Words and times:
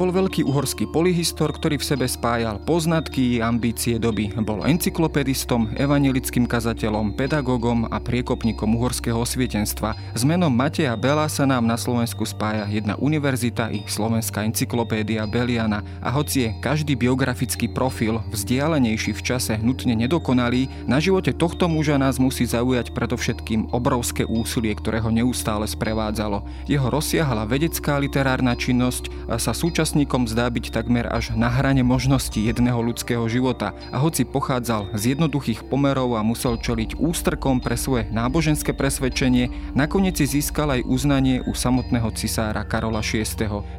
Bol 0.00 0.16
veľký 0.16 0.48
uhorský 0.48 0.88
polyhistor, 0.88 1.52
ktorý 1.52 1.76
v 1.76 1.84
sebe 1.84 2.08
spájal 2.08 2.56
poznatky 2.64 3.36
i 3.36 3.44
ambície 3.44 4.00
doby. 4.00 4.32
Bol 4.32 4.64
encyklopedistom, 4.64 5.76
evangelickým 5.76 6.48
kazateľom, 6.48 7.12
pedagógom 7.20 7.84
a 7.84 8.00
priekopníkom 8.00 8.80
uhorského 8.80 9.20
osvietenstva. 9.20 9.92
S 10.16 10.24
menom 10.24 10.48
Mateja 10.56 10.96
Bela 10.96 11.28
sa 11.28 11.44
nám 11.44 11.68
na 11.68 11.76
Slovensku 11.76 12.24
spája 12.24 12.64
jedna 12.72 12.96
univerzita 12.96 13.68
i 13.68 13.84
slovenská 13.84 14.40
encyklopédia 14.48 15.28
Beliana. 15.28 15.84
A 16.00 16.08
hoci 16.08 16.48
je 16.48 16.56
každý 16.64 16.96
biografický 16.96 17.68
profil 17.68 18.24
vzdialenejší 18.32 19.12
v 19.12 19.20
čase 19.20 19.60
nutne 19.60 19.92
nedokonalý, 19.92 20.72
na 20.88 20.96
živote 20.96 21.36
tohto 21.36 21.68
muža 21.68 22.00
nás 22.00 22.16
musí 22.16 22.48
zaujať 22.48 22.96
predovšetkým 22.96 23.76
obrovské 23.76 24.24
úsilie, 24.24 24.72
ktoré 24.80 25.04
ho 25.04 25.12
neustále 25.12 25.68
sprevádzalo. 25.68 26.40
Jeho 26.64 26.88
rozsiahla 26.88 27.44
vedecká 27.44 28.00
literárna 28.00 28.56
činnosť 28.56 29.36
sa 29.36 29.52
súčasníkom 29.90 30.30
zdá 30.30 30.46
byť 30.46 30.70
takmer 30.70 31.10
až 31.10 31.34
na 31.34 31.50
hrane 31.50 31.82
možností 31.82 32.46
jedného 32.46 32.78
ľudského 32.78 33.26
života 33.26 33.74
a 33.90 33.98
hoci 33.98 34.22
pochádzal 34.22 34.94
z 34.94 35.18
jednoduchých 35.18 35.66
pomerov 35.66 36.14
a 36.14 36.22
musel 36.22 36.62
čeliť 36.62 36.94
ústrkom 36.94 37.58
pre 37.58 37.74
svoje 37.74 38.06
náboženské 38.14 38.70
presvedčenie, 38.70 39.50
nakoniec 39.74 40.14
si 40.14 40.38
získal 40.38 40.78
aj 40.78 40.86
uznanie 40.86 41.42
u 41.42 41.58
samotného 41.58 42.06
cisára 42.14 42.62
Karola 42.62 43.02
VI. 43.02 43.26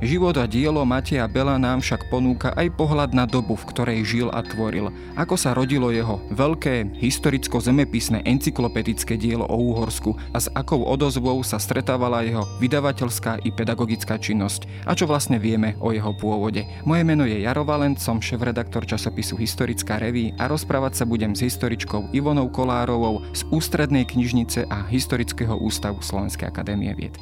Život 0.03 0.35
a 0.35 0.51
dielo 0.51 0.84
Mateja 0.84 1.31
Bela 1.31 1.55
nám 1.55 1.79
však 1.79 2.12
ponúka 2.12 2.51
aj 2.59 2.75
pohľad 2.75 3.15
na 3.15 3.23
dobu, 3.23 3.55
v 3.55 3.71
ktorej 3.71 4.03
žil 4.03 4.27
a 4.35 4.43
tvoril. 4.43 4.91
Ako 5.15 5.39
sa 5.39 5.55
rodilo 5.55 5.95
jeho 5.95 6.20
veľké 6.35 6.99
historicko-zemepisné 6.99 8.27
encyklopedické 8.27 9.15
dielo 9.15 9.48
o 9.48 9.55
Úhorsku 9.71 10.20
a 10.35 10.43
s 10.43 10.51
akou 10.51 10.84
odozvou 10.84 11.40
sa 11.48 11.55
stretávala 11.55 12.27
jeho 12.27 12.43
vydavateľská 12.59 13.48
i 13.48 13.55
pedagogická 13.55 14.20
činnosť 14.20 14.68
a 14.84 14.91
čo 14.91 15.07
vlastne 15.07 15.40
vieme 15.40 15.79
o 15.79 15.93
jeho 15.93 16.01
pôvode. 16.10 16.66
Moje 16.82 17.05
meno 17.05 17.30
je 17.30 17.46
Jaro 17.46 17.62
Valent, 17.62 18.02
som 18.02 18.18
šéf-redaktor 18.18 18.90
časopisu 18.90 19.38
Historická 19.38 20.02
reví 20.02 20.34
a 20.41 20.49
rozprávať 20.49 20.98
sa 20.98 21.05
budem 21.05 21.38
s 21.38 21.46
historičkou 21.46 22.10
Ivonou 22.18 22.49
Kolárovou 22.49 23.21
z 23.38 23.46
Ústrednej 23.54 24.10
knižnice 24.10 24.66
a 24.66 24.90
Historického 24.90 25.54
ústavu 25.62 26.02
Slovenskej 26.02 26.49
akadémie 26.49 26.98
vied. 26.98 27.13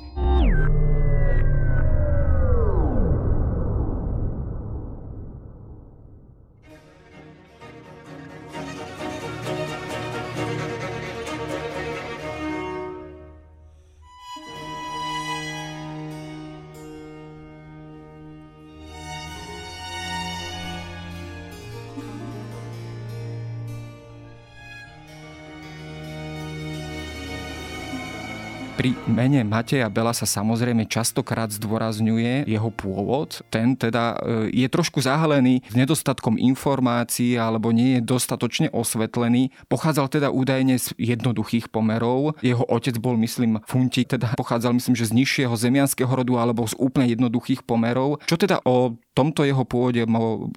Pri 28.79 28.95
mene 29.11 29.43
Mateja 29.43 29.91
Bela 29.91 30.15
sa 30.15 30.23
samozrejme 30.23 30.87
častokrát 30.87 31.51
zdôrazňuje 31.51 32.47
jeho 32.47 32.71
pôvod. 32.71 33.43
Ten 33.51 33.75
teda 33.75 34.15
e, 34.23 34.55
je 34.55 34.67
trošku 34.71 35.03
zahalený 35.03 35.67
s 35.67 35.75
nedostatkom 35.75 36.39
informácií 36.39 37.35
alebo 37.35 37.75
nie 37.75 37.99
je 37.99 38.07
dostatočne 38.07 38.71
osvetlený. 38.71 39.51
Pochádzal 39.67 40.07
teda 40.07 40.27
údajne 40.31 40.79
z 40.79 40.95
jednoduchých 40.95 41.67
pomerov. 41.67 42.39
Jeho 42.39 42.63
otec 42.71 42.95
bol, 43.03 43.19
myslím, 43.19 43.59
funti, 43.67 44.07
teda 44.07 44.39
pochádzal, 44.39 44.71
myslím, 44.79 44.95
že 44.95 45.11
z 45.11 45.15
nižšieho 45.27 45.59
zemianského 45.59 46.07
rodu 46.15 46.39
alebo 46.39 46.63
z 46.63 46.79
úplne 46.79 47.11
jednoduchých 47.11 47.67
pomerov. 47.67 48.23
Čo 48.31 48.39
teda 48.39 48.63
o 48.63 48.95
tomto 49.11 49.43
jeho 49.43 49.67
pôvode, 49.67 50.07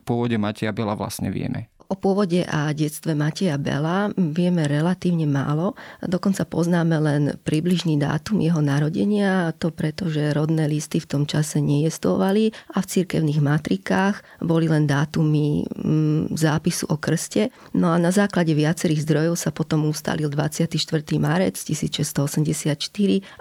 pôvode 0.07 0.39
Mateja 0.39 0.71
Bela 0.71 0.95
vlastne 0.95 1.27
vieme? 1.35 1.75
O 1.93 1.97
pôvode 2.01 2.41
a 2.49 2.73
detstve 2.73 3.13
Mateja 3.13 3.61
Bela 3.61 4.09
vieme 4.17 4.65
relatívne 4.65 5.29
málo. 5.29 5.77
Dokonca 6.01 6.49
poznáme 6.49 6.97
len 6.97 7.23
približný 7.45 8.01
dátum 8.01 8.41
jeho 8.41 8.65
narodenia, 8.65 9.53
to 9.61 9.69
preto, 9.69 10.09
že 10.09 10.33
rodné 10.33 10.73
listy 10.73 11.05
v 11.05 11.11
tom 11.13 11.29
čase 11.29 11.61
nejestovali 11.61 12.49
a 12.73 12.81
v 12.81 12.87
cirkevných 12.97 13.45
matrikách 13.45 14.25
boli 14.41 14.73
len 14.73 14.89
dátumy 14.89 15.69
mm, 15.69 16.33
zápisu 16.33 16.89
o 16.89 16.97
krste. 16.97 17.53
No 17.77 17.93
a 17.93 18.01
na 18.01 18.09
základe 18.09 18.57
viacerých 18.57 19.05
zdrojov 19.05 19.37
sa 19.37 19.53
potom 19.53 19.85
ustalil 19.85 20.33
24. 20.33 20.73
marec 21.21 21.61
1684 21.61 22.73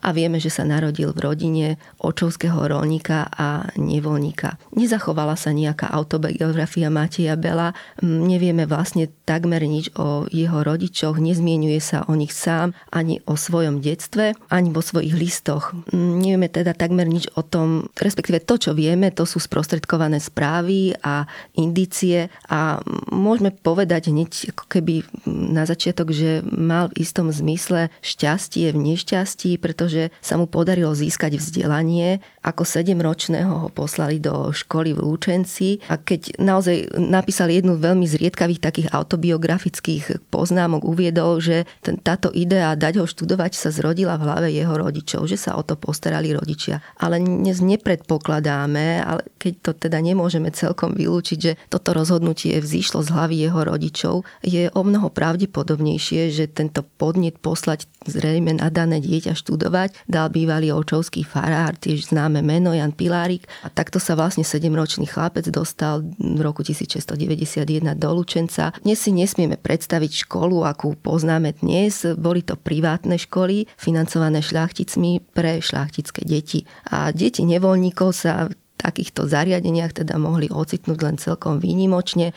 a 0.04 0.08
vieme, 0.12 0.44
že 0.44 0.52
sa 0.52 0.68
narodil 0.68 1.16
v 1.16 1.20
rodine 1.24 1.68
očovského 2.04 2.60
rolníka 2.68 3.32
a 3.32 3.72
nevolníka. 3.80 4.60
Nezachovala 4.76 5.40
sa 5.40 5.56
nejaká 5.56 5.88
autobiografia 5.88 6.92
Mateja 6.92 7.40
Bela, 7.40 7.72
mm, 8.04 8.41
nevieme 8.42 8.66
vlastne 8.66 9.06
takmer 9.30 9.62
nič 9.62 9.94
o 9.94 10.26
jeho 10.26 10.66
rodičoch, 10.66 11.22
nezmienuje 11.22 11.78
sa 11.78 12.02
o 12.10 12.18
nich 12.18 12.34
sám 12.34 12.74
ani 12.90 13.22
o 13.30 13.38
svojom 13.38 13.86
detstve, 13.86 14.34
ani 14.50 14.74
vo 14.74 14.82
svojich 14.82 15.14
listoch. 15.14 15.78
Nevieme 15.94 16.50
teda 16.50 16.74
takmer 16.74 17.06
nič 17.06 17.30
o 17.38 17.46
tom, 17.46 17.94
respektíve 18.02 18.42
to, 18.42 18.58
čo 18.58 18.74
vieme, 18.74 19.14
to 19.14 19.30
sú 19.30 19.38
sprostredkované 19.38 20.18
správy 20.18 20.98
a 21.06 21.30
indície 21.54 22.34
a 22.50 22.82
môžeme 23.14 23.54
povedať 23.54 24.10
hneď 24.10 24.58
ako 24.58 24.66
keby 24.66 25.06
na 25.30 25.70
začiatok, 25.70 26.10
že 26.10 26.42
mal 26.42 26.90
v 26.90 27.06
istom 27.06 27.30
zmysle 27.30 27.94
šťastie 28.02 28.74
v 28.74 28.82
nešťastí, 28.82 29.62
pretože 29.62 30.10
sa 30.18 30.42
mu 30.42 30.50
podarilo 30.50 30.98
získať 30.98 31.38
vzdelanie. 31.38 32.26
Ako 32.42 32.66
sedemročného 32.66 33.54
ho 33.54 33.70
poslali 33.70 34.18
do 34.18 34.50
školy 34.50 34.98
v 34.98 35.04
Lúčenci 35.06 35.78
a 35.86 36.02
keď 36.02 36.42
naozaj 36.42 36.98
napísal 36.98 37.54
jednu 37.54 37.78
veľmi 37.78 38.08
zriedkavú 38.08 38.21
zriedkavých 38.22 38.62
takých 38.62 38.88
autobiografických 38.94 40.30
poznámok 40.30 40.86
uviedol, 40.86 41.42
že 41.42 41.66
ten, 41.82 41.98
táto 41.98 42.30
idea 42.30 42.78
dať 42.78 43.02
ho 43.02 43.10
študovať 43.10 43.58
sa 43.58 43.74
zrodila 43.74 44.14
v 44.22 44.30
hlave 44.30 44.48
jeho 44.54 44.78
rodičov, 44.78 45.26
že 45.26 45.42
sa 45.42 45.58
o 45.58 45.66
to 45.66 45.74
postarali 45.74 46.30
rodičia. 46.30 46.86
Ale 47.02 47.18
dnes 47.18 47.66
nepredpokladáme, 47.66 49.02
ale 49.02 49.26
keď 49.42 49.54
to 49.66 49.72
teda 49.74 49.98
nemôžeme 50.06 50.54
celkom 50.54 50.94
vylúčiť, 50.94 51.40
že 51.42 51.58
toto 51.74 51.98
rozhodnutie 51.98 52.62
vzýšlo 52.62 53.02
z 53.02 53.10
hlavy 53.10 53.36
jeho 53.42 53.66
rodičov, 53.66 54.22
je 54.46 54.70
o 54.70 54.82
mnoho 54.86 55.10
pravdepodobnejšie, 55.10 56.30
že 56.30 56.46
tento 56.46 56.86
podnet 57.02 57.42
poslať 57.42 57.90
zrejme 58.06 58.62
na 58.62 58.70
dané 58.70 59.02
dieťa 59.02 59.34
študovať 59.34 60.06
dal 60.06 60.30
bývalý 60.30 60.70
očovský 60.70 61.26
farár, 61.26 61.74
tiež 61.82 62.14
známe 62.14 62.46
meno 62.46 62.70
Jan 62.70 62.94
Pilárik 62.94 63.50
a 63.66 63.74
takto 63.74 63.98
sa 63.98 64.14
vlastne 64.14 64.46
7-ročný 64.46 65.10
chlapec 65.10 65.50
dostal 65.50 66.06
v 66.22 66.40
roku 66.46 66.62
1691 66.62 67.66
do 67.98 68.11
Lučenca. 68.12 68.76
Dnes 68.84 69.00
si 69.00 69.16
nesmieme 69.16 69.56
predstaviť 69.58 70.28
školu, 70.28 70.68
akú 70.68 70.94
poznáme 71.00 71.58
dnes. 71.64 72.04
Boli 72.20 72.44
to 72.44 72.60
privátne 72.60 73.16
školy, 73.16 73.66
financované 73.80 74.44
šľachticmi 74.44 75.34
pre 75.34 75.64
šľachtické 75.64 76.28
deti. 76.28 76.68
A 76.92 77.16
deti 77.16 77.42
nevoľníkov 77.48 78.10
sa 78.12 78.52
takýchto 78.82 79.30
zariadeniach 79.30 79.94
teda 79.94 80.18
mohli 80.18 80.50
ocitnúť 80.50 81.00
len 81.06 81.16
celkom 81.22 81.62
výnimočne. 81.62 82.34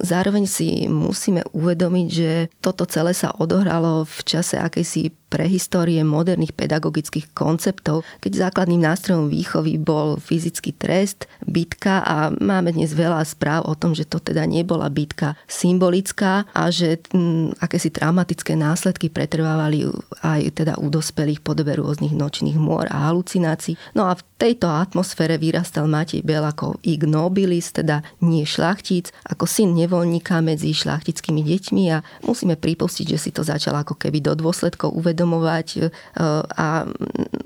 Zároveň 0.00 0.48
si 0.48 0.88
musíme 0.88 1.44
uvedomiť, 1.52 2.08
že 2.08 2.48
toto 2.64 2.88
celé 2.88 3.12
sa 3.12 3.36
odohralo 3.36 4.08
v 4.08 4.18
čase 4.24 4.56
akejsi 4.56 5.12
prehistórie 5.26 6.00
moderných 6.06 6.54
pedagogických 6.54 7.34
konceptov, 7.34 8.06
keď 8.22 8.48
základným 8.48 8.82
nástrojom 8.86 9.26
výchovy 9.26 9.76
bol 9.76 10.16
fyzický 10.22 10.72
trest, 10.78 11.26
bitka 11.42 12.02
a 12.06 12.30
máme 12.30 12.72
dnes 12.72 12.94
veľa 12.94 13.22
správ 13.26 13.66
o 13.66 13.74
tom, 13.74 13.92
že 13.92 14.06
to 14.06 14.22
teda 14.22 14.46
nebola 14.46 14.86
bitka 14.86 15.34
symbolická 15.50 16.46
a 16.54 16.70
že 16.70 17.02
m, 17.10 17.50
mm, 17.52 17.62
akési 17.62 17.90
traumatické 17.90 18.54
následky 18.54 19.10
pretrvávali 19.10 19.90
aj 20.22 20.40
teda 20.62 20.78
u 20.78 20.86
dospelých 20.88 21.42
podobe 21.42 21.74
rôznych 21.74 22.14
nočných 22.14 22.56
môr 22.56 22.86
a 22.88 23.10
halucinácií. 23.10 23.74
No 23.98 24.06
a 24.06 24.14
v 24.14 24.22
tejto 24.38 24.70
atmosfére 24.70 25.36
vyrastal 25.36 25.90
Matej 25.90 26.22
Bel 26.22 26.44
ako 26.44 26.78
ignobilis, 26.86 27.74
teda 27.74 28.04
nie 28.22 28.46
šlachtic, 28.46 29.10
ako 29.26 29.44
syn 29.48 29.74
nevoľníka 29.74 30.38
medzi 30.40 30.70
šlachtickými 30.70 31.42
deťmi 31.42 31.84
a 31.90 32.04
musíme 32.22 32.54
pripustiť, 32.54 33.06
že 33.16 33.18
si 33.18 33.30
to 33.34 33.42
začal 33.42 33.74
ako 33.76 33.98
keby 33.98 34.22
do 34.22 34.36
dôsledkov 34.36 34.92
uvedomovať 34.94 35.15
uvedomovať 35.16 35.66
e, 35.72 35.88
a 36.52 36.84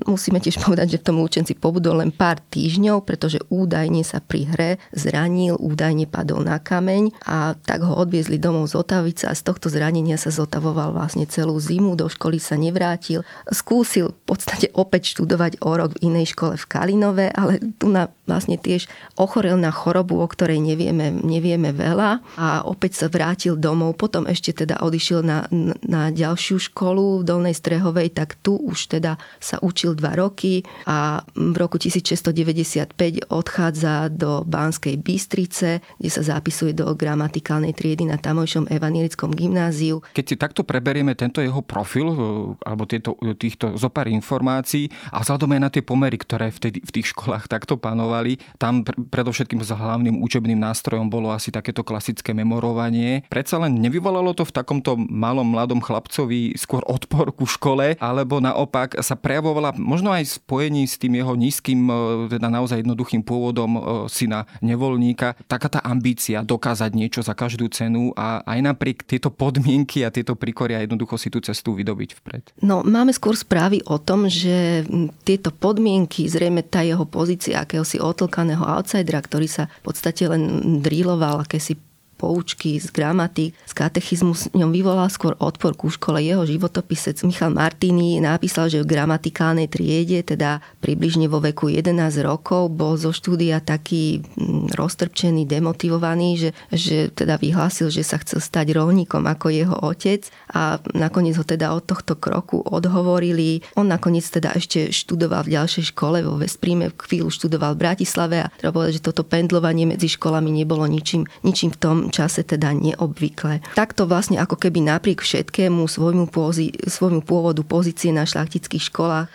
musíme 0.03 0.43
tiež 0.43 0.59
povedať, 0.59 0.97
že 0.97 0.99
v 0.99 1.07
tom 1.07 1.23
Lučenci 1.23 1.55
pobudol 1.55 2.03
len 2.03 2.11
pár 2.11 2.43
týždňov, 2.51 3.07
pretože 3.07 3.39
údajne 3.47 4.03
sa 4.03 4.19
pri 4.19 4.51
hre 4.51 4.71
zranil, 4.91 5.55
údajne 5.55 6.11
padol 6.11 6.43
na 6.43 6.59
kameň 6.59 7.15
a 7.23 7.55
tak 7.55 7.87
ho 7.87 7.95
odviezli 7.95 8.35
domov 8.35 8.67
z 8.67 8.75
Otavice 8.75 9.31
a 9.31 9.33
z 9.33 9.47
tohto 9.47 9.71
zranenia 9.71 10.19
sa 10.19 10.27
zotavoval 10.27 10.91
vlastne 10.91 11.23
celú 11.23 11.55
zimu, 11.55 11.95
do 11.95 12.11
školy 12.11 12.43
sa 12.43 12.59
nevrátil. 12.59 13.23
Skúsil 13.47 14.11
v 14.11 14.35
podstate 14.35 14.67
opäť 14.75 15.15
študovať 15.15 15.63
o 15.63 15.71
rok 15.71 15.95
v 15.95 16.11
inej 16.11 16.35
škole 16.35 16.59
v 16.59 16.65
Kalinove, 16.67 17.31
ale 17.31 17.63
tu 17.79 17.87
na 17.87 18.11
vlastne 18.31 18.55
tiež 18.55 18.87
ochorel 19.19 19.59
na 19.59 19.75
chorobu, 19.75 20.23
o 20.23 20.27
ktorej 20.27 20.63
nevieme, 20.63 21.11
nevieme 21.11 21.75
veľa 21.75 22.23
a 22.39 22.63
opäť 22.63 23.03
sa 23.03 23.07
vrátil 23.11 23.59
domov. 23.59 23.99
Potom 23.99 24.23
ešte 24.23 24.63
teda 24.63 24.79
odišiel 24.79 25.19
na, 25.19 25.51
na 25.83 26.07
ďalšiu 26.15 26.71
školu 26.71 27.21
v 27.21 27.27
Dolnej 27.27 27.55
Strehovej, 27.61 28.17
tak 28.17 28.41
tu 28.41 28.57
už 28.57 28.97
teda 28.97 29.21
sa 29.37 29.61
učil 29.61 29.93
dva 29.93 30.17
roky 30.17 30.65
a 30.89 31.21
v 31.37 31.55
roku 31.61 31.77
1695 31.77 32.97
odchádza 33.29 34.09
do 34.09 34.41
Banskej 34.41 34.97
Bystrice, 34.97 35.85
kde 36.01 36.09
sa 36.09 36.25
zapisuje 36.25 36.73
do 36.73 36.89
gramatikálnej 36.97 37.77
triedy 37.77 38.09
na 38.09 38.17
tamojšom 38.17 38.65
evanielickom 38.73 39.29
gymnáziu. 39.37 40.01
Keď 40.17 40.25
si 40.25 40.35
takto 40.41 40.65
preberieme 40.65 41.13
tento 41.13 41.39
jeho 41.39 41.61
profil, 41.61 42.07
e, 42.09 42.17
alebo 42.65 42.89
tieto, 42.89 43.13
e, 43.21 43.37
týchto 43.37 43.77
zopár 43.77 44.09
informácií 44.09 44.89
a 45.13 45.21
vzhľadom 45.21 45.53
aj 45.53 45.61
na 45.61 45.69
tie 45.69 45.83
pomery, 45.85 46.17
ktoré 46.17 46.49
vtedy, 46.49 46.81
v 46.81 46.91
tých 46.91 47.13
školách 47.13 47.45
takto 47.45 47.77
panovali, 47.77 48.41
tam 48.57 48.81
predovšetkým 48.87 49.61
za 49.61 49.77
hlavným 49.77 50.17
učebným 50.23 50.57
nástrojom 50.57 51.11
bolo 51.11 51.29
asi 51.29 51.53
takéto 51.53 51.85
klasické 51.85 52.33
memorovanie. 52.33 53.27
Predsa 53.27 53.61
len 53.61 53.77
nevyvolalo 53.77 54.33
to 54.33 54.47
v 54.47 54.55
takomto 54.55 54.95
malom 54.95 55.51
mladom 55.51 55.83
chlapcovi 55.83 56.55
skôr 56.55 56.81
odpor 56.87 57.35
ku 57.35 57.43
škole, 57.57 57.85
alebo 57.99 58.39
naopak 58.39 58.99
sa 59.03 59.19
prejavovala 59.19 59.75
možno 59.75 60.13
aj 60.13 60.39
spojení 60.39 60.87
s 60.87 60.95
tým 60.95 61.19
jeho 61.19 61.33
nízkym, 61.35 61.79
e, 61.87 61.93
teda 62.31 62.47
naozaj 62.47 62.83
jednoduchým 62.83 63.21
pôvodom 63.21 63.71
syna 64.07 64.47
nevolníka, 64.63 65.35
taká 65.45 65.67
tá 65.67 65.79
ambícia 65.83 66.45
dokázať 66.45 66.91
niečo 66.93 67.21
za 67.21 67.35
každú 67.35 67.67
cenu 67.71 68.13
a 68.15 68.43
aj 68.45 68.59
napriek 68.61 69.03
tieto 69.03 69.33
podmienky 69.33 70.05
a 70.05 70.13
tieto 70.13 70.37
prikoria 70.37 70.83
jednoducho 70.83 71.17
si 71.17 71.27
tú 71.27 71.43
cestu 71.43 71.75
vydobiť 71.75 72.09
vpred. 72.21 72.43
No, 72.63 72.85
máme 72.85 73.11
skôr 73.11 73.35
správy 73.35 73.81
o 73.87 73.97
tom, 73.97 74.29
že 74.29 74.85
tieto 75.27 75.49
podmienky, 75.51 76.29
zrejme 76.29 76.63
tá 76.65 76.85
jeho 76.85 77.03
pozícia 77.03 77.63
akéhosi 77.63 77.97
otlkaného 77.99 78.63
outsidera, 78.63 79.19
ktorý 79.19 79.47
sa 79.49 79.63
v 79.81 79.91
podstate 79.91 80.29
len 80.29 80.79
dríloval 80.79 81.43
akési 81.43 81.75
poučky 82.21 82.77
z 82.77 82.93
gramatik, 82.93 83.57
z 83.65 83.73
katechizmu 83.73 84.37
ňom 84.53 84.69
vyvolal 84.69 85.09
skôr 85.09 85.33
odpor 85.41 85.73
ku 85.73 85.89
škole. 85.89 86.21
Jeho 86.21 86.45
životopisec 86.45 87.17
Michal 87.25 87.49
Martini 87.49 88.21
napísal, 88.21 88.69
že 88.69 88.85
v 88.85 88.93
gramatikálnej 88.93 89.65
triede, 89.65 90.21
teda 90.21 90.61
približne 90.77 91.25
vo 91.25 91.41
veku 91.41 91.73
11 91.73 91.97
rokov, 92.21 92.69
bol 92.69 92.93
zo 93.01 93.09
štúdia 93.09 93.57
taký 93.57 94.21
mm, 94.21 94.77
roztrpčený, 94.77 95.49
demotivovaný, 95.49 96.29
že, 96.37 96.49
že 96.69 96.97
teda 97.09 97.41
vyhlásil, 97.41 97.89
že 97.89 98.05
sa 98.05 98.21
chcel 98.21 98.37
stať 98.37 98.77
rolníkom 98.77 99.25
ako 99.25 99.49
jeho 99.49 99.73
otec 99.81 100.29
a 100.53 100.77
nakoniec 100.93 101.33
ho 101.41 101.45
teda 101.47 101.73
od 101.73 101.89
tohto 101.89 102.13
kroku 102.13 102.61
odhovorili. 102.61 103.65
On 103.73 103.89
nakoniec 103.89 104.27
teda 104.29 104.53
ešte 104.53 104.93
študoval 104.93 105.49
v 105.49 105.57
ďalšej 105.57 105.95
škole 105.95 106.21
vo 106.21 106.37
Vespríme, 106.37 106.93
chvíľu 106.93 107.33
študoval 107.33 107.73
v 107.73 107.81
Bratislave 107.81 108.37
a 108.45 108.51
treba 108.61 108.77
povedať, 108.77 109.01
že 109.01 109.07
toto 109.09 109.25
pendlovanie 109.25 109.89
medzi 109.89 110.11
školami 110.11 110.51
nebolo 110.51 110.85
ničím, 110.85 111.25
ničím 111.41 111.73
v 111.73 111.79
tom 111.79 111.97
čase 112.11 112.43
teda 112.43 112.75
neobvyklé. 112.75 113.63
Takto 113.73 114.05
vlastne 114.05 114.37
ako 114.37 114.59
keby 114.59 114.83
napriek 114.83 115.23
všetkému 115.23 115.87
svojmu, 115.87 116.27
pôzi, 116.27 116.75
svojmu 116.75 117.23
pôvodu 117.23 117.63
pozície 117.63 118.11
na 118.11 118.27
šlachtických 118.27 118.91
školách, 118.91 119.27
e, 119.27 119.31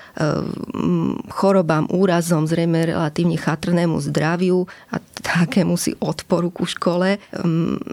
chorobám, 1.32 1.88
úrazom, 1.90 2.44
zrejme 2.44 2.93
relatívne 2.93 3.40
chatrnému 3.40 3.99
zdraviu 4.05 4.69
a 4.93 5.00
takému 5.25 5.75
si 5.75 5.96
odporu 5.99 6.52
ku 6.55 6.69
škole, 6.69 7.19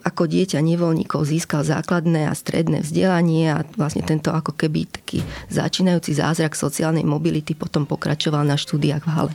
ako 0.05 0.23
dieťa 0.27 0.59
nevoľníkov 0.61 1.25
získal 1.25 1.65
základné 1.65 2.29
a 2.29 2.33
stredné 2.35 2.85
vzdelanie 2.85 3.49
a 3.49 3.65
vlastne 3.79 4.05
tento 4.05 4.29
ako 4.29 4.53
keby 4.53 4.85
taký 4.91 5.23
začínajúci 5.49 6.13
zázrak 6.19 6.53
sociálnej 6.53 7.07
mobility 7.07 7.57
potom 7.57 7.87
pokračoval 7.87 8.45
na 8.45 8.59
štúdiách 8.59 9.03
v 9.07 9.11
Hale. 9.11 9.33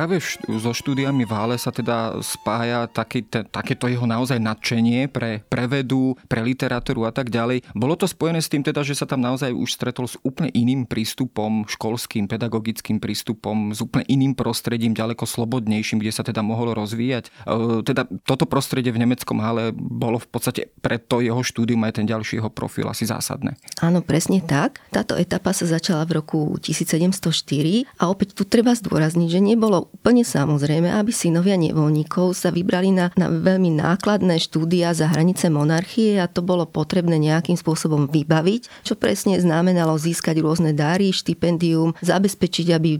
Práve 0.00 0.16
so 0.48 0.72
štúdiami 0.72 1.28
v 1.28 1.32
Hale 1.36 1.60
sa 1.60 1.68
teda 1.68 2.24
spája 2.24 2.88
taký, 2.88 3.20
te, 3.20 3.44
takéto 3.44 3.84
jeho 3.84 4.08
naozaj 4.08 4.40
nadšenie 4.40 5.12
pre 5.12 5.44
prevedu, 5.44 6.16
pre 6.24 6.40
literatúru 6.40 7.04
a 7.04 7.12
tak 7.12 7.28
ďalej. 7.28 7.68
Bolo 7.76 8.00
to 8.00 8.08
spojené 8.08 8.40
s 8.40 8.48
tým 8.48 8.64
teda, 8.64 8.80
že 8.80 8.96
sa 8.96 9.04
tam 9.04 9.20
naozaj 9.20 9.52
už 9.52 9.76
stretol 9.76 10.08
s 10.08 10.16
úplne 10.24 10.48
iným 10.56 10.88
prístupom, 10.88 11.68
školským, 11.68 12.32
pedagogickým 12.32 12.96
prístupom, 12.96 13.76
s 13.76 13.84
úplne 13.84 14.08
iným 14.08 14.32
prostredím, 14.32 14.96
ďaleko 14.96 15.28
slobodnejším, 15.28 16.00
kde 16.00 16.16
sa 16.16 16.24
teda 16.24 16.40
mohol 16.40 16.72
rozvíjať. 16.72 17.28
E, 17.44 17.84
teda 17.84 18.08
toto 18.24 18.48
prostredie 18.48 18.96
v 18.96 19.04
nemeckom 19.04 19.36
Hale 19.44 19.76
bolo 19.76 20.16
v 20.16 20.32
podstate 20.32 20.72
pre 20.80 20.96
to 20.96 21.20
jeho 21.20 21.44
štúdium 21.44 21.84
aj 21.84 22.00
ten 22.00 22.08
ďalší 22.08 22.40
jeho 22.40 22.48
profil 22.48 22.88
asi 22.88 23.04
zásadné. 23.04 23.60
Áno, 23.84 24.00
presne 24.00 24.40
tak. 24.40 24.80
Táto 24.88 25.20
etapa 25.20 25.52
sa 25.52 25.68
začala 25.68 26.08
v 26.08 26.24
roku 26.24 26.56
1704 26.56 28.00
a 28.00 28.08
opäť 28.08 28.32
tu 28.32 28.48
treba 28.48 28.72
zdôrazniť, 28.72 29.28
že 29.28 29.44
nebolo 29.44 29.89
úplne 29.92 30.24
samozrejme, 30.24 30.88
aby 30.88 31.12
synovia 31.12 31.58
nevoľníkov 31.60 32.32
sa 32.32 32.48
vybrali 32.48 32.94
na, 32.94 33.12
na 33.18 33.28
veľmi 33.28 33.76
nákladné 33.76 34.40
štúdia 34.40 34.96
za 34.96 35.10
hranice 35.10 35.52
monarchie 35.52 36.16
a 36.16 36.30
to 36.30 36.40
bolo 36.40 36.64
potrebné 36.64 37.20
nejakým 37.20 37.58
spôsobom 37.58 38.08
vybaviť, 38.08 38.86
čo 38.86 38.96
presne 38.96 39.36
znamenalo 39.36 40.00
získať 40.00 40.40
rôzne 40.40 40.72
dary, 40.72 41.12
štipendium, 41.12 41.92
zabezpečiť, 42.00 42.66
aby 42.72 42.90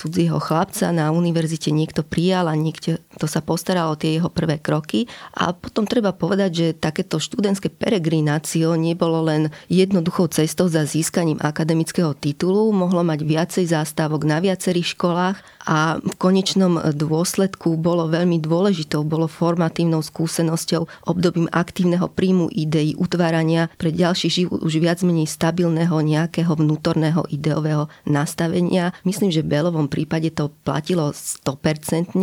cudzieho 0.00 0.40
chlapca 0.40 0.88
na 0.96 1.12
univerzite 1.12 1.68
niekto 1.68 2.00
prijal 2.00 2.48
a 2.48 2.56
niekto 2.56 2.96
to 3.20 3.28
sa 3.28 3.44
postaral 3.44 3.92
o 3.92 4.00
tie 4.00 4.16
jeho 4.16 4.32
prvé 4.32 4.56
kroky. 4.56 5.04
A 5.36 5.52
potom 5.52 5.84
treba 5.84 6.16
povedať, 6.16 6.50
že 6.56 6.66
takéto 6.80 7.20
študentské 7.20 7.68
peregrinácio 7.68 8.72
nebolo 8.80 9.20
len 9.28 9.52
jednoduchou 9.68 10.32
cestou 10.32 10.72
za 10.72 10.88
získaním 10.88 11.36
akademického 11.44 12.16
titulu, 12.16 12.72
mohlo 12.72 13.04
mať 13.04 13.20
viacej 13.20 13.64
zástavok 13.68 14.24
na 14.24 14.40
viacerých 14.40 14.96
školách 14.96 15.36
a 15.70 16.02
v 16.02 16.14
konečnom 16.18 16.82
dôsledku 16.90 17.78
bolo 17.78 18.10
veľmi 18.10 18.42
dôležitou, 18.42 19.06
bolo 19.06 19.30
formatívnou 19.30 20.02
skúsenosťou, 20.02 21.06
obdobím 21.06 21.46
aktívneho 21.54 22.10
príjmu 22.10 22.50
ideí, 22.50 22.98
utvárania 22.98 23.70
pre 23.78 23.94
ďalší 23.94 24.26
život 24.26 24.66
už 24.66 24.82
viac 24.82 24.98
menej 25.06 25.30
stabilného 25.30 25.94
nejakého 26.02 26.58
vnútorného 26.58 27.22
ideového 27.30 27.86
nastavenia. 28.02 28.90
Myslím, 29.06 29.30
že 29.30 29.46
v 29.46 29.54
Belovom 29.54 29.86
prípade 29.86 30.34
to 30.34 30.50
platilo 30.66 31.14
100% 31.14 32.18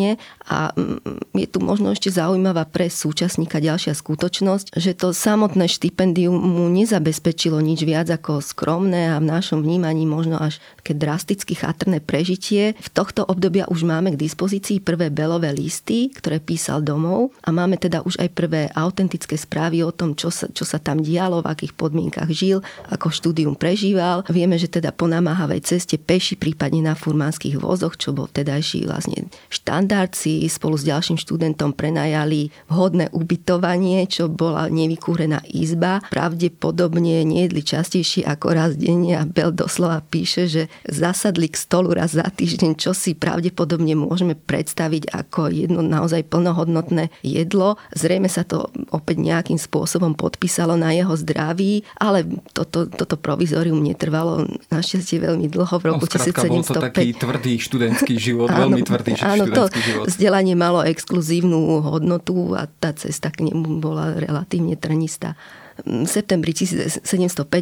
a 0.51 0.75
mm, 0.75 1.31
je 1.39 1.47
tu 1.47 1.63
možno 1.63 1.95
ešte 1.95 2.11
zaujímavá 2.11 2.67
pre 2.67 2.91
súčasníka 2.91 3.63
ďalšia 3.63 3.95
skutočnosť, 3.95 4.75
že 4.75 4.91
to 4.91 5.15
samotné 5.15 5.71
štipendium 5.71 6.35
mu 6.35 6.67
nezabezpečilo 6.67 7.63
nič 7.63 7.87
viac 7.87 8.11
ako 8.11 8.43
skromné 8.43 9.15
a 9.15 9.23
v 9.23 9.29
našom 9.31 9.63
vnímaní 9.63 10.03
možno 10.03 10.35
až 10.35 10.59
také 10.83 10.91
drasticky 10.91 11.55
chatrné 11.55 12.03
prežitie. 12.03 12.75
V 12.83 12.89
tohto 12.91 13.23
obdobia 13.37 13.69
už 13.69 13.85
máme 13.85 14.17
k 14.17 14.21
dispozícii 14.25 14.81
prvé 14.81 15.13
belové 15.13 15.53
listy, 15.53 16.09
ktoré 16.09 16.41
písal 16.41 16.81
domov 16.81 17.29
a 17.45 17.53
máme 17.53 17.77
teda 17.77 18.01
už 18.01 18.17
aj 18.17 18.33
prvé 18.33 18.65
autentické 18.73 19.37
správy 19.37 19.85
o 19.85 19.93
tom, 19.93 20.17
čo 20.17 20.33
sa, 20.33 20.49
čo 20.49 20.65
sa 20.65 20.81
tam 20.81 21.05
dialo, 21.05 21.45
v 21.45 21.53
akých 21.53 21.77
podmienkach 21.77 22.33
žil, 22.33 22.65
ako 22.89 23.13
štúdium 23.13 23.53
prežíval. 23.53 24.25
Vieme, 24.33 24.57
že 24.57 24.65
teda 24.65 24.89
po 24.89 25.05
namáhavej 25.05 25.61
ceste 25.61 26.01
peši, 26.01 26.33
prípadne 26.33 26.81
na 26.81 26.97
furmánskych 26.97 27.61
vozoch, 27.61 27.93
čo 27.93 28.09
bol 28.09 28.25
vtedajší 28.25 28.89
vlastne 28.89 29.29
štandard, 29.53 30.17
si 30.17 30.41
spolu 30.49 30.73
s 30.73 30.89
ďalším 30.89 31.21
študentom 31.21 31.77
prenajali 31.77 32.49
vhodné 32.73 33.13
ubytovanie, 33.13 34.09
čo 34.09 34.33
bola 34.33 34.65
nevykúrená 34.73 35.45
izba. 35.53 36.01
Pravdepodobne 36.09 37.21
nejedli 37.21 37.61
častejšie 37.61 38.25
ako 38.25 38.47
raz 38.49 38.73
denne 38.73 39.13
a 39.13 39.29
Bel 39.29 39.53
doslova 39.53 40.01
píše, 40.01 40.49
že 40.49 40.63
zasadli 40.89 41.53
k 41.53 41.59
stolu 41.61 41.93
raz 41.93 42.17
za 42.17 42.25
týždeň, 42.25 42.73
čo 42.79 42.97
si 42.97 43.13
pravdepodobne 43.27 43.97
môžeme 43.97 44.37
predstaviť 44.37 45.09
ako 45.11 45.49
jedno 45.51 45.81
naozaj 45.83 46.23
plnohodnotné 46.29 47.09
jedlo. 47.25 47.75
Zrejme 47.91 48.29
sa 48.31 48.45
to 48.45 48.69
opäť 48.93 49.19
nejakým 49.19 49.59
spôsobom 49.59 50.13
podpísalo 50.13 50.77
na 50.77 50.93
jeho 50.95 51.15
zdraví, 51.17 51.83
ale 51.97 52.23
toto, 52.55 52.87
toto 52.87 53.15
provizorium 53.17 53.83
netrvalo 53.83 54.47
našťastie 54.71 55.19
veľmi 55.23 55.49
dlho 55.49 55.75
v 55.79 55.83
roku 55.89 56.05
no, 56.05 56.11
1705. 56.11 56.51
Bol 56.51 56.63
to 56.63 56.83
taký 56.83 57.07
tvrdý 57.15 57.47
tvrdý 57.47 57.53
študentský 57.63 58.15
život, 58.19 58.49
áno, 58.51 58.59
veľmi 58.67 58.81
tvrdý 58.83 59.11
áno, 59.23 59.47
študentský 59.47 59.79
to 59.79 59.87
život. 59.87 60.05
vzdelanie 60.11 60.55
malo 60.57 60.83
exkluzívnu 60.83 61.85
hodnotu 61.85 62.57
a 62.57 62.67
tá 62.67 62.91
cesta 62.91 63.31
k 63.31 63.47
nemu 63.47 63.79
bola 63.79 64.17
relatívne 64.19 64.75
trnistá 64.75 65.39
v 65.85 66.09
septembri 66.09 66.55
1705 66.57 67.05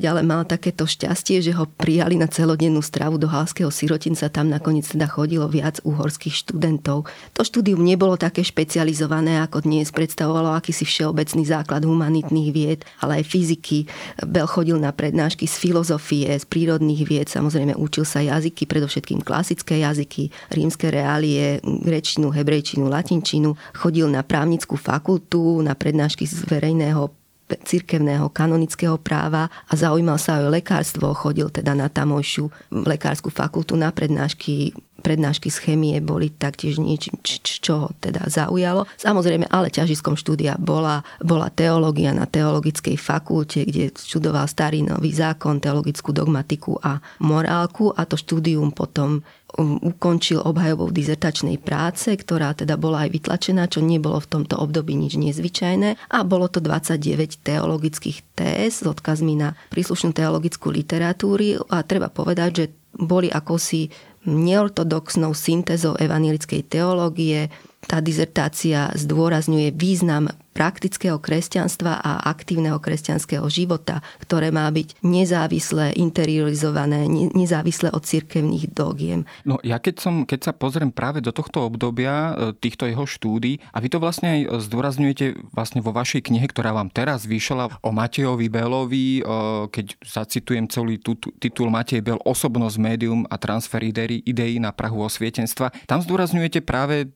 ale 0.08 0.22
mal 0.24 0.48
takéto 0.48 0.88
šťastie, 0.88 1.44
že 1.44 1.52
ho 1.52 1.68
prijali 1.68 2.16
na 2.16 2.32
celodennú 2.32 2.80
stravu 2.80 3.20
do 3.20 3.28
Halského 3.28 3.68
sirotinca. 3.68 4.32
Tam 4.32 4.48
nakoniec 4.48 4.88
teda 4.88 5.10
chodilo 5.10 5.52
viac 5.52 5.84
uhorských 5.84 6.32
študentov. 6.32 7.10
To 7.36 7.42
štúdium 7.44 7.84
nebolo 7.84 8.16
také 8.16 8.46
špecializované, 8.46 9.44
ako 9.44 9.68
dnes 9.68 9.92
predstavovalo 9.92 10.56
akýsi 10.56 10.88
všeobecný 10.88 11.44
základ 11.44 11.84
humanitných 11.84 12.50
vied, 12.56 12.80
ale 13.04 13.20
aj 13.20 13.28
fyziky. 13.28 13.90
Bel 14.24 14.48
chodil 14.48 14.80
na 14.80 14.96
prednášky 14.96 15.44
z 15.50 15.56
filozofie, 15.60 16.32
z 16.40 16.46
prírodných 16.48 17.04
vied, 17.04 17.28
samozrejme 17.28 17.76
učil 17.76 18.08
sa 18.08 18.24
jazyky, 18.24 18.64
predovšetkým 18.70 19.20
klasické 19.26 19.84
jazyky, 19.84 20.32
rímske 20.54 20.88
reálie, 20.88 21.60
grečinu, 21.64 22.32
hebrejčinu, 22.32 22.88
latinčinu. 22.88 23.58
Chodil 23.76 24.08
na 24.08 24.24
právnickú 24.24 24.80
fakultu, 24.80 25.60
na 25.60 25.76
prednášky 25.76 26.24
z 26.24 26.46
verejného 26.48 27.25
cirkevného 27.46 28.34
kanonického 28.34 28.98
práva 28.98 29.54
a 29.70 29.74
zaujímal 29.78 30.18
sa 30.18 30.42
aj 30.42 30.44
o 30.50 30.54
lekárstvo, 30.54 31.14
chodil 31.14 31.54
teda 31.54 31.78
na 31.78 31.88
tamojšiu 31.88 32.50
lekárskú 32.74 33.30
fakultu 33.30 33.78
na 33.78 33.94
prednášky 33.94 34.74
prednášky 35.06 35.54
z 35.54 35.62
chemie 35.62 35.94
boli 36.02 36.34
taktiež 36.34 36.82
niečím, 36.82 37.22
čo 37.22 37.86
ho 37.86 37.90
teda 38.02 38.26
zaujalo. 38.26 38.90
Samozrejme, 38.98 39.46
ale 39.54 39.70
ťažiskom 39.70 40.18
štúdia 40.18 40.58
bola, 40.58 41.06
bola 41.22 41.54
teológia 41.54 42.10
na 42.10 42.26
teologickej 42.26 42.98
fakulte, 42.98 43.70
kde 43.70 43.94
študoval 43.94 44.50
starý 44.50 44.82
nový 44.82 45.14
zákon, 45.14 45.62
teologickú 45.62 46.10
dogmatiku 46.10 46.82
a 46.82 46.98
morálku. 47.22 47.94
A 47.94 48.10
to 48.10 48.18
štúdium 48.18 48.74
potom 48.74 49.22
um, 49.22 49.78
ukončil 49.86 50.42
obhajovou 50.42 50.90
dizertačnej 50.90 51.62
práce, 51.62 52.10
ktorá 52.10 52.58
teda 52.58 52.74
bola 52.74 53.06
aj 53.06 53.14
vytlačená, 53.14 53.70
čo 53.70 53.86
nebolo 53.86 54.18
v 54.18 54.42
tomto 54.42 54.58
období 54.58 54.98
nič 54.98 55.22
nezvyčajné. 55.22 56.10
A 56.10 56.18
bolo 56.26 56.50
to 56.50 56.58
29 56.58 57.46
teologických 57.46 58.26
téz 58.34 58.82
s 58.82 58.88
odkazmi 58.90 59.38
na 59.38 59.54
príslušnú 59.70 60.18
teologickú 60.18 60.74
literatúry 60.74 61.62
a 61.70 61.86
treba 61.86 62.10
povedať, 62.10 62.52
že 62.58 62.66
boli 62.96 63.28
akosi 63.28 63.92
neortodoxnou 64.26 65.34
syntézou 65.34 65.96
evanilickej 65.98 66.66
teológie. 66.66 67.50
Tá 67.86 68.02
dizertácia 68.02 68.90
zdôrazňuje 68.98 69.74
význam 69.74 70.30
praktického 70.56 71.20
kresťanstva 71.20 72.00
a 72.00 72.24
aktívneho 72.32 72.80
kresťanského 72.80 73.44
života, 73.52 74.00
ktoré 74.24 74.56
má 74.56 74.72
byť 74.72 75.04
nezávislé, 75.04 75.92
interiorizované, 76.00 77.12
nezávislé 77.36 77.92
od 77.92 78.08
cirkevných 78.08 78.72
dogiem. 78.72 79.28
No 79.44 79.60
ja 79.60 79.84
keď, 79.84 80.00
som, 80.00 80.24
keď 80.24 80.40
sa 80.48 80.54
pozriem 80.56 80.96
práve 80.96 81.20
do 81.20 81.36
tohto 81.36 81.68
obdobia, 81.68 82.32
e, 82.32 82.56
týchto 82.56 82.88
jeho 82.88 83.04
štúdí, 83.04 83.60
a 83.76 83.84
vy 83.84 83.92
to 83.92 84.00
vlastne 84.00 84.32
aj 84.32 84.64
zdôrazňujete 84.72 85.52
vlastne 85.52 85.84
vo 85.84 85.92
vašej 85.92 86.32
knihe, 86.32 86.48
ktorá 86.48 86.72
vám 86.72 86.88
teraz 86.88 87.28
vyšla 87.28 87.84
o 87.84 87.92
Matejovi 87.92 88.48
Belovi, 88.48 89.20
e, 89.20 89.22
keď 89.68 90.00
zacitujem 90.08 90.72
celý 90.72 91.04
titul 91.44 91.68
Matej 91.68 92.00
Bel, 92.00 92.22
osobnosť, 92.24 92.80
médium 92.80 93.28
a 93.28 93.36
transfer 93.36 93.84
ideí 93.84 94.56
na 94.62 94.72
Prahu 94.72 95.04
osvietenstva. 95.04 95.76
Tam 95.84 96.00
zdôrazňujete 96.00 96.64
práve, 96.64 97.12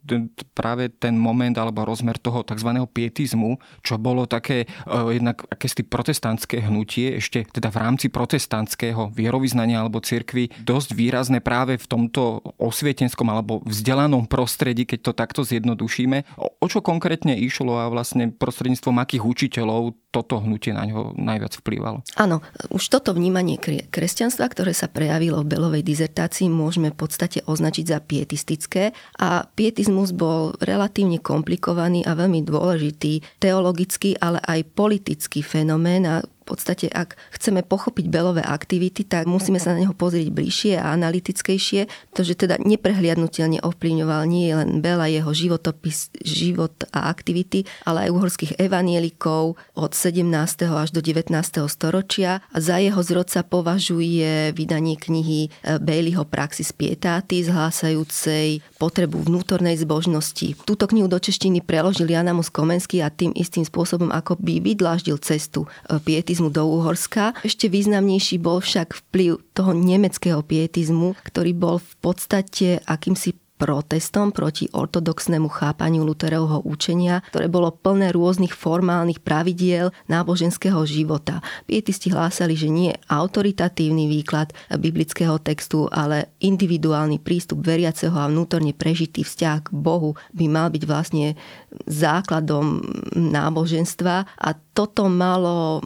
práve 0.58 0.92
ten 0.92 1.16
moment 1.16 1.56
alebo 1.56 1.88
rozmer 1.88 2.20
toho 2.20 2.44
tzv. 2.44 2.70
piety 2.92 3.29
pietizmu, 3.30 3.62
čo 3.86 4.02
bolo 4.02 4.26
také 4.26 4.66
uh, 4.66 5.14
jednak 5.14 5.46
akési 5.46 5.86
protestantské 5.86 6.66
hnutie, 6.66 7.22
ešte 7.22 7.46
teda 7.46 7.70
v 7.70 7.78
rámci 7.78 8.08
protestantského 8.10 9.14
vierovýznania 9.14 9.86
alebo 9.86 10.02
cirkvi 10.02 10.50
dosť 10.66 10.98
výrazné 10.98 11.40
práve 11.46 11.78
v 11.78 11.86
tomto 11.86 12.42
osvietenskom 12.58 13.30
alebo 13.30 13.62
vzdelanom 13.70 14.26
prostredí, 14.26 14.90
keď 14.90 15.00
to 15.06 15.12
takto 15.14 15.42
zjednodušíme. 15.46 16.42
O, 16.42 16.50
o 16.58 16.66
čo 16.66 16.82
konkrétne 16.82 17.38
išlo 17.38 17.78
a 17.78 17.92
vlastne 17.94 18.34
prostredníctvom 18.34 18.98
akých 18.98 19.24
učiteľov 19.24 19.94
toto 20.10 20.42
hnutie 20.42 20.74
na 20.74 20.90
ňo 20.90 21.14
najviac 21.14 21.54
vplývalo? 21.62 22.02
Áno, 22.18 22.42
už 22.74 22.84
toto 22.90 23.14
vnímanie 23.14 23.62
kresťanstva, 23.94 24.50
ktoré 24.50 24.74
sa 24.74 24.90
prejavilo 24.90 25.46
v 25.46 25.54
Belovej 25.54 25.84
dizertácii, 25.86 26.50
môžeme 26.50 26.90
v 26.90 26.98
podstate 26.98 27.46
označiť 27.46 27.86
za 27.86 28.00
pietistické 28.02 28.98
a 29.22 29.46
pietizmus 29.46 30.10
bol 30.18 30.58
relatívne 30.58 31.22
komplikovaný 31.22 32.02
a 32.10 32.18
veľmi 32.18 32.42
dôležitý 32.42 33.22
teologický, 33.38 34.18
ale 34.18 34.42
aj 34.42 34.66
politický 34.74 35.46
fenomén 35.46 36.10
a 36.10 36.26
podstate, 36.50 36.90
ak 36.90 37.14
chceme 37.38 37.62
pochopiť 37.62 38.10
Belové 38.10 38.42
aktivity, 38.42 39.06
tak 39.06 39.30
musíme 39.30 39.62
sa 39.62 39.78
na 39.78 39.86
neho 39.86 39.94
pozrieť 39.94 40.34
bližšie 40.34 40.82
a 40.82 40.98
analytickejšie, 40.98 41.86
pretože 42.10 42.34
teda 42.34 42.58
neprehliadnutelne 42.58 43.62
ovplyvňoval 43.62 44.22
nie 44.26 44.50
len 44.50 44.82
Bela, 44.82 45.06
jeho 45.06 45.30
životopis, 45.30 46.10
život 46.26 46.74
a 46.90 47.14
aktivity, 47.14 47.70
ale 47.86 48.10
aj 48.10 48.14
uhorských 48.16 48.58
evanielikov 48.58 49.60
od 49.78 49.92
17. 49.94 50.26
až 50.66 50.90
do 50.90 51.06
19. 51.06 51.30
storočia 51.70 52.42
a 52.50 52.58
za 52.58 52.82
jeho 52.82 53.00
zrod 53.06 53.30
sa 53.30 53.46
považuje 53.46 54.56
vydanie 54.56 54.96
knihy 54.96 55.48
e, 55.48 55.78
Baileyho 55.78 56.26
Praxis 56.26 56.72
Pietáty, 56.72 57.44
zhlásajúcej 57.44 58.64
potrebu 58.80 59.22
vnútornej 59.28 59.76
zbožnosti. 59.76 60.56
Túto 60.64 60.88
knihu 60.88 61.12
do 61.12 61.20
češtiny 61.20 61.60
preložil 61.60 62.08
Janamus 62.08 62.48
Komenský 62.50 63.04
a 63.04 63.12
tým 63.12 63.36
istým 63.36 63.68
spôsobom, 63.68 64.10
ako 64.10 64.40
by 64.40 64.64
vydláždil 64.64 65.20
cestu 65.20 65.68
e, 65.68 66.00
piety 66.00 66.39
pietizmu 66.40 66.56
do 66.56 66.64
Úhorska. 66.72 67.36
Ešte 67.44 67.68
významnejší 67.68 68.40
bol 68.40 68.64
však 68.64 68.96
vplyv 68.96 69.44
toho 69.52 69.76
nemeckého 69.76 70.40
pietizmu, 70.40 71.20
ktorý 71.28 71.52
bol 71.52 71.76
v 71.84 71.94
podstate 72.00 72.80
akýmsi 72.88 73.36
protestom 73.60 74.32
proti 74.32 74.72
ortodoxnému 74.72 75.52
chápaniu 75.52 76.08
Luterovho 76.08 76.64
učenia, 76.64 77.20
ktoré 77.28 77.52
bolo 77.52 77.76
plné 77.76 78.16
rôznych 78.16 78.56
formálnych 78.56 79.20
pravidiel 79.20 79.92
náboženského 80.08 80.80
života. 80.88 81.44
Pietisti 81.68 82.08
hlásali, 82.08 82.56
že 82.56 82.72
nie 82.72 82.96
autoritatívny 83.12 84.08
výklad 84.08 84.56
biblického 84.72 85.36
textu, 85.44 85.92
ale 85.92 86.32
individuálny 86.40 87.20
prístup 87.20 87.68
veriaceho 87.68 88.16
a 88.16 88.32
vnútorne 88.32 88.72
prežitý 88.72 89.28
vzťah 89.28 89.68
k 89.68 89.70
Bohu 89.76 90.16
by 90.32 90.46
mal 90.48 90.72
byť 90.72 90.84
vlastne 90.88 91.36
základom 91.84 92.80
náboženstva 93.14 94.16
a 94.24 94.50
toto 94.72 95.12
malo 95.12 95.84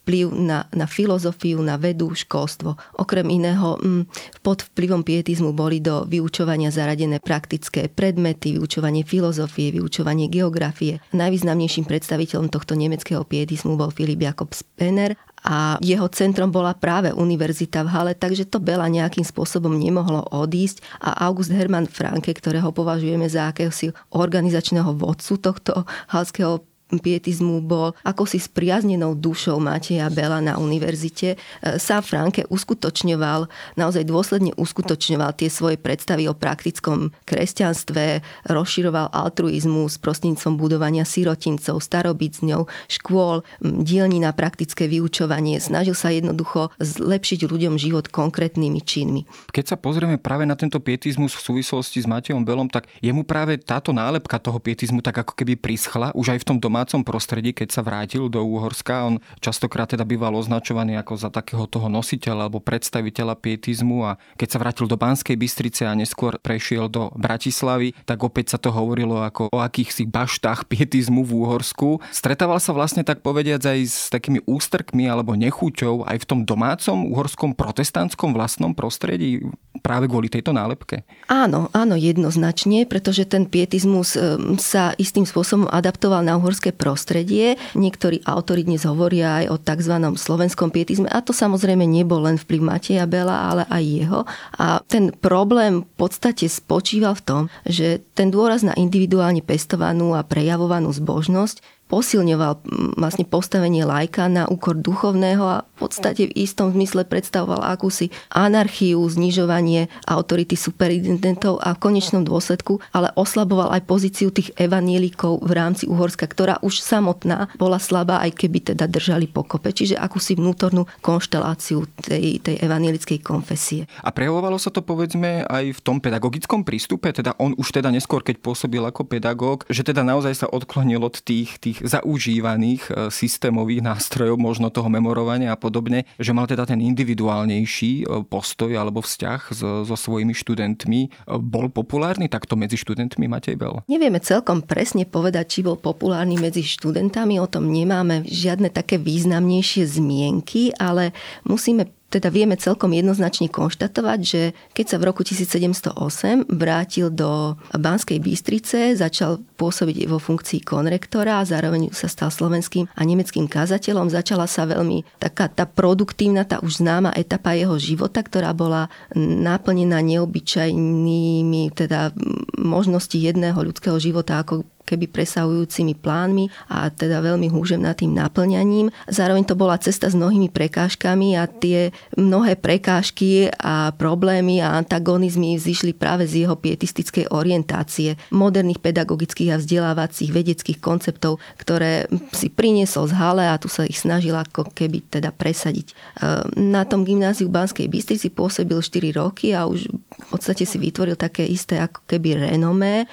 vplyv 0.00 0.32
na, 0.32 0.64
na 0.72 0.86
filozofiu, 0.88 1.60
na 1.60 1.76
vedu, 1.76 2.10
školstvo. 2.16 2.74
Okrem 2.98 3.28
iného, 3.28 3.76
mm, 3.78 4.08
pod 4.40 4.64
vplyvom 4.72 5.04
pietizmu 5.04 5.52
boli 5.52 5.78
do 5.78 6.08
vyučovania 6.08 6.72
zaradené 6.72 7.20
praktické 7.20 7.86
predmety, 7.92 8.56
vyučovanie 8.56 9.04
filozofie, 9.04 9.70
vyučovanie 9.70 10.26
geografie. 10.32 10.98
Najvýznamnejším 11.12 11.84
predstaviteľom 11.84 12.48
tohto 12.48 12.74
nemeckého 12.74 13.22
pietizmu 13.22 13.76
bol 13.76 13.92
Filip 13.92 14.24
Jakob 14.24 14.50
Spener 14.56 15.14
a 15.40 15.80
jeho 15.80 16.04
centrom 16.12 16.52
bola 16.52 16.76
práve 16.76 17.16
univerzita 17.16 17.80
v 17.84 17.92
Hale, 17.92 18.12
takže 18.12 18.44
to 18.44 18.60
Bela 18.60 18.84
nejakým 18.92 19.24
spôsobom 19.24 19.72
nemohlo 19.72 20.20
odísť 20.28 20.84
a 21.00 21.24
August 21.24 21.48
Hermann 21.48 21.88
Franke, 21.88 22.36
ktorého 22.36 22.68
považujeme 22.76 23.24
za 23.24 23.48
akéhosi 23.48 23.88
organizačného 24.12 24.92
vodcu 24.92 25.40
tohto 25.40 25.88
halského 26.12 26.60
pietizmu 26.98 27.62
bol 27.62 27.94
ako 28.02 28.26
si 28.26 28.42
spriaznenou 28.42 29.14
dušou 29.14 29.62
Mateja 29.62 30.10
Bela 30.10 30.42
na 30.42 30.58
univerzite. 30.58 31.36
E, 31.36 31.78
Sám 31.78 32.02
Franke 32.02 32.42
uskutočňoval, 32.50 33.46
naozaj 33.78 34.08
dôsledne 34.08 34.56
uskutočňoval 34.58 35.36
tie 35.38 35.52
svoje 35.52 35.78
predstavy 35.78 36.26
o 36.26 36.34
praktickom 36.34 37.14
kresťanstve, 37.28 38.24
rozširoval 38.50 39.12
altruizmu 39.14 39.86
s 39.86 40.00
prostredníctvom 40.00 40.58
budovania 40.58 41.06
sirotincov, 41.06 41.78
starobicňov, 41.78 42.66
škôl, 42.90 43.46
dielní 43.60 44.18
na 44.18 44.34
praktické 44.34 44.90
vyučovanie. 44.90 45.60
Snažil 45.62 45.94
sa 45.94 46.10
jednoducho 46.10 46.72
zlepšiť 46.80 47.46
ľuďom 47.46 47.76
život 47.76 48.08
konkrétnymi 48.08 48.80
činmi. 48.80 49.22
Keď 49.52 49.64
sa 49.70 49.76
pozrieme 49.76 50.16
práve 50.16 50.48
na 50.48 50.56
tento 50.56 50.80
pietizmus 50.80 51.36
v 51.36 51.44
súvislosti 51.44 52.00
s 52.00 52.06
Matejom 52.08 52.42
Belom, 52.42 52.66
tak 52.66 52.88
jemu 53.04 53.22
práve 53.22 53.60
táto 53.60 53.92
nálepka 53.92 54.40
toho 54.40 54.56
pietizmu 54.56 55.04
tak 55.04 55.22
ako 55.26 55.36
keby 55.36 55.60
prischla 55.60 56.10
už 56.16 56.32
aj 56.32 56.38
v 56.40 56.48
tom 56.48 56.56
doma 56.56 56.79
domácom 56.80 57.04
prostredí, 57.04 57.52
keď 57.52 57.76
sa 57.76 57.84
vrátil 57.84 58.32
do 58.32 58.40
Úhorska, 58.40 59.04
on 59.04 59.20
častokrát 59.44 59.92
teda 59.92 60.08
býval 60.08 60.32
označovaný 60.32 60.96
ako 60.96 61.12
za 61.20 61.28
takého 61.28 61.68
toho 61.68 61.92
nositeľa 61.92 62.48
alebo 62.48 62.56
predstaviteľa 62.56 63.36
pietizmu 63.36 64.08
a 64.08 64.16
keď 64.40 64.48
sa 64.48 64.60
vrátil 64.64 64.88
do 64.88 64.96
Banskej 64.96 65.36
Bystrice 65.36 65.84
a 65.84 65.92
neskôr 65.92 66.40
prešiel 66.40 66.88
do 66.88 67.12
Bratislavy, 67.20 67.92
tak 68.08 68.24
opäť 68.24 68.56
sa 68.56 68.58
to 68.64 68.72
hovorilo 68.72 69.20
ako 69.20 69.52
o 69.52 69.60
akýchsi 69.60 70.08
baštách 70.08 70.72
pietizmu 70.72 71.20
v 71.20 71.44
Úhorsku. 71.44 72.00
Stretával 72.08 72.56
sa 72.64 72.72
vlastne 72.72 73.04
tak 73.04 73.20
povediať 73.20 73.60
aj 73.60 73.78
s 73.84 74.08
takými 74.08 74.40
ústrkmi 74.48 75.04
alebo 75.04 75.36
nechuťou 75.36 76.08
aj 76.08 76.16
v 76.16 76.28
tom 76.32 76.40
domácom 76.48 77.12
uhorskom 77.12 77.52
protestantskom 77.52 78.32
vlastnom 78.32 78.72
prostredí 78.72 79.44
práve 79.84 80.08
kvôli 80.08 80.32
tejto 80.32 80.56
nálepke? 80.56 81.04
Áno, 81.28 81.68
áno, 81.76 81.94
jednoznačne, 81.96 82.88
pretože 82.88 83.28
ten 83.28 83.44
pietizmus 83.44 84.16
ehm, 84.16 84.56
sa 84.56 84.96
istým 84.96 85.28
spôsobom 85.28 85.68
adaptoval 85.68 86.24
na 86.24 86.40
uhorské 86.40 86.69
slovenské 86.70 86.78
prostredie. 86.78 87.58
Niektorí 87.74 88.22
autori 88.24 88.62
dnes 88.64 88.86
hovoria 88.86 89.42
aj 89.42 89.46
o 89.50 89.56
tzv. 89.58 89.94
slovenskom 90.16 90.70
pietizme 90.70 91.10
a 91.10 91.20
to 91.20 91.34
samozrejme 91.34 91.82
nebol 91.84 92.22
len 92.22 92.38
vplyv 92.38 92.60
Mateja 92.62 93.04
Bela, 93.06 93.50
ale 93.50 93.62
aj 93.66 93.82
jeho. 93.82 94.20
A 94.56 94.80
ten 94.86 95.10
problém 95.10 95.82
v 95.82 95.94
podstate 95.98 96.46
spočíval 96.46 97.18
v 97.18 97.24
tom, 97.26 97.42
že 97.66 98.00
ten 98.14 98.30
dôraz 98.30 98.62
na 98.62 98.74
individuálne 98.78 99.42
pestovanú 99.42 100.14
a 100.14 100.22
prejavovanú 100.22 100.94
zbožnosť 100.94 101.79
posilňoval 101.90 102.62
vlastne 102.94 103.26
postavenie 103.26 103.82
lajka 103.82 104.30
na 104.30 104.46
úkor 104.46 104.78
duchovného 104.78 105.42
a 105.42 105.58
v 105.66 105.74
podstate 105.76 106.30
v 106.30 106.36
istom 106.38 106.70
zmysle 106.70 107.02
predstavoval 107.02 107.66
akúsi 107.66 108.14
anarchiu, 108.30 109.02
znižovanie 109.02 109.90
autority 110.06 110.54
superintendentov 110.54 111.58
a 111.58 111.74
v 111.74 111.82
konečnom 111.82 112.22
dôsledku 112.22 112.78
ale 112.94 113.10
oslaboval 113.18 113.74
aj 113.74 113.82
pozíciu 113.90 114.30
tých 114.30 114.54
evanielikov 114.54 115.42
v 115.42 115.50
rámci 115.50 115.90
Uhorska, 115.90 116.30
ktorá 116.30 116.62
už 116.62 116.78
samotná 116.78 117.50
bola 117.58 117.82
slabá, 117.82 118.22
aj 118.22 118.38
keby 118.38 118.72
teda 118.72 118.86
držali 118.86 119.26
pokope. 119.26 119.74
Čiže 119.74 119.98
akúsi 119.98 120.38
vnútornú 120.38 120.86
konšteláciu 121.02 121.88
tej, 121.98 122.38
tej 122.38 122.62
evanielickej 122.62 123.18
konfesie. 123.24 123.90
A 124.04 124.14
prejavovalo 124.14 124.60
sa 124.60 124.70
to 124.70 124.84
povedzme 124.84 125.42
aj 125.48 125.74
v 125.74 125.80
tom 125.82 125.98
pedagogickom 125.98 126.62
prístupe, 126.62 127.10
teda 127.10 127.34
on 127.40 127.56
už 127.58 127.74
teda 127.74 127.90
neskôr, 127.90 128.22
keď 128.22 128.38
pôsobil 128.38 128.84
ako 128.84 129.08
pedagóg, 129.08 129.64
že 129.66 129.82
teda 129.82 130.04
naozaj 130.04 130.44
sa 130.44 130.46
odklonil 130.46 131.02
od 131.02 131.18
tých, 131.24 131.56
tých 131.58 131.79
tých 131.80 131.96
zaužívaných 131.96 132.82
e, 132.92 133.08
systémových 133.08 133.80
nástrojov, 133.80 134.36
možno 134.36 134.68
toho 134.68 134.92
memorovania 134.92 135.56
a 135.56 135.58
podobne, 135.58 136.04
že 136.20 136.36
mal 136.36 136.44
teda 136.44 136.68
ten 136.68 136.84
individuálnejší 136.84 138.04
e, 138.04 138.24
postoj 138.28 138.68
alebo 138.76 139.00
vzťah 139.00 139.40
so, 139.56 139.68
so 139.88 139.96
svojimi 139.96 140.36
študentmi. 140.36 141.00
E, 141.08 141.10
bol 141.40 141.72
populárny 141.72 142.28
takto 142.28 142.60
medzi 142.60 142.76
študentmi 142.76 143.24
Matej 143.24 143.56
Bel? 143.56 143.80
Nevieme 143.88 144.20
celkom 144.20 144.60
presne 144.60 145.08
povedať, 145.08 145.44
či 145.48 145.60
bol 145.64 145.80
populárny 145.80 146.36
medzi 146.36 146.60
študentami, 146.60 147.40
o 147.40 147.48
tom 147.48 147.72
nemáme 147.72 148.28
žiadne 148.28 148.68
také 148.68 149.00
významnejšie 149.00 149.88
zmienky, 149.88 150.76
ale 150.76 151.16
musíme 151.48 151.88
teda 152.10 152.28
vieme 152.28 152.58
celkom 152.58 152.90
jednoznačne 152.90 153.46
konštatovať, 153.46 154.20
že 154.20 154.42
keď 154.74 154.86
sa 154.90 154.96
v 154.98 155.06
roku 155.06 155.22
1708 155.22 156.50
vrátil 156.50 157.08
do 157.08 157.54
Banskej 157.70 158.18
Bystrice, 158.18 158.98
začal 158.98 159.38
pôsobiť 159.54 160.10
vo 160.10 160.18
funkcii 160.18 160.66
konrektora 160.66 161.38
a 161.38 161.46
zároveň 161.46 161.94
sa 161.94 162.10
stal 162.10 162.34
slovenským 162.34 162.90
a 162.90 163.00
nemeckým 163.06 163.46
kazateľom, 163.46 164.10
začala 164.10 164.50
sa 164.50 164.66
veľmi 164.66 165.06
taká 165.22 165.46
tá 165.46 165.64
produktívna, 165.70 166.42
tá 166.42 166.58
už 166.58 166.82
známa 166.82 167.14
etapa 167.14 167.54
jeho 167.54 167.78
života, 167.78 168.26
ktorá 168.26 168.50
bola 168.50 168.90
naplnená 169.16 170.02
neobyčajnými 170.02 171.70
teda 171.78 172.10
možnosti 172.58 173.14
jedného 173.14 173.56
ľudského 173.56 173.96
života, 174.02 174.42
ako 174.42 174.66
keby 174.90 175.06
presahujúcimi 175.06 175.94
plánmi 175.94 176.50
a 176.66 176.90
teda 176.90 177.22
veľmi 177.22 177.46
tým 177.94 178.12
naplňaním. 178.16 178.90
Zároveň 179.06 179.44
to 179.46 179.54
bola 179.54 179.78
cesta 179.78 180.10
s 180.10 180.18
mnohými 180.18 180.50
prekážkami 180.50 181.38
a 181.38 181.46
tie 181.46 181.94
mnohé 182.18 182.58
prekážky 182.58 183.52
a 183.54 183.94
problémy 183.94 184.58
a 184.58 184.74
antagonizmy 184.74 185.54
vzýšli 185.54 185.94
práve 185.94 186.26
z 186.26 186.46
jeho 186.46 186.56
pietistickej 186.58 187.30
orientácie, 187.30 188.18
moderných 188.34 188.82
pedagogických 188.82 189.54
a 189.54 189.60
vzdelávacích 189.60 190.30
vedeckých 190.34 190.78
konceptov, 190.82 191.38
ktoré 191.60 192.10
si 192.34 192.50
priniesol 192.50 193.06
z 193.06 193.14
Hale 193.14 193.44
a 193.46 193.60
tu 193.60 193.68
sa 193.70 193.86
ich 193.86 194.00
snažil 194.00 194.34
ako 194.34 194.72
keby 194.72 195.06
teda 195.06 195.30
presadiť. 195.30 195.92
Ehm, 195.92 196.72
na 196.72 196.88
tom 196.88 197.04
gymnáziu 197.04 197.52
Banskej 197.52 197.86
Bystrici 197.86 198.32
pôsobil 198.32 198.80
4 198.80 199.12
roky 199.14 199.52
a 199.52 199.68
už 199.68 199.86
v 199.90 200.26
podstate 200.32 200.64
si 200.64 200.76
vytvoril 200.80 201.14
také 201.14 201.44
isté 201.44 201.76
ako 201.80 202.02
keby 202.08 202.50
renomé, 202.50 203.04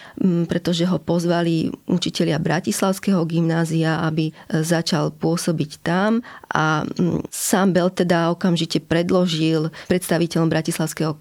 pretože 0.47 0.87
ho 0.87 0.97
pozvali 1.01 1.66
učitelia 1.87 2.37
Bratislavského 2.41 3.23
gymnázia, 3.25 4.03
aby 4.05 4.29
e, 4.29 4.33
začal 4.61 5.13
pôsobiť 5.15 5.83
tam. 5.83 6.25
A 6.51 6.87
sám 7.31 7.75
Bel 7.75 7.89
teda 7.91 8.31
okamžite 8.33 8.83
predložil 8.83 9.69
predstaviteľom 9.87 10.49
Bratislavského 10.49 11.13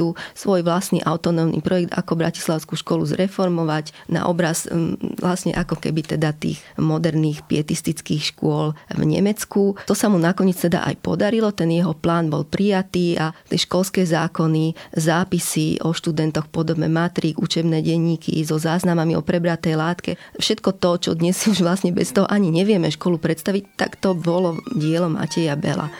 konventu 0.00 0.16
svoj 0.32 0.64
vlastný 0.64 1.04
autonómny 1.04 1.60
projekt, 1.60 1.92
ako 1.92 2.16
Bratislavskú 2.16 2.74
školu 2.76 3.04
zreformovať 3.04 3.92
na 4.08 4.24
obraz 4.24 4.64
vlastne 5.20 5.52
ako 5.52 5.76
keby 5.76 6.16
teda 6.16 6.32
tých 6.32 6.64
moderných 6.80 7.44
pietistických 7.44 8.32
škôl 8.32 8.72
v 8.96 9.02
Nemecku. 9.04 9.76
To 9.84 9.94
sa 9.94 10.08
mu 10.08 10.16
nakoniec 10.16 10.56
teda 10.56 10.80
aj 10.88 10.96
podarilo, 11.04 11.52
ten 11.52 11.68
jeho 11.68 11.92
plán 11.92 12.32
bol 12.32 12.48
prijatý 12.48 13.20
a 13.20 13.36
tie 13.52 13.60
školské 13.60 14.08
zákony, 14.08 14.72
zápisy 14.96 15.84
o 15.84 15.92
študentoch 15.92 16.48
podobne 16.48 16.88
matrík, 16.88 17.36
učebné 17.36 17.84
denníky 17.84 18.32
so 18.40 18.56
záznamami 18.56 19.18
o 19.18 19.22
prebratej 19.22 19.74
látke. 19.76 20.10
Všetko 20.40 20.80
to, 20.80 20.90
čo 20.96 21.10
dnes 21.12 21.36
už 21.44 21.60
vlastne 21.60 21.92
bez 21.92 22.16
toho 22.16 22.24
ani 22.30 22.48
nevieme 22.48 22.88
školu 22.88 23.20
predstaviť, 23.20 23.76
tak 23.76 24.00
to 24.00 24.16
bolo 24.16 24.56
dielo 24.72 25.12
Mateja 25.12 25.58
Bela. 25.58 25.92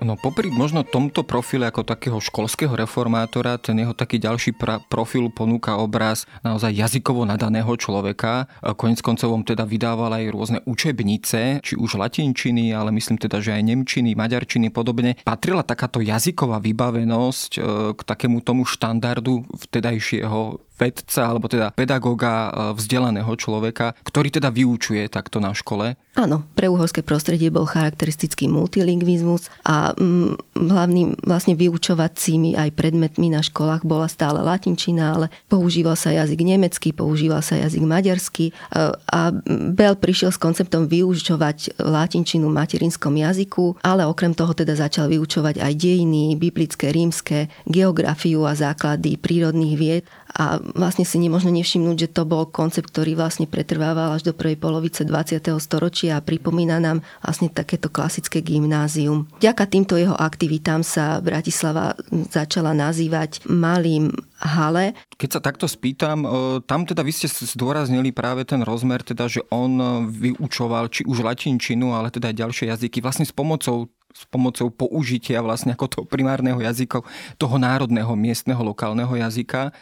No 0.00 0.16
popri 0.16 0.48
možno 0.48 0.80
tomto 0.80 1.28
profile 1.28 1.68
ako 1.68 1.84
takého 1.84 2.16
školského 2.16 2.72
reformátora, 2.72 3.60
ten 3.60 3.76
jeho 3.76 3.92
taký 3.92 4.16
ďalší 4.16 4.56
pra- 4.56 4.80
profil 4.80 5.28
ponúka 5.28 5.76
obraz 5.76 6.24
naozaj 6.40 6.72
jazykovo 6.72 7.28
nadaného 7.28 7.68
človeka. 7.76 8.48
Konec 8.80 9.04
koncov 9.04 9.36
teda 9.44 9.68
vydával 9.68 10.16
aj 10.16 10.24
rôzne 10.32 10.58
učebnice, 10.64 11.60
či 11.60 11.74
už 11.76 12.00
latinčiny, 12.00 12.72
ale 12.72 12.96
myslím 12.96 13.20
teda, 13.20 13.44
že 13.44 13.52
aj 13.52 13.60
nemčiny, 13.60 14.16
maďarčiny 14.16 14.72
podobne. 14.72 15.20
Patrila 15.20 15.60
takáto 15.60 16.00
jazyková 16.00 16.64
vybavenosť 16.64 17.50
e, 17.56 17.60
k 17.92 18.00
takému 18.00 18.40
tomu 18.40 18.64
štandardu 18.64 19.44
vtedajšieho 19.68 20.69
vedca 20.80 21.28
alebo 21.28 21.44
teda 21.52 21.76
pedagóga 21.76 22.32
e, 22.32 22.50
vzdelaného 22.80 23.28
človeka, 23.36 23.92
ktorý 24.00 24.32
teda 24.32 24.48
vyučuje 24.48 25.04
takto 25.12 25.36
na 25.36 25.52
škole? 25.52 26.00
Áno, 26.16 26.42
pre 26.58 26.66
uhorské 26.66 27.04
prostredie 27.06 27.52
bol 27.54 27.68
charakteristický 27.68 28.50
multilingvizmus 28.50 29.46
a 29.62 29.94
mm, 29.94 30.58
hlavným 30.58 31.22
vlastne 31.22 31.54
vyučovacími 31.54 32.58
aj 32.58 32.74
predmetmi 32.74 33.30
na 33.30 33.44
školách 33.44 33.86
bola 33.86 34.10
stále 34.10 34.42
latinčina, 34.42 35.14
ale 35.14 35.26
používal 35.46 35.94
sa 35.94 36.10
jazyk 36.10 36.40
nemecký, 36.42 36.90
používal 36.90 37.44
sa 37.44 37.60
jazyk 37.60 37.84
maďarský 37.84 38.46
e, 38.50 38.52
a 38.96 39.20
Bell 39.70 39.94
prišiel 40.00 40.34
s 40.34 40.40
konceptom 40.40 40.88
vyučovať 40.90 41.78
latinčinu 41.78 42.48
v 42.50 42.58
materinskom 42.58 43.14
jazyku, 43.14 43.78
ale 43.84 44.08
okrem 44.08 44.34
toho 44.34 44.56
teda 44.56 44.74
začal 44.74 45.06
vyučovať 45.12 45.60
aj 45.60 45.72
dejiny, 45.76 46.34
biblické, 46.34 46.90
rímske, 46.90 47.52
geografiu 47.68 48.48
a 48.48 48.58
základy 48.58 49.20
prírodných 49.20 49.74
vied 49.76 50.04
a 50.34 50.62
vlastne 50.74 51.04
si 51.06 51.16
nemôžno 51.20 51.50
nevšimnúť, 51.54 51.96
že 52.06 52.12
to 52.12 52.22
bol 52.26 52.46
koncept, 52.48 52.90
ktorý 52.90 53.18
vlastne 53.18 53.46
pretrvával 53.46 54.16
až 54.16 54.30
do 54.30 54.32
prvej 54.32 54.58
polovice 54.58 55.06
20. 55.06 55.42
storočia 55.60 56.18
a 56.18 56.24
pripomína 56.24 56.80
nám 56.80 57.04
vlastne 57.22 57.52
takéto 57.52 57.92
klasické 57.92 58.40
gymnázium. 58.40 59.28
Vďaka 59.38 59.64
týmto 59.68 59.94
jeho 59.98 60.16
aktivitám 60.16 60.82
sa 60.82 61.20
Bratislava 61.20 61.94
začala 62.30 62.74
nazývať 62.74 63.44
malým 63.46 64.10
hale. 64.40 64.96
Keď 65.20 65.30
sa 65.36 65.40
takto 65.44 65.68
spýtam, 65.68 66.24
e, 66.24 66.28
tam 66.64 66.88
teda 66.88 67.04
vy 67.04 67.12
ste 67.12 67.28
zdôraznili 67.28 68.10
práve 68.10 68.48
ten 68.48 68.64
rozmer, 68.64 69.04
teda, 69.04 69.28
že 69.28 69.44
on 69.52 70.06
vyučoval 70.08 70.88
či 70.88 71.04
už 71.04 71.20
latinčinu, 71.20 71.92
ale 71.92 72.08
teda 72.08 72.32
aj 72.32 72.40
ďalšie 72.40 72.66
jazyky 72.72 73.04
vlastne 73.04 73.28
s 73.28 73.34
pomocou 73.34 73.92
s 74.10 74.26
pomocou 74.26 74.68
použitia 74.70 75.38
vlastne 75.40 75.74
ako 75.74 75.86
toho 75.86 76.04
primárneho 76.04 76.58
jazyka, 76.58 77.02
toho 77.38 77.56
národného, 77.56 78.10
miestneho, 78.18 78.58
lokálneho 78.60 79.10
jazyka. 79.14 79.70
E, 79.70 79.72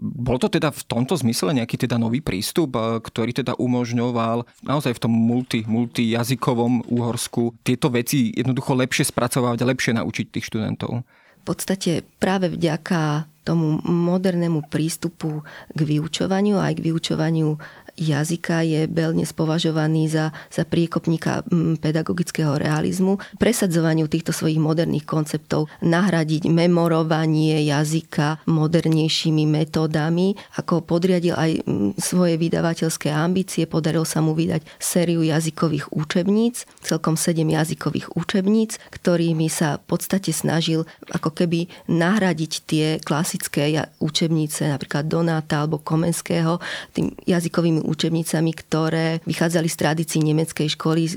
bol 0.00 0.38
to 0.38 0.46
teda 0.46 0.70
v 0.70 0.82
tomto 0.86 1.18
zmysle 1.18 1.50
nejaký 1.54 1.76
teda 1.76 1.98
nový 1.98 2.22
prístup, 2.22 2.78
e, 2.78 3.02
ktorý 3.02 3.34
teda 3.34 3.58
umožňoval 3.58 4.46
naozaj 4.62 4.94
v 4.96 5.02
tom 5.02 5.12
multi, 5.12 5.66
multijazykovom 5.66 6.88
Úhorsku 6.90 7.58
tieto 7.66 7.90
veci 7.90 8.30
jednoducho 8.32 8.78
lepšie 8.78 9.10
spracovať 9.10 9.58
a 9.60 9.68
lepšie 9.70 9.92
naučiť 9.98 10.26
tých 10.30 10.46
študentov? 10.46 11.02
V 11.40 11.44
podstate 11.48 12.04
práve 12.20 12.52
vďaka 12.52 13.24
tomu 13.40 13.80
modernému 13.82 14.68
prístupu 14.68 15.40
k 15.72 15.80
vyučovaniu 15.80 16.60
aj 16.60 16.76
k 16.76 16.84
vyučovaniu 16.92 17.56
jazyka 17.96 18.62
je 18.62 18.86
Bell 18.86 19.12
dnes 19.16 19.30
považovaný 19.32 20.10
za, 20.10 20.30
za 20.50 20.62
priekopníka 20.62 21.42
mm, 21.46 21.82
pedagogického 21.82 22.58
realizmu. 22.58 23.18
Presadzovaniu 23.40 24.06
týchto 24.06 24.30
svojich 24.30 24.62
moderných 24.62 25.06
konceptov 25.06 25.66
nahradiť 25.82 26.46
memorovanie 26.50 27.64
jazyka 27.66 28.44
modernejšími 28.46 29.44
metódami, 29.48 30.38
ako 30.60 30.84
podriadil 30.84 31.34
aj 31.34 31.64
mm, 31.64 31.98
svoje 31.98 32.38
vydavateľské 32.38 33.10
ambície, 33.10 33.66
podaril 33.66 34.06
sa 34.06 34.22
mu 34.22 34.32
vydať 34.36 34.62
sériu 34.78 35.26
jazykových 35.26 35.92
učebníc, 35.92 36.68
celkom 36.84 37.18
sedem 37.18 37.50
jazykových 37.52 38.14
učebníc, 38.16 38.78
ktorými 38.94 39.50
sa 39.50 39.80
v 39.80 39.84
podstate 39.96 40.30
snažil 40.30 40.86
ako 41.10 41.34
keby 41.34 41.66
nahradiť 41.90 42.52
tie 42.66 42.86
klasické 43.02 43.74
učebnice, 44.00 44.70
napríklad 44.70 45.06
Donáta 45.10 45.62
alebo 45.62 45.82
Komenského, 45.82 46.62
tým 46.94 47.12
jazykovými 47.26 47.79
učebnicami, 47.82 48.52
ktoré 48.52 49.06
vychádzali 49.24 49.68
z 49.68 49.76
tradícií 49.76 50.20
nemeckej 50.20 50.68
školy 50.76 51.02
e, 51.06 51.12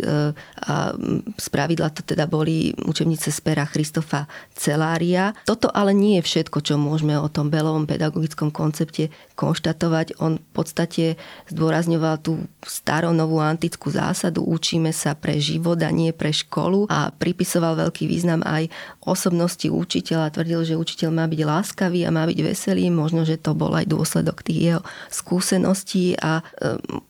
a 0.63 0.95
z 1.36 1.47
pravidla 1.52 1.91
to 1.91 2.02
teda 2.04 2.26
boli 2.26 2.71
učebnice 2.88 3.30
z 3.30 3.39
pera 3.43 3.67
Christofa 3.67 4.26
Celária. 4.56 5.36
Toto 5.43 5.67
ale 5.69 5.91
nie 5.91 6.19
je 6.19 6.28
všetko, 6.28 6.63
čo 6.63 6.80
môžeme 6.80 7.19
o 7.19 7.28
tom 7.28 7.52
Belovom 7.52 7.84
pedagogickom 7.84 8.49
koncepte 8.49 9.12
konštatovať. 9.36 10.21
On 10.23 10.39
v 10.39 10.49
podstate 10.56 11.19
zdôrazňoval 11.52 12.15
tú 12.23 12.45
staronovú 12.63 13.43
antickú 13.43 13.91
zásadu 13.91 14.45
učíme 14.45 14.93
sa 14.93 15.17
pre 15.17 15.41
život 15.41 15.80
a 15.82 15.89
nie 15.89 16.13
pre 16.13 16.30
školu 16.30 16.88
a 16.88 17.10
pripisoval 17.12 17.76
veľký 17.76 18.06
význam 18.06 18.45
aj 18.45 18.69
osobnosti 19.04 19.67
učiteľa. 19.67 20.32
Tvrdil, 20.32 20.62
že 20.63 20.80
učiteľ 20.80 21.10
má 21.12 21.26
byť 21.28 21.41
láskavý 21.43 22.06
a 22.06 22.13
má 22.13 22.23
byť 22.30 22.39
veselý. 22.39 22.88
Možno, 22.93 23.26
že 23.28 23.41
to 23.41 23.58
bol 23.58 23.73
aj 23.73 23.89
dôsledok 23.89 24.45
tých 24.45 24.60
jeho 24.73 24.82
skúseností 25.10 26.15
a 26.21 26.45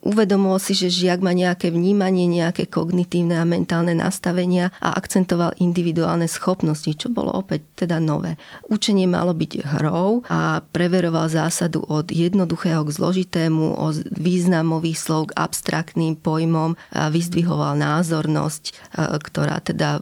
uvedomil 0.02 0.56
si, 0.58 0.72
že 0.72 0.88
žiak 0.88 1.20
má 1.20 1.36
nejaké 1.36 1.68
vnímanie, 1.68 2.24
nejaké 2.26 2.66
kognitívne 2.66 3.36
a 3.38 3.44
mentálne 3.44 3.92
nastavenia 3.92 4.72
a 4.80 4.96
akcentoval 4.96 5.54
individuálne 5.60 6.26
schopnosti, 6.26 6.88
čo 6.96 7.12
bolo 7.12 7.30
opäť 7.30 7.84
teda 7.84 8.00
nové. 8.00 8.40
Učenie 8.72 9.04
malo 9.04 9.36
byť 9.36 9.52
hrou 9.78 10.24
a 10.26 10.64
preveroval 10.64 11.28
zásadu 11.28 11.84
od 11.84 12.08
jednoduchého 12.10 12.82
k 12.82 12.94
zložitému, 12.94 13.76
od 13.76 14.06
významových 14.16 14.98
slov 14.98 15.30
k 15.30 15.36
abstraktným 15.36 16.16
pojmom 16.18 16.74
a 16.94 17.12
vyzdvihoval 17.12 17.76
názornosť, 17.78 18.94
ktorá 18.98 19.60
teda 19.60 20.00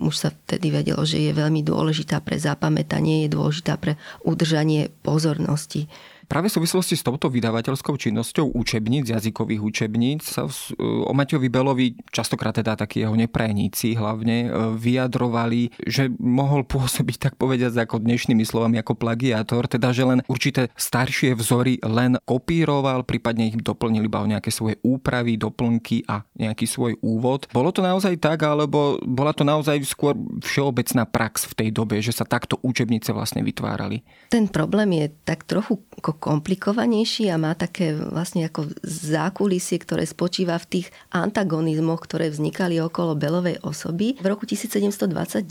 už 0.00 0.14
sa 0.14 0.30
vtedy 0.32 0.70
vedelo, 0.70 1.02
že 1.02 1.18
je 1.18 1.32
veľmi 1.34 1.66
dôležitá 1.66 2.22
pre 2.22 2.38
zapamätanie, 2.38 3.26
je 3.26 3.34
dôležitá 3.34 3.76
pre 3.76 3.98
udržanie 4.22 4.88
pozornosti. 5.02 5.90
Práve 6.34 6.50
v 6.50 6.58
súvislosti 6.58 6.98
s 6.98 7.06
touto 7.06 7.30
vydavateľskou 7.30 7.94
činnosťou 7.94 8.58
učebníc, 8.58 9.06
jazykových 9.06 9.62
učebníc 9.62 10.26
sa 10.26 10.50
o 10.82 11.14
Matejovi 11.14 11.46
Belovi, 11.46 11.94
častokrát 12.10 12.58
teda 12.58 12.74
takí 12.74 13.06
jeho 13.06 13.14
neprajníci 13.14 13.94
hlavne, 13.94 14.50
e, 14.50 14.74
vyjadrovali, 14.74 15.70
že 15.86 16.10
mohol 16.18 16.66
pôsobiť 16.66 17.30
tak 17.30 17.34
povediať 17.38 17.78
ako 17.86 18.02
dnešnými 18.02 18.42
slovami 18.42 18.82
ako 18.82 18.98
plagiátor, 18.98 19.70
teda 19.70 19.94
že 19.94 20.10
len 20.10 20.26
určité 20.26 20.74
staršie 20.74 21.38
vzory 21.38 21.78
len 21.86 22.18
kopíroval, 22.26 23.06
prípadne 23.06 23.54
ich 23.54 23.58
doplnil 23.62 24.02
iba 24.10 24.18
o 24.18 24.26
nejaké 24.26 24.50
svoje 24.50 24.82
úpravy, 24.82 25.38
doplnky 25.38 26.02
a 26.10 26.26
nejaký 26.34 26.66
svoj 26.66 26.98
úvod. 26.98 27.46
Bolo 27.54 27.70
to 27.70 27.78
naozaj 27.78 28.18
tak, 28.18 28.42
alebo 28.42 28.98
bola 29.06 29.30
to 29.30 29.46
naozaj 29.46 29.78
skôr 29.86 30.18
všeobecná 30.42 31.06
prax 31.06 31.46
v 31.54 31.62
tej 31.62 31.68
dobe, 31.70 32.02
že 32.02 32.10
sa 32.10 32.26
takto 32.26 32.58
učebnice 32.66 33.14
vlastne 33.14 33.46
vytvárali? 33.46 34.02
Ten 34.34 34.50
problém 34.50 34.98
je 34.98 35.06
tak 35.22 35.46
trochu 35.46 35.78
komplikovanejší 36.24 37.28
a 37.28 37.36
má 37.36 37.52
také 37.52 37.92
vlastne 37.92 38.48
ako 38.48 38.72
zákulisie, 38.80 39.76
ktoré 39.76 40.08
spočíva 40.08 40.56
v 40.56 40.80
tých 40.80 40.86
antagonizmoch, 41.12 42.00
ktoré 42.00 42.32
vznikali 42.32 42.80
okolo 42.80 43.12
Belovej 43.12 43.60
osoby. 43.60 44.16
V 44.16 44.26
roku 44.32 44.48
1729 44.48 45.44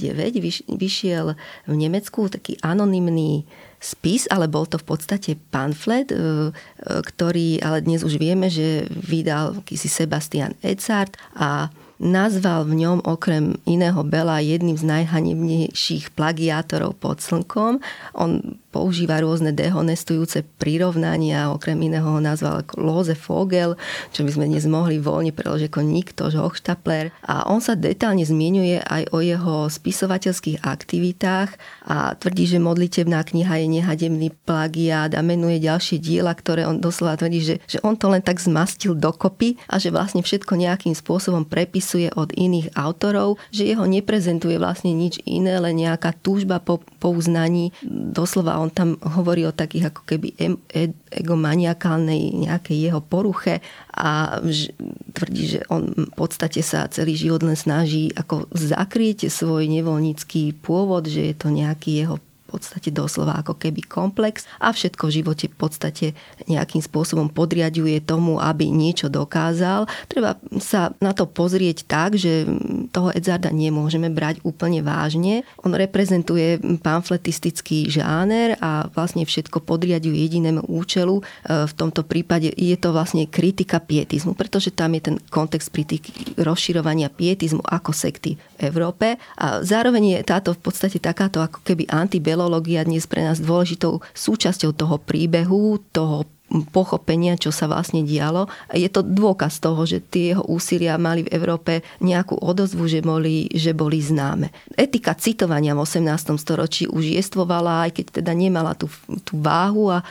vyšiel 0.74 1.38
v 1.70 1.74
Nemecku 1.78 2.26
taký 2.26 2.58
anonymný 2.66 3.46
spis, 3.78 4.26
ale 4.34 4.50
bol 4.50 4.66
to 4.66 4.82
v 4.82 4.86
podstate 4.90 5.38
pamflet, 5.54 6.10
e, 6.10 6.18
e, 6.18 6.22
ktorý, 7.06 7.62
ale 7.62 7.86
dnes 7.86 8.02
už 8.02 8.18
vieme, 8.18 8.50
že 8.50 8.90
vydal 8.90 9.62
akýsi 9.62 9.92
Sebastian 9.92 10.58
Edzard 10.66 11.14
a 11.38 11.70
nazval 12.02 12.66
v 12.66 12.82
ňom 12.82 13.00
okrem 13.06 13.62
iného 13.70 14.02
Bela 14.02 14.42
jedným 14.42 14.80
z 14.80 14.88
najhanebnejších 14.88 16.18
plagiátorov 16.18 16.98
pod 16.98 17.22
slnkom. 17.22 17.84
On 18.18 18.58
používa 18.74 19.22
rôzne 19.22 19.54
dehonestujúce 19.54 20.42
prirovnania, 20.58 21.54
okrem 21.54 21.78
iného 21.78 22.10
ho 22.10 22.18
nazval 22.18 22.66
ako 22.66 22.82
Lose 22.82 23.14
Vogel, 23.14 23.78
čo 24.10 24.26
by 24.26 24.34
sme 24.34 24.50
dnes 24.50 24.66
mohli 24.66 24.98
voľne 24.98 25.30
preložiť 25.30 25.70
ako 25.70 25.82
nikto, 25.86 26.34
Hochstapler. 26.34 27.14
A 27.30 27.46
on 27.46 27.62
sa 27.62 27.78
detálne 27.78 28.26
zmienuje 28.26 28.82
aj 28.82 29.14
o 29.14 29.22
jeho 29.22 29.70
spisovateľských 29.70 30.66
aktivitách 30.66 31.54
a 31.86 32.18
tvrdí, 32.18 32.50
že 32.50 32.58
modlitebná 32.58 33.22
kniha 33.22 33.62
je 33.62 33.68
nehademný 33.70 34.34
plagiát 34.50 35.14
a 35.14 35.22
menuje 35.22 35.62
ďalšie 35.62 36.02
diela, 36.02 36.34
ktoré 36.34 36.66
on 36.66 36.82
doslova 36.82 37.20
tvrdí, 37.22 37.40
že, 37.46 37.56
že 37.70 37.78
on 37.86 37.94
to 37.94 38.10
len 38.10 38.26
tak 38.26 38.42
zmastil 38.42 38.98
dokopy 38.98 39.62
a 39.70 39.78
že 39.78 39.94
vlastne 39.94 40.26
všetko 40.26 40.58
nejakým 40.58 40.98
spôsobom 40.98 41.46
prepisuje 41.46 42.10
od 42.18 42.34
iných 42.34 42.74
autorov, 42.74 43.38
že 43.54 43.70
jeho 43.70 43.86
neprezentuje 43.86 44.58
vlastne 44.58 44.96
nič 44.96 45.22
iné, 45.28 45.60
len 45.60 45.78
nejaká 45.78 46.16
túžba 46.24 46.64
po, 46.64 46.80
po 46.98 47.12
uznaní. 47.12 47.76
Doslova 47.84 48.63
on 48.64 48.72
tam 48.72 48.96
hovorí 49.04 49.44
o 49.44 49.52
takých 49.52 49.92
ako 49.92 50.02
keby 50.08 50.40
egomaniakálnej 51.12 52.48
nejakej 52.48 52.78
jeho 52.90 53.02
poruche 53.04 53.60
a 53.92 54.40
tvrdí, 55.12 55.60
že 55.60 55.62
on 55.68 55.92
v 55.92 56.14
podstate 56.16 56.64
sa 56.64 56.88
celý 56.88 57.20
život 57.20 57.44
len 57.44 57.60
snaží 57.60 58.10
ako 58.16 58.48
zakryť 58.56 59.28
svoj 59.28 59.68
nevoľnícky 59.68 60.56
pôvod, 60.64 61.12
že 61.12 61.32
je 61.32 61.36
to 61.36 61.52
nejaký 61.52 62.08
jeho 62.08 62.18
podstate 62.54 62.94
doslova 62.94 63.42
ako 63.42 63.58
keby 63.58 63.82
komplex 63.82 64.46
a 64.62 64.70
všetko 64.70 65.10
v 65.10 65.16
živote 65.18 65.46
v 65.50 65.58
podstate 65.58 66.06
nejakým 66.46 66.86
spôsobom 66.86 67.34
podriaduje 67.34 67.98
tomu, 68.06 68.38
aby 68.38 68.70
niečo 68.70 69.10
dokázal. 69.10 69.90
Treba 70.06 70.38
sa 70.62 70.94
na 71.02 71.18
to 71.18 71.26
pozrieť 71.26 71.90
tak, 71.90 72.14
že 72.14 72.46
toho 72.94 73.10
Edzarda 73.10 73.50
nemôžeme 73.50 74.14
brať 74.14 74.46
úplne 74.46 74.86
vážne. 74.86 75.42
On 75.66 75.74
reprezentuje 75.74 76.62
pamfletistický 76.86 77.90
žáner 77.90 78.54
a 78.62 78.86
vlastne 78.94 79.26
všetko 79.26 79.66
podriaduje 79.66 80.14
jedinému 80.14 80.70
účelu. 80.70 81.18
E, 81.18 81.24
v 81.66 81.74
tomto 81.74 82.06
prípade 82.06 82.54
je 82.54 82.78
to 82.78 82.94
vlastne 82.94 83.26
kritika 83.26 83.82
pietizmu, 83.82 84.38
pretože 84.38 84.70
tam 84.70 84.94
je 84.94 85.10
ten 85.10 85.16
kontext 85.34 85.74
kritiky 85.74 86.38
rozširovania 86.38 87.10
pietizmu 87.10 87.66
ako 87.66 87.90
sekty 87.90 88.38
v 88.38 88.62
Európe. 88.70 89.18
A 89.42 89.66
zároveň 89.66 90.22
je 90.22 90.30
táto 90.30 90.54
v 90.54 90.62
podstate 90.62 91.02
takáto 91.02 91.42
ako 91.42 91.66
keby 91.66 91.90
antibelo 91.90 92.44
filológia 92.44 92.84
dnes 92.84 93.08
pre 93.08 93.24
nás 93.24 93.40
dôležitou 93.40 94.04
súčasťou 94.12 94.76
toho 94.76 95.00
príbehu, 95.00 95.80
toho 95.96 96.28
pochopenia, 96.70 97.34
čo 97.34 97.50
sa 97.50 97.66
vlastne 97.66 98.06
dialo. 98.06 98.46
Je 98.70 98.86
to 98.86 99.02
dôkaz 99.02 99.58
toho, 99.58 99.82
že 99.90 100.04
tie 100.06 100.38
jeho 100.38 100.46
úsilia 100.46 101.02
mali 101.02 101.26
v 101.26 101.34
Európe 101.34 101.82
nejakú 101.98 102.38
odozvu, 102.38 102.86
že 102.86 103.02
boli, 103.02 103.50
že 103.50 103.74
boli 103.74 103.98
známe. 103.98 104.54
Etika 104.78 105.18
citovania 105.18 105.74
v 105.74 105.82
18. 105.82 106.38
storočí 106.38 106.86
už 106.86 107.18
jestvovala, 107.18 107.90
aj 107.90 107.92
keď 107.98 108.06
teda 108.22 108.32
nemala 108.38 108.78
tú, 108.78 108.86
tú 109.26 109.42
váhu, 109.42 109.90
a, 109.90 110.06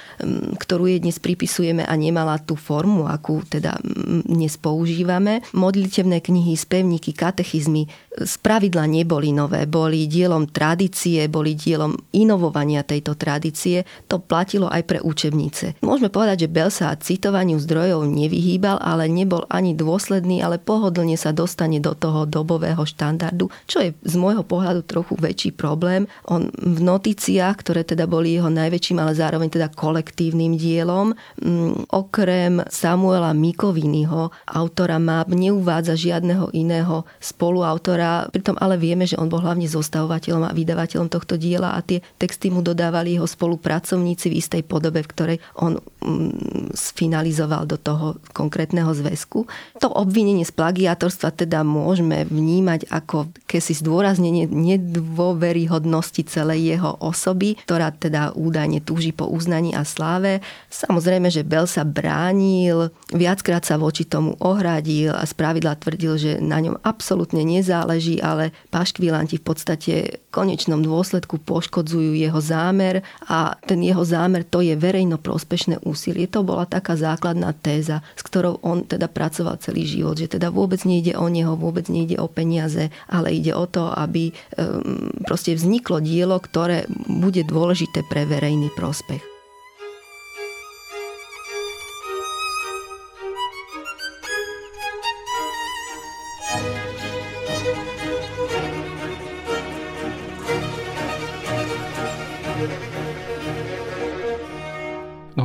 ktorú 0.59 0.91
jej 0.91 0.99
dnes 0.99 1.23
pripisujeme 1.23 1.87
a 1.87 1.95
nemala 1.95 2.43
tú 2.43 2.59
formu, 2.59 3.07
akú 3.07 3.47
teda 3.47 3.79
dnes 4.27 4.59
používame. 4.59 5.47
Modlitevné 5.55 6.19
knihy, 6.19 6.59
spevníky, 6.59 7.15
katechizmy 7.15 7.87
z 8.13 8.35
pravidla 8.45 8.85
neboli 8.85 9.33
nové, 9.33 9.65
boli 9.65 10.05
dielom 10.05 10.45
tradície, 10.53 11.25
boli 11.33 11.57
dielom 11.57 11.97
inovovania 12.13 12.85
tejto 12.85 13.17
tradície. 13.17 13.89
To 14.13 14.21
platilo 14.21 14.69
aj 14.69 14.83
pre 14.85 14.99
učebnice. 15.01 15.81
Môžeme 15.81 16.13
povedať, 16.13 16.45
že 16.45 16.53
Bell 16.53 16.69
sa 16.69 16.93
citovaniu 16.93 17.57
zdrojov 17.57 18.05
nevyhýbal, 18.05 18.77
ale 18.85 19.09
nebol 19.09 19.49
ani 19.49 19.73
dôsledný, 19.73 20.45
ale 20.45 20.61
pohodlne 20.61 21.17
sa 21.17 21.33
dostane 21.33 21.81
do 21.81 21.97
toho 21.97 22.29
dobového 22.29 22.85
štandardu, 22.85 23.49
čo 23.65 23.81
je 23.81 23.97
z 24.05 24.15
môjho 24.21 24.45
pohľadu 24.45 24.85
trochu 24.85 25.17
väčší 25.17 25.57
problém. 25.57 26.05
On 26.29 26.53
v 26.53 26.81
notíciách, 26.85 27.57
ktoré 27.65 27.81
teda 27.89 28.05
boli 28.05 28.37
jeho 28.37 28.53
najväčším, 28.53 29.01
ale 29.01 29.17
zároveň 29.17 29.49
teda 29.49 29.73
kolektívnym 29.73 30.61
dielom, 30.61 31.17
m, 31.41 31.49
mm, 31.49 31.73
okrem 31.89 32.61
Samuela 32.69 33.33
Mikoviniho, 33.33 34.29
autora 34.53 35.01
map, 35.01 35.33
neuvádza 35.33 35.97
žiadneho 35.97 36.53
iného 36.53 37.09
spoluautora, 37.17 38.02
pritom 38.33 38.57
ale 38.59 38.81
vieme, 38.81 39.05
že 39.05 39.19
on 39.21 39.29
bol 39.29 39.45
hlavne 39.45 39.69
zostavovateľom 39.69 40.49
a 40.49 40.57
vydavateľom 40.57 41.09
tohto 41.13 41.37
diela 41.37 41.77
a 41.77 41.81
tie 41.85 42.01
texty 42.17 42.49
mu 42.49 42.65
dodávali 42.65 43.17
jeho 43.17 43.29
spolupracovníci 43.29 44.33
v 44.33 44.39
istej 44.41 44.63
podobe, 44.65 45.05
v 45.05 45.11
ktorej 45.13 45.39
on 45.61 45.79
mm, 45.79 46.73
sfinalizoval 46.73 47.69
do 47.69 47.77
toho 47.77 48.19
konkrétneho 48.33 48.91
zväzku. 48.97 49.45
To 49.79 49.89
obvinenie 49.93 50.49
z 50.49 50.53
plagiatorstva 50.57 51.37
teda 51.37 51.63
môžeme 51.63 52.25
vnímať 52.25 52.89
ako 52.89 53.29
kesi 53.45 53.77
zdôraznenie 53.77 54.49
nedôveryhodnosti 54.49 56.25
celej 56.27 56.77
jeho 56.77 56.97
osoby, 56.99 57.61
ktorá 57.69 57.93
teda 57.93 58.33
údajne 58.33 58.81
túži 58.81 59.13
po 59.13 59.29
uznaní 59.29 59.77
a 59.77 59.85
sláve. 59.85 60.41
Samozrejme, 60.73 61.29
že 61.29 61.45
Bell 61.45 61.69
sa 61.69 61.85
bránil, 61.85 62.89
viackrát 63.13 63.63
sa 63.63 63.77
voči 63.77 64.09
tomu 64.09 64.35
ohradil 64.41 65.13
a 65.13 65.23
spravidla 65.29 65.77
tvrdil, 65.77 66.15
že 66.17 66.33
na 66.41 66.59
ňom 66.59 66.81
absolútne 66.81 67.45
nezáleží, 67.45 67.92
ale 68.23 68.55
paškvilanti 68.71 69.41
v 69.41 69.45
podstate 69.45 69.95
v 70.17 70.31
konečnom 70.33 70.81
dôsledku 70.81 71.41
poškodzujú 71.43 72.17
jeho 72.17 72.41
zámer 72.41 73.05
a 73.29 73.59
ten 73.65 73.83
jeho 73.85 74.05
zámer 74.07 74.47
to 74.47 74.65
je 74.65 74.77
verejno 74.79 75.21
prospešné 75.21 75.83
úsilie. 75.85 76.29
To 76.31 76.47
bola 76.47 76.65
taká 76.65 76.97
základná 76.97 77.53
téza, 77.53 78.01
s 78.17 78.23
ktorou 78.25 78.63
on 78.65 78.85
teda 78.87 79.09
pracoval 79.11 79.61
celý 79.61 79.85
život, 79.85 80.17
že 80.17 80.39
teda 80.39 80.49
vôbec 80.49 80.81
nejde 80.89 81.17
o 81.19 81.27
neho, 81.29 81.57
vôbec 81.59 81.89
nejde 81.89 82.17
o 82.21 82.29
peniaze, 82.31 82.89
ale 83.09 83.37
ide 83.37 83.53
o 83.57 83.67
to, 83.69 83.89
aby 83.93 84.33
um, 84.33 85.11
proste 85.25 85.57
vzniklo 85.57 86.01
dielo, 86.01 86.37
ktoré 86.41 86.85
bude 87.09 87.45
dôležité 87.45 88.05
pre 88.09 88.25
verejný 88.29 88.71
prospech. 88.77 89.32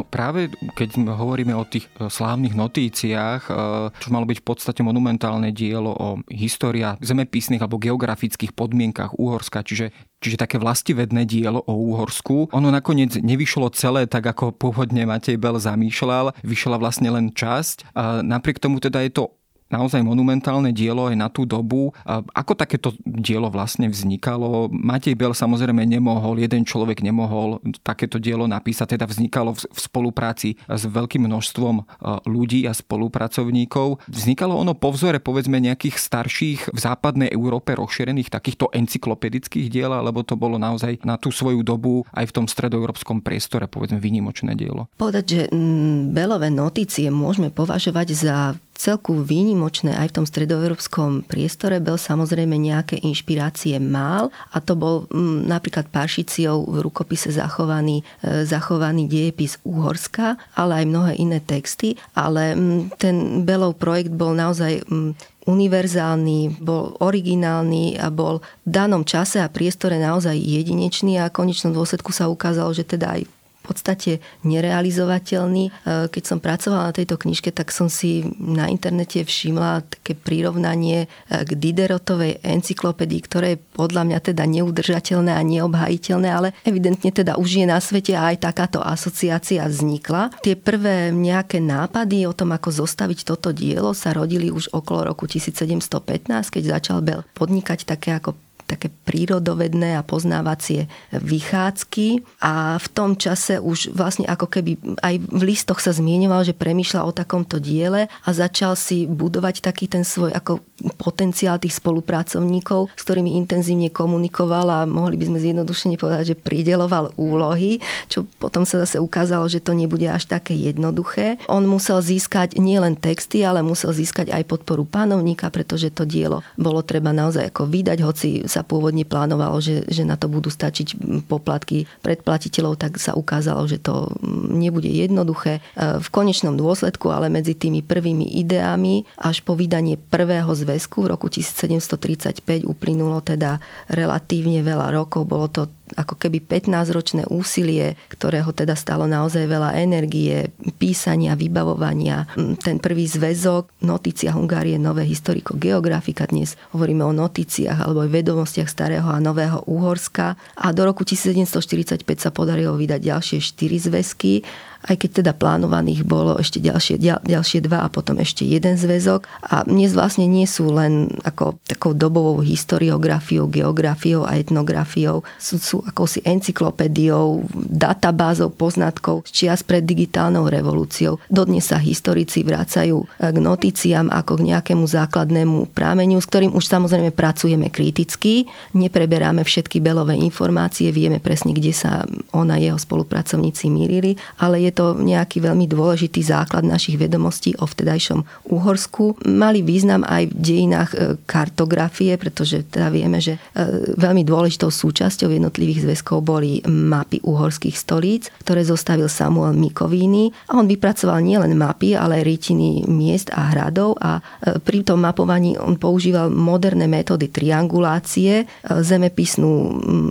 Práve 0.08 0.50
keď 0.74 1.04
hovoríme 1.04 1.54
o 1.54 1.68
tých 1.68 1.92
e, 2.00 2.08
slávnych 2.08 2.56
notíciách, 2.56 3.42
e, 3.48 3.52
čo 3.92 4.10
malo 4.10 4.26
byť 4.26 4.40
v 4.42 4.48
podstate 4.48 4.82
monumentálne 4.82 5.52
dielo 5.52 5.92
o 5.94 6.10
história 6.32 6.96
zemepisných 7.04 7.62
alebo 7.62 7.78
geografických 7.78 8.56
podmienkach 8.56 9.20
Uhorska, 9.20 9.62
čiže 9.62 9.92
čiže 10.18 10.42
také 10.42 10.58
vlastivedné 10.58 11.30
dielo 11.30 11.62
o 11.70 11.78
Úhorsku. 11.94 12.50
Ono 12.50 12.70
nakoniec 12.74 13.14
nevyšlo 13.22 13.70
celé 13.78 14.10
tak, 14.10 14.26
ako 14.26 14.50
pôvodne 14.50 15.06
Matej 15.06 15.38
Bel 15.38 15.62
zamýšľal, 15.62 16.34
vyšla 16.42 16.82
vlastne 16.82 17.14
len 17.14 17.30
časť. 17.30 17.94
Napriek 18.26 18.58
tomu 18.58 18.82
teda 18.82 19.06
je 19.06 19.14
to 19.14 19.24
naozaj 19.68 20.04
monumentálne 20.04 20.72
dielo 20.72 21.08
aj 21.12 21.16
na 21.16 21.28
tú 21.28 21.44
dobu. 21.44 21.92
Ako 22.34 22.56
takéto 22.56 22.96
dielo 23.04 23.52
vlastne 23.52 23.92
vznikalo? 23.92 24.72
Matej 24.72 25.16
Bel 25.16 25.36
samozrejme 25.36 25.84
nemohol, 25.84 26.40
jeden 26.40 26.64
človek 26.64 27.04
nemohol 27.04 27.60
takéto 27.84 28.20
dielo 28.20 28.48
napísať, 28.48 28.98
teda 28.98 29.06
vznikalo 29.08 29.56
v 29.56 29.80
spolupráci 29.80 30.60
s 30.68 30.84
veľkým 30.88 31.28
množstvom 31.28 31.76
e, 31.80 31.84
ľudí 32.28 32.66
a 32.66 32.74
spolupracovníkov. 32.74 34.04
Vznikalo 34.08 34.56
ono 34.56 34.74
po 34.78 34.94
vzore 34.94 35.20
povedzme 35.20 35.60
nejakých 35.60 35.96
starších 36.00 36.60
v 36.72 36.80
západnej 36.80 37.30
Európe 37.32 37.76
rozšírených 37.76 38.32
takýchto 38.32 38.72
encyklopedických 38.72 39.68
diel, 39.68 39.92
alebo 39.92 40.24
to 40.24 40.40
bolo 40.40 40.56
naozaj 40.56 41.00
na 41.04 41.20
tú 41.20 41.30
svoju 41.34 41.62
dobu 41.62 42.08
aj 42.16 42.32
v 42.32 42.36
tom 42.36 42.46
stredoeurópskom 42.48 43.20
priestore 43.22 43.68
povedzme 43.68 44.00
výnimočné 44.00 44.56
dielo? 44.56 44.88
Povedať, 44.96 45.26
že 45.26 45.42
mm, 45.52 46.16
Belové 46.16 46.50
notície 46.50 47.12
môžeme 47.12 47.52
považovať 47.52 48.08
za 48.16 48.36
celku 48.78 49.18
výnimočné 49.26 49.98
aj 49.98 50.14
v 50.14 50.16
tom 50.22 50.26
stredoeurópskom 50.30 51.26
priestore. 51.26 51.82
Bel 51.82 51.98
samozrejme 51.98 52.54
nejaké 52.56 53.02
inšpirácie 53.02 53.82
mal 53.82 54.30
a 54.54 54.62
to 54.62 54.78
bol 54.78 55.10
m, 55.10 55.42
mm, 55.42 55.50
napríklad 55.50 55.90
Pašiciov 55.90 56.70
v 56.70 56.86
rukopise 56.86 57.34
zachovaný, 57.34 58.06
e, 58.22 58.46
zachovaný 58.46 59.10
diepis 59.10 59.58
Úhorska, 59.66 60.38
ale 60.54 60.86
aj 60.86 60.86
mnohé 60.86 61.14
iné 61.18 61.42
texty. 61.42 61.98
Ale 62.14 62.54
m, 62.54 62.58
mm, 62.58 63.02
ten 63.02 63.16
Belov 63.44 63.82
projekt 63.82 64.14
bol 64.14 64.38
naozaj 64.38 64.86
m, 64.86 65.12
mm, 65.12 65.38
univerzálny, 65.48 66.60
bol 66.60 67.00
originálny 67.00 67.96
a 67.98 68.12
bol 68.12 68.44
v 68.68 68.70
danom 68.70 69.08
čase 69.08 69.40
a 69.40 69.48
priestore 69.48 69.96
naozaj 69.96 70.36
jedinečný 70.36 71.18
a 71.24 71.32
v 71.32 71.36
konečnom 71.40 71.72
dôsledku 71.72 72.12
sa 72.12 72.28
ukázalo, 72.28 72.76
že 72.76 72.84
teda 72.84 73.16
aj 73.16 73.37
podstate 73.68 74.12
nerealizovateľný. 74.48 75.64
E, 75.68 75.72
keď 76.08 76.24
som 76.24 76.40
pracovala 76.40 76.90
na 76.90 76.94
tejto 76.96 77.20
knižke, 77.20 77.52
tak 77.52 77.76
som 77.76 77.92
si 77.92 78.24
na 78.40 78.72
internete 78.72 79.28
všimla 79.28 79.84
také 79.92 80.16
prirovnanie 80.16 81.06
e, 81.06 81.08
k 81.44 81.52
Diderotovej 81.52 82.40
encyklopédii, 82.42 83.22
ktoré 83.28 83.48
je 83.56 83.64
podľa 83.76 84.08
mňa 84.08 84.20
teda 84.24 84.44
neudržateľné 84.48 85.36
a 85.36 85.42
neobhajiteľné, 85.44 86.30
ale 86.32 86.56
evidentne 86.64 87.12
teda 87.12 87.36
už 87.36 87.62
je 87.62 87.66
na 87.68 87.78
svete 87.84 88.16
a 88.16 88.32
aj 88.32 88.48
takáto 88.48 88.80
asociácia 88.80 89.68
vznikla. 89.68 90.32
Tie 90.42 90.56
prvé 90.56 91.12
nejaké 91.12 91.60
nápady 91.60 92.24
o 92.26 92.34
tom, 92.34 92.56
ako 92.56 92.88
zostaviť 92.88 93.28
toto 93.28 93.52
dielo, 93.52 93.92
sa 93.92 94.16
rodili 94.16 94.48
už 94.50 94.72
okolo 94.72 95.12
roku 95.12 95.28
1715, 95.28 96.32
keď 96.48 96.64
začal 96.80 97.04
Bell 97.04 97.28
podnikať 97.36 97.84
také 97.84 98.16
ako 98.16 98.47
také 98.68 98.92
prírodovedné 99.08 99.96
a 99.96 100.04
poznávacie 100.04 100.92
vychádzky 101.16 102.22
a 102.44 102.76
v 102.78 102.88
tom 102.92 103.16
čase 103.16 103.64
už 103.64 103.96
vlastne 103.96 104.28
ako 104.28 104.52
keby 104.52 105.00
aj 105.00 105.16
v 105.24 105.42
listoch 105.48 105.80
sa 105.80 105.96
zmienoval, 105.96 106.44
že 106.44 106.52
premýšľa 106.54 107.08
o 107.08 107.16
takomto 107.16 107.64
diele 107.64 108.12
a 108.12 108.30
začal 108.30 108.76
si 108.76 109.08
budovať 109.08 109.64
taký 109.64 109.88
ten 109.88 110.04
svoj 110.04 110.36
ako 110.36 110.60
potenciál 111.00 111.58
tých 111.58 111.80
spolupracovníkov, 111.80 112.94
s 112.94 113.02
ktorými 113.02 113.40
intenzívne 113.40 113.90
komunikoval 113.90 114.68
a 114.70 114.80
mohli 114.86 115.18
by 115.18 115.32
sme 115.32 115.40
zjednodušene 115.42 115.98
povedať, 115.98 116.36
že 116.36 116.40
prideloval 116.40 117.16
úlohy, 117.18 117.82
čo 118.12 118.28
potom 118.38 118.68
sa 118.68 118.84
zase 118.86 119.02
ukázalo, 119.02 119.50
že 119.50 119.64
to 119.64 119.74
nebude 119.74 120.06
až 120.06 120.30
také 120.30 120.54
jednoduché. 120.54 121.42
On 121.50 121.64
musel 121.66 122.04
získať 122.04 122.60
nielen 122.60 123.00
texty, 123.00 123.42
ale 123.42 123.66
musel 123.66 123.96
získať 123.96 124.30
aj 124.30 124.46
podporu 124.46 124.86
pánovníka, 124.86 125.50
pretože 125.50 125.90
to 125.90 126.06
dielo 126.06 126.46
bolo 126.60 126.84
treba 126.86 127.16
naozaj 127.16 127.50
ako 127.50 127.70
vydať, 127.70 127.98
hoci 128.04 128.30
sa 128.46 128.57
pôvodne 128.62 129.04
plánovalo, 129.04 129.58
že, 129.60 129.84
že 129.90 130.06
na 130.06 130.16
to 130.16 130.30
budú 130.30 130.54
stačiť 130.54 130.98
poplatky 131.26 131.90
predplatiteľov, 132.02 132.80
tak 132.80 133.02
sa 133.02 133.18
ukázalo, 133.18 133.66
že 133.66 133.82
to 133.82 134.14
nebude 134.54 134.88
jednoduché. 134.88 135.60
E, 135.76 136.02
v 136.02 136.08
konečnom 136.14 136.56
dôsledku, 136.56 137.10
ale 137.10 137.34
medzi 137.34 137.58
tými 137.58 137.82
prvými 137.82 138.38
ideami 138.40 139.04
až 139.18 139.42
po 139.44 139.58
vydanie 139.58 139.98
prvého 139.98 140.50
zväzku 140.54 141.04
v 141.04 141.12
roku 141.14 141.28
1735 141.28 142.66
uplynulo 142.66 143.20
teda 143.26 143.60
relatívne 143.92 144.62
veľa 144.62 144.94
rokov. 144.94 145.26
Bolo 145.28 145.48
to 145.50 145.62
ako 145.96 146.20
keby 146.20 146.44
15-ročné 146.44 147.30
úsilie, 147.32 147.96
ktorého 148.12 148.52
teda 148.52 148.76
stalo 148.76 149.08
naozaj 149.08 149.48
veľa 149.48 149.80
energie, 149.80 150.52
písania, 150.76 151.40
vybavovania. 151.40 152.28
Mm, 152.36 152.60
ten 152.60 152.78
prvý 152.84 153.08
zväzok, 153.08 153.86
Notícia 153.88 154.36
Hungárie, 154.36 154.76
Nové 154.76 155.08
historiko 155.08 155.56
geografika, 155.56 156.28
dnes 156.28 156.60
hovoríme 156.76 157.08
o 157.08 157.16
notíciách 157.16 157.88
alebo 157.88 158.04
aj 158.04 158.12
vedomostiach 158.12 158.68
starého 158.68 159.08
a 159.08 159.24
nového 159.24 159.64
Úhorska. 159.70 160.36
A 160.60 160.76
do 160.76 160.84
roku 160.84 161.08
1745 161.08 162.04
sa 162.20 162.30
podarilo 162.34 162.76
vydať 162.76 163.00
ďalšie 163.00 163.40
štyri 163.40 163.80
zväzky 163.80 164.44
aj 164.86 164.96
keď 165.02 165.10
teda 165.24 165.32
plánovaných 165.34 166.06
bolo 166.06 166.38
ešte 166.38 166.62
ďalšie, 166.62 167.02
ďal, 167.02 167.24
ďalšie 167.26 167.66
dva 167.66 167.86
a 167.86 167.92
potom 167.92 168.22
ešte 168.22 168.46
jeden 168.46 168.78
zväzok. 168.78 169.26
A 169.48 169.66
dnes 169.66 169.98
vlastne 169.98 170.30
nie 170.30 170.46
sú 170.46 170.70
len 170.70 171.10
ako 171.26 171.58
takou 171.66 171.98
dobovou 171.98 172.46
historiografiou, 172.46 173.50
geografiou 173.50 174.28
a 174.28 174.38
etnografiou. 174.38 175.26
Sú, 175.42 175.58
sú 175.58 175.82
akousi 175.84 176.22
encyklopédiou, 176.24 177.48
databázou 177.56 178.54
poznatkov 178.54 179.26
čias 179.28 179.66
pred 179.66 179.84
digitálnou 179.84 180.48
revolúciou. 180.48 181.18
Dodnes 181.28 181.68
sa 181.68 181.82
historici 181.82 182.46
vracajú 182.46 183.06
k 183.18 183.38
notíciám 183.38 184.14
ako 184.14 184.40
k 184.42 184.46
nejakému 184.54 184.86
základnému 184.86 185.74
prámeniu, 185.74 186.22
s 186.22 186.30
ktorým 186.30 186.54
už 186.54 186.66
samozrejme 186.68 187.12
pracujeme 187.14 187.70
kriticky. 187.70 188.48
Nepreberáme 188.74 189.44
všetky 189.44 189.82
belové 189.82 190.18
informácie, 190.18 190.90
vieme 190.92 191.22
presne, 191.22 191.54
kde 191.54 191.74
sa 191.74 192.04
ona 192.34 192.58
jeho 192.58 192.78
spolupracovníci 192.80 193.70
mýlili, 193.70 194.18
ale 194.42 194.64
je 194.67 194.67
to 194.74 194.96
nejaký 194.98 195.44
veľmi 195.44 195.68
dôležitý 195.68 196.24
základ 196.24 196.64
našich 196.64 196.98
vedomostí 197.00 197.54
o 197.60 197.66
vtedajšom 197.68 198.50
Úhorsku. 198.50 199.20
Mali 199.28 199.62
význam 199.62 200.08
aj 200.08 200.32
v 200.32 200.36
dejinách 200.36 200.92
e, 200.94 200.98
kartografie, 201.28 202.16
pretože 202.16 202.64
teda 202.68 202.90
vieme, 202.90 203.20
že 203.20 203.38
e, 203.38 203.96
veľmi 203.96 204.24
dôležitou 204.24 204.72
súčasťou 204.72 205.30
jednotlivých 205.32 205.84
zväzkov 205.88 206.24
boli 206.24 206.64
mapy 206.66 207.22
uhorských 207.22 207.76
stolíc, 207.76 208.32
ktoré 208.42 208.64
zostavil 208.64 209.12
Samuel 209.12 209.54
Mikovíny 209.56 210.32
a 210.50 210.58
on 210.58 210.66
vypracoval 210.66 211.20
nielen 211.22 211.54
mapy, 211.56 211.94
ale 211.94 212.22
aj 212.22 212.28
rytiny 212.28 212.70
miest 212.88 213.30
a 213.36 213.52
hradov 213.54 214.00
a 214.00 214.20
e, 214.20 214.58
pri 214.58 214.84
tom 214.88 215.04
mapovaní 215.04 215.60
on 215.60 215.76
používal 215.76 216.32
moderné 216.32 216.88
metódy 216.88 217.30
triangulácie, 217.30 218.50
zemepisnú 218.66 219.52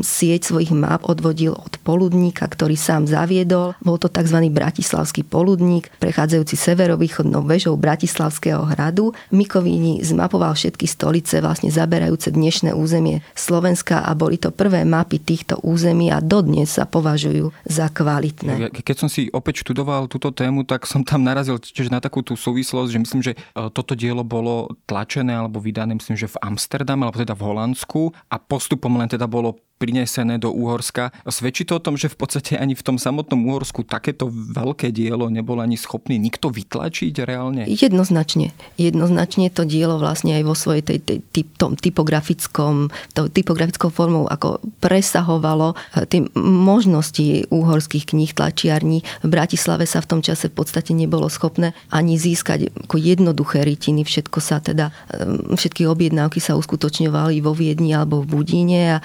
sieť 0.00 0.52
svojich 0.52 0.72
map 0.76 1.06
odvodil 1.06 1.54
od 1.56 1.74
poludníka, 1.82 2.46
ktorý 2.46 2.74
sám 2.74 3.08
zaviedol. 3.08 3.74
Bol 3.82 3.96
to 3.96 4.10
tzv 4.10 4.45
bratislavský 4.48 5.26
poludník, 5.26 5.90
prechádzajúci 6.00 6.56
severovýchodnou 6.56 7.44
vežou 7.44 7.74
Bratislavského 7.78 8.64
hradu. 8.64 9.12
Mikovíni 9.30 10.02
zmapoval 10.02 10.56
všetky 10.56 10.86
stolice, 10.88 11.44
vlastne 11.44 11.68
zaberajúce 11.68 12.32
dnešné 12.32 12.72
územie 12.72 13.22
Slovenska 13.36 14.02
a 14.02 14.14
boli 14.16 14.40
to 14.40 14.50
prvé 14.50 14.86
mapy 14.86 15.20
týchto 15.22 15.60
území 15.62 16.08
a 16.10 16.22
dodnes 16.24 16.72
sa 16.72 16.88
považujú 16.88 17.52
za 17.66 17.90
kvalitné. 17.92 18.70
Keď 18.72 18.96
som 18.96 19.08
si 19.10 19.28
opäť 19.30 19.66
študoval 19.66 20.08
túto 20.08 20.32
tému, 20.32 20.64
tak 20.64 20.88
som 20.88 21.02
tam 21.02 21.22
narazil 21.26 21.58
tiež 21.60 21.92
na 21.92 22.00
takú 22.02 22.22
tú 22.22 22.38
súvislosť, 22.38 22.90
že 22.90 23.02
myslím, 23.02 23.22
že 23.22 23.32
e, 23.34 23.38
toto 23.72 23.92
dielo 23.98 24.22
bolo 24.22 24.72
tlačené 24.86 25.34
alebo 25.34 25.58
vydané, 25.60 25.96
myslím, 25.98 26.16
že 26.16 26.30
v 26.30 26.40
Amsterdame, 26.40 27.04
alebo 27.04 27.20
teda 27.20 27.34
v 27.34 27.44
Holandsku 27.46 28.14
a 28.30 28.36
postupom 28.38 28.94
len 28.96 29.10
teda 29.10 29.26
bolo 29.26 29.58
prinesené 29.76 30.40
do 30.40 30.48
Úhorska. 30.52 31.12
Svedčí 31.28 31.68
to 31.68 31.76
o 31.76 31.84
tom, 31.84 32.00
že 32.00 32.08
v 32.08 32.16
podstate 32.16 32.56
ani 32.56 32.72
v 32.72 32.82
tom 32.82 32.96
samotnom 32.96 33.44
Úhorsku 33.52 33.84
takéto 33.84 34.32
veľké 34.32 34.88
dielo 34.88 35.28
nebol 35.28 35.60
ani 35.60 35.76
schopný 35.76 36.16
nikto 36.16 36.48
vytlačiť 36.48 37.12
reálne? 37.22 37.68
Jednoznačne. 37.68 38.56
Jednoznačne 38.80 39.52
to 39.52 39.68
dielo 39.68 40.00
vlastne 40.00 40.32
aj 40.40 40.44
vo 40.48 40.56
svojej 40.56 40.82
tej, 40.82 40.98
tej, 41.04 41.18
tej 41.28 41.44
tom 41.60 41.76
typografickom, 41.76 42.88
to 43.12 43.28
typografickou 43.28 43.92
formou 43.92 44.24
ako 44.24 44.64
presahovalo 44.80 45.76
eh, 45.76 46.08
tie 46.08 46.24
možnosti 46.36 47.48
úhorských 47.52 48.16
kníh 48.16 48.32
tlačiarní. 48.32 49.04
V 49.04 49.28
Bratislave 49.28 49.84
sa 49.84 50.00
v 50.00 50.08
tom 50.08 50.20
čase 50.24 50.48
v 50.48 50.56
podstate 50.56 50.96
nebolo 50.96 51.28
schopné 51.28 51.76
ani 51.92 52.16
získať 52.16 52.72
ako 52.88 52.96
jednoduché 52.96 53.60
rytiny. 53.60 54.08
Všetko 54.08 54.38
sa 54.40 54.64
teda, 54.64 54.88
eh, 55.12 55.52
všetky 55.52 55.84
objednávky 55.84 56.40
sa 56.40 56.56
uskutočňovali 56.56 57.44
vo 57.44 57.52
Viedni 57.52 57.92
alebo 57.92 58.24
v 58.24 58.40
Budíne 58.40 58.80
a 58.88 58.98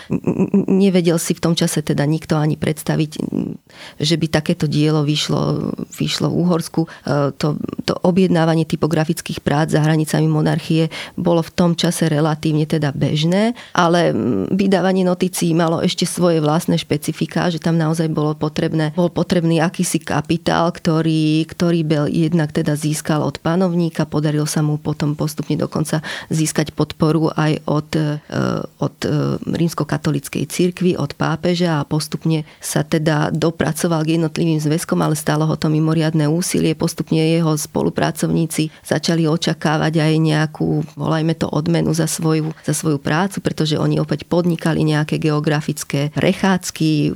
nevedel 0.67 1.17
si 1.17 1.33
v 1.33 1.43
tom 1.43 1.53
čase 1.57 1.81
teda 1.81 2.05
nikto 2.05 2.37
ani 2.37 2.59
predstaviť, 2.59 3.11
že 3.97 4.15
by 4.17 4.27
takéto 4.29 4.65
dielo 4.65 5.01
vyšlo, 5.05 5.73
vyšlo 5.93 6.27
v 6.29 6.35
Úhorsku. 6.35 6.81
E, 6.85 6.89
to, 7.37 7.57
to 7.87 7.93
objednávanie 8.03 8.67
typografických 8.67 9.41
prác 9.41 9.73
za 9.73 9.81
hranicami 9.81 10.27
monarchie 10.27 10.91
bolo 11.17 11.41
v 11.41 11.51
tom 11.53 11.71
čase 11.73 12.11
relatívne 12.11 12.67
teda 12.67 12.91
bežné, 12.91 13.57
ale 13.73 14.11
vydávanie 14.51 15.07
notícií 15.07 15.55
malo 15.55 15.79
ešte 15.79 16.03
svoje 16.05 16.43
vlastné 16.43 16.77
špecifika, 16.77 17.49
že 17.49 17.61
tam 17.61 17.79
naozaj 17.79 18.11
bolo 18.11 18.35
potrebné, 18.35 18.93
bol 18.93 19.09
potrebný 19.09 19.63
akýsi 19.63 20.03
kapitál, 20.03 20.69
ktorý, 20.73 21.47
ktorý 21.47 21.79
bol 21.87 22.05
jednak 22.11 22.51
teda 22.51 22.75
získal 22.75 23.23
od 23.23 23.39
panovníka, 23.39 24.09
podarilo 24.09 24.45
sa 24.45 24.59
mu 24.59 24.75
potom 24.81 25.15
postupne 25.15 25.55
dokonca 25.55 26.03
získať 26.27 26.75
podporu 26.75 27.31
aj 27.31 27.61
od, 27.65 27.89
e, 27.95 28.19
od 28.81 28.95
e, 29.05 29.09
rímskokatolickej 29.39 30.43
cirkvi 30.51 30.99
od 30.99 31.15
pápeža 31.15 31.79
a 31.79 31.87
postupne 31.87 32.43
sa 32.59 32.83
teda 32.83 33.31
dopracoval 33.31 34.03
k 34.03 34.19
jednotlivým 34.19 34.59
zväzkom, 34.59 34.99
ale 34.99 35.15
stálo 35.15 35.47
ho 35.47 35.55
to 35.55 35.71
mimoriadne 35.71 36.27
úsilie. 36.27 36.75
Postupne 36.75 37.23
jeho 37.23 37.55
spolupracovníci 37.55 38.67
začali 38.83 39.23
očakávať 39.23 40.03
aj 40.03 40.13
nejakú, 40.19 40.83
volajme 40.99 41.39
to 41.39 41.47
odmenu 41.47 41.95
za 41.95 42.11
svoju, 42.11 42.51
za 42.67 42.75
svoju 42.75 42.99
prácu, 42.99 43.39
pretože 43.39 43.79
oni 43.79 44.03
opäť 44.03 44.27
podnikali 44.27 44.83
nejaké 44.83 45.15
geografické 45.15 46.11
rechádzky, 46.19 47.15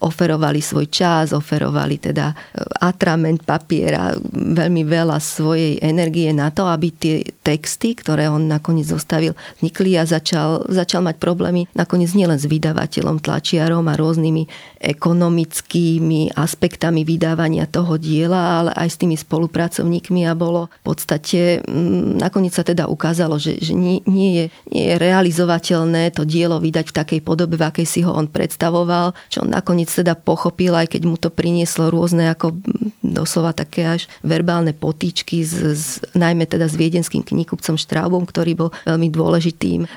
oferovali 0.00 0.64
svoj 0.64 0.88
čas, 0.88 1.36
oferovali 1.36 2.00
teda 2.00 2.32
e, 2.32 2.34
atrament 2.80 3.44
papiera, 3.44 4.16
veľmi 4.32 4.86
veľa 4.86 5.20
svojej 5.20 5.82
energie 5.84 6.32
na 6.32 6.48
to, 6.48 6.64
aby 6.64 6.88
tie 6.94 7.26
texty, 7.44 7.92
ktoré 7.92 8.30
on 8.30 8.46
nakoniec 8.48 8.88
zostavil, 8.88 9.36
vznikli 9.60 9.98
a 9.98 10.06
začal, 10.06 10.64
začal 10.70 11.04
mať 11.04 11.18
problémy 11.18 11.66
nakoniec 11.74 12.14
nielen 12.14 12.38
s 12.38 12.46
vydavateľom, 12.70 13.18
tlačiarom 13.18 13.84
a 13.90 13.98
rôznymi 13.98 14.46
ekonomickými 14.78 16.38
aspektami 16.38 17.02
vydávania 17.02 17.66
toho 17.66 17.98
diela, 17.98 18.62
ale 18.62 18.70
aj 18.78 18.88
s 18.94 18.96
tými 19.02 19.18
spolupracovníkmi 19.18 20.24
a 20.24 20.38
bolo 20.38 20.70
v 20.70 20.94
podstate, 20.94 21.60
mm, 21.66 22.22
nakoniec 22.22 22.54
sa 22.54 22.62
teda 22.62 22.86
ukázalo, 22.86 23.36
že, 23.42 23.58
že 23.58 23.74
nie, 23.74 24.00
nie, 24.06 24.30
je, 24.38 24.44
nie 24.70 24.84
je 24.88 24.94
realizovateľné 25.02 26.14
to 26.14 26.22
dielo 26.22 26.62
vydať 26.62 26.94
v 26.94 26.96
takej 26.96 27.20
podobe, 27.26 27.58
v 27.58 27.66
akej 27.66 27.86
si 27.90 28.00
ho 28.06 28.14
on 28.14 28.30
predstavoval, 28.30 29.12
čo 29.26 29.42
on 29.42 29.50
nakoniec 29.50 29.90
teda 29.90 30.14
pochopil, 30.14 30.72
aj 30.78 30.94
keď 30.94 31.02
mu 31.04 31.18
to 31.18 31.28
prinieslo 31.28 31.90
rôzne 31.90 32.30
ako 32.30 32.54
doslova 33.02 33.50
také 33.50 33.98
až 33.98 34.06
verbálne 34.22 34.70
potýčky 34.70 35.42
s, 35.42 35.52
s, 35.58 35.84
najmä 36.14 36.46
teda 36.46 36.70
s 36.70 36.78
viedenským 36.78 37.26
knihkupcom 37.26 37.74
Štraubom, 37.74 38.24
ktorý 38.24 38.52
bol 38.54 38.70
veľmi 38.86 39.10
dôležitým 39.10 39.80
e, 39.84 39.88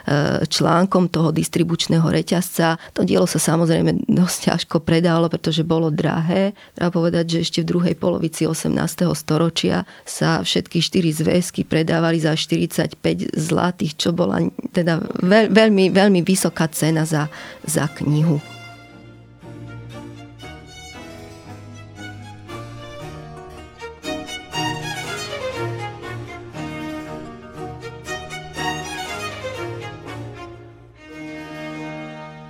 článkom 0.50 1.14
toho 1.14 1.30
distribučného 1.30 2.04
reťazca. 2.04 2.63
To 2.96 3.02
dielo 3.04 3.28
sa 3.28 3.42
samozrejme 3.42 4.08
dosť 4.08 4.38
ťažko 4.52 4.84
predalo, 4.84 5.28
pretože 5.28 5.66
bolo 5.66 5.92
drahé. 5.92 6.56
Treba 6.76 6.92
povedať, 6.94 7.26
že 7.28 7.44
ešte 7.44 7.60
v 7.64 7.70
druhej 7.76 7.96
polovici 7.98 8.48
18. 8.48 8.78
storočia 9.18 9.84
sa 10.08 10.40
všetky 10.40 10.80
štyri 10.80 11.12
zväzky 11.12 11.66
predávali 11.66 12.22
za 12.22 12.38
45 12.38 13.00
zlatých, 13.34 13.94
čo 13.98 14.10
bola 14.14 14.44
teda 14.72 15.02
veľ, 15.24 15.52
veľmi, 15.52 15.90
veľmi 15.92 16.22
vysoká 16.22 16.70
cena 16.70 17.04
za, 17.04 17.28
za 17.66 17.90
knihu. 18.00 18.53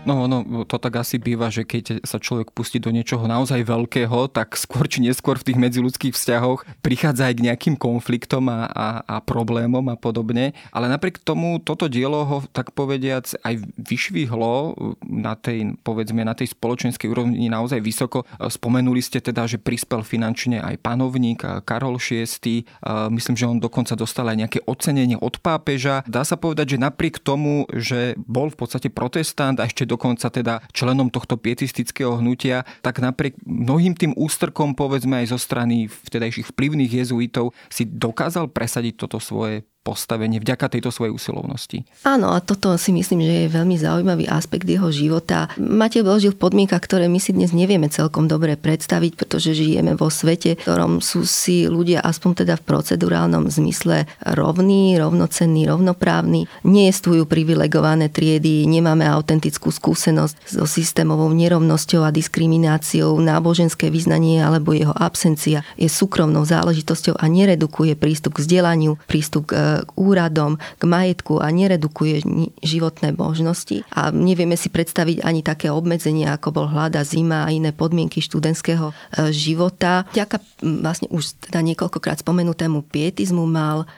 No, 0.03 0.27
no, 0.27 0.67
to 0.67 0.75
tak 0.75 0.99
asi 0.99 1.15
býva, 1.15 1.47
že 1.47 1.63
keď 1.63 2.03
sa 2.03 2.19
človek 2.19 2.51
pustí 2.51 2.75
do 2.75 2.91
niečoho 2.91 3.23
naozaj 3.23 3.63
veľkého, 3.63 4.27
tak 4.35 4.59
skôr 4.59 4.83
či 4.91 4.99
neskôr 4.99 5.39
v 5.39 5.47
tých 5.47 5.57
medziludských 5.59 6.11
vzťahoch 6.11 6.67
prichádza 6.83 7.31
aj 7.31 7.35
k 7.39 7.45
nejakým 7.47 7.75
konfliktom 7.79 8.51
a, 8.51 8.67
a, 8.67 8.87
a 9.07 9.15
problémom 9.23 9.87
a 9.87 9.95
podobne. 9.95 10.51
Ale 10.75 10.91
napriek 10.91 11.23
tomu 11.23 11.63
toto 11.63 11.87
dielo 11.87 12.27
ho, 12.27 12.37
tak 12.51 12.75
povediac, 12.75 13.31
aj 13.47 13.63
vyšvihlo 13.79 14.75
na 15.07 15.39
tej, 15.39 15.79
povedzme, 15.87 16.27
na 16.27 16.35
tej 16.35 16.51
spoločenskej 16.51 17.07
úrovni 17.07 17.47
naozaj 17.47 17.79
vysoko. 17.79 18.27
Spomenuli 18.35 18.99
ste 18.99 19.23
teda, 19.23 19.47
že 19.47 19.55
prispel 19.55 20.03
finančne 20.03 20.59
aj 20.59 20.83
panovník 20.83 21.63
Karol 21.63 21.95
VI. 21.95 22.67
Myslím, 23.07 23.39
že 23.39 23.47
on 23.47 23.63
dokonca 23.63 23.95
dostal 23.95 24.27
aj 24.27 24.35
nejaké 24.35 24.59
ocenenie 24.67 25.15
od 25.15 25.39
pápeža. 25.39 26.03
Dá 26.11 26.27
sa 26.27 26.35
povedať, 26.35 26.75
že 26.75 26.83
napriek 26.83 27.23
tomu, 27.23 27.63
že 27.71 28.19
bol 28.19 28.51
v 28.51 28.59
podstate 28.59 28.91
protestant 28.91 29.55
a 29.63 29.67
ešte 29.71 29.92
dokonca 29.93 30.33
teda 30.33 30.65
členom 30.73 31.13
tohto 31.13 31.37
pietistického 31.37 32.17
hnutia, 32.17 32.65
tak 32.81 32.97
napriek 32.97 33.37
mnohým 33.45 33.93
tým 33.93 34.17
ústrkom, 34.17 34.73
povedzme 34.73 35.21
aj 35.21 35.37
zo 35.37 35.39
strany 35.39 35.85
vtedajších 35.85 36.49
vplyvných 36.49 37.05
jezuitov, 37.05 37.53
si 37.69 37.85
dokázal 37.85 38.49
presadiť 38.49 39.05
toto 39.05 39.21
svoje 39.21 39.63
postavenie 39.83 40.39
vďaka 40.39 40.71
tejto 40.71 40.95
svojej 40.95 41.11
usilovnosti. 41.11 41.83
Áno, 42.07 42.31
a 42.31 42.39
toto 42.39 42.71
si 42.79 42.95
myslím, 42.95 43.19
že 43.19 43.35
je 43.45 43.55
veľmi 43.55 43.75
zaujímavý 43.75 44.31
aspekt 44.31 44.63
jeho 44.63 44.87
života. 44.95 45.51
Matej 45.59 46.07
vložil 46.07 46.31
v 46.31 46.39
podmienkach, 46.39 46.79
ktoré 46.79 47.11
my 47.11 47.19
si 47.19 47.35
dnes 47.35 47.51
nevieme 47.51 47.91
celkom 47.91 48.31
dobre 48.31 48.55
predstaviť, 48.55 49.19
pretože 49.19 49.51
žijeme 49.51 49.99
vo 49.99 50.07
svete, 50.07 50.55
v 50.55 50.63
ktorom 50.63 51.03
sú 51.03 51.27
si 51.27 51.67
ľudia 51.67 51.99
aspoň 51.99 52.47
teda 52.47 52.55
v 52.55 52.63
procedurálnom 52.63 53.51
zmysle 53.51 54.07
rovní, 54.23 54.95
rovnocenní, 54.95 55.67
rovnoprávni. 55.67 56.47
Nejestujú 56.63 57.27
privilegované 57.27 58.07
triedy, 58.07 58.63
nemáme 58.63 59.03
autentickú 59.03 59.67
skúsenosť 59.67 60.47
so 60.47 60.63
systémovou 60.63 61.27
nerovnosťou 61.35 62.07
a 62.07 62.15
diskrimináciou, 62.15 63.19
náboženské 63.19 63.91
vyznanie 63.91 64.39
alebo 64.39 64.71
jeho 64.71 64.95
absencia 64.95 65.67
je 65.75 65.91
súkromnou 65.91 66.47
záležitosťou 66.47 67.19
a 67.19 67.25
neredukuje 67.27 67.99
prístup 67.99 68.39
k 68.39 68.47
vzdelaniu, 68.47 68.95
prístup 69.11 69.51
k 69.51 69.72
k 69.81 69.89
úradom, 69.97 70.61
k 70.77 70.83
majetku 70.85 71.41
a 71.41 71.49
neredukuje 71.49 72.21
životné 72.61 73.17
možnosti. 73.17 73.81
A 73.89 74.13
nevieme 74.13 74.53
si 74.53 74.69
predstaviť 74.69 75.25
ani 75.25 75.41
také 75.41 75.73
obmedzenia, 75.73 76.37
ako 76.37 76.53
bol 76.53 76.67
hlada, 76.69 77.01
zima 77.01 77.49
a 77.49 77.49
iné 77.49 77.73
podmienky 77.73 78.21
študentského 78.21 78.93
e, 78.93 78.93
života. 79.33 80.05
Ďaká 80.13 80.37
vlastne 80.61 81.09
už 81.09 81.49
teda 81.49 81.65
niekoľkokrát 81.65 82.21
spomenutému 82.21 82.85
pietizmu 82.87 83.43
mal 83.49 83.89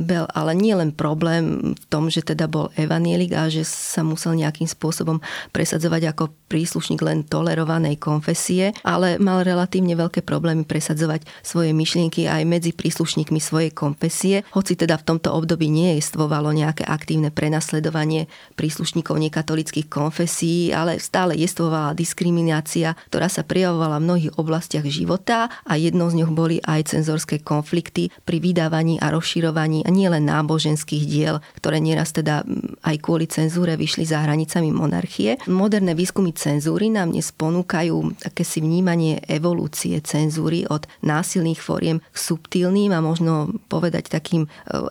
Bel, 0.00 0.24
ale 0.32 0.56
nie 0.56 0.72
len 0.72 0.94
problém 0.94 1.76
v 1.76 1.84
tom, 1.92 2.08
že 2.08 2.24
teda 2.24 2.48
bol 2.48 2.72
evanielik 2.80 3.36
a 3.36 3.52
že 3.52 3.66
sa 3.66 4.00
musel 4.00 4.38
nejakým 4.38 4.64
spôsobom 4.64 5.20
presadzovať 5.52 6.16
ako 6.16 6.24
príslušník 6.48 7.00
len 7.04 7.22
tolerovanej 7.28 8.00
konfesie, 8.00 8.72
ale 8.82 9.20
mal 9.20 9.44
relatívne 9.44 9.94
veľké 9.94 10.24
problémy 10.24 10.64
presadzovať 10.64 11.28
svoje 11.44 11.70
myšlienky 11.76 12.26
aj 12.26 12.42
medzi 12.48 12.72
príslušníkmi 12.72 13.38
svojej 13.38 13.70
konfesie, 13.70 14.42
hoci 14.50 14.74
teda 14.74 14.96
v 14.96 15.06
tomto 15.10 15.34
období 15.34 15.66
nejestvovalo 15.66 16.54
nejaké 16.54 16.86
aktívne 16.86 17.34
prenasledovanie 17.34 18.30
príslušníkov 18.54 19.18
nekatolických 19.18 19.90
konfesí, 19.90 20.70
ale 20.70 21.02
stále 21.02 21.34
jestvovala 21.34 21.98
diskriminácia, 21.98 22.94
ktorá 23.10 23.26
sa 23.26 23.42
prijavovala 23.42 23.98
v 23.98 24.06
mnohých 24.06 24.32
oblastiach 24.38 24.86
života 24.86 25.50
a 25.66 25.74
jednou 25.74 26.06
z 26.14 26.22
nich 26.22 26.30
boli 26.30 26.62
aj 26.62 26.94
cenzorské 26.94 27.42
konflikty 27.42 28.14
pri 28.22 28.38
vydávaní 28.38 29.02
a 29.02 29.10
rozširovaní 29.10 29.82
nielen 29.90 30.30
náboženských 30.30 31.04
diel, 31.10 31.42
ktoré 31.58 31.82
nieraz 31.82 32.14
teda 32.14 32.46
aj 32.86 32.96
kvôli 33.02 33.26
cenzúre 33.26 33.74
vyšli 33.74 34.06
za 34.06 34.22
hranicami 34.22 34.70
monarchie. 34.70 35.42
Moderné 35.50 35.98
výskumy 35.98 36.30
cenzúry 36.38 36.88
nám 36.88 37.10
dnes 37.10 37.34
ponúkajú 37.34 38.22
akési 38.22 38.62
vnímanie 38.62 39.18
evolúcie 39.26 39.98
cenzúry 40.00 40.64
od 40.70 40.86
násilných 41.02 41.58
fóriem 41.58 41.98
k 41.98 42.16
subtilným 42.16 42.94
a 42.94 43.02
možno 43.02 43.50
povedať 43.66 44.12
takým 44.12 44.46
e, 44.46 44.48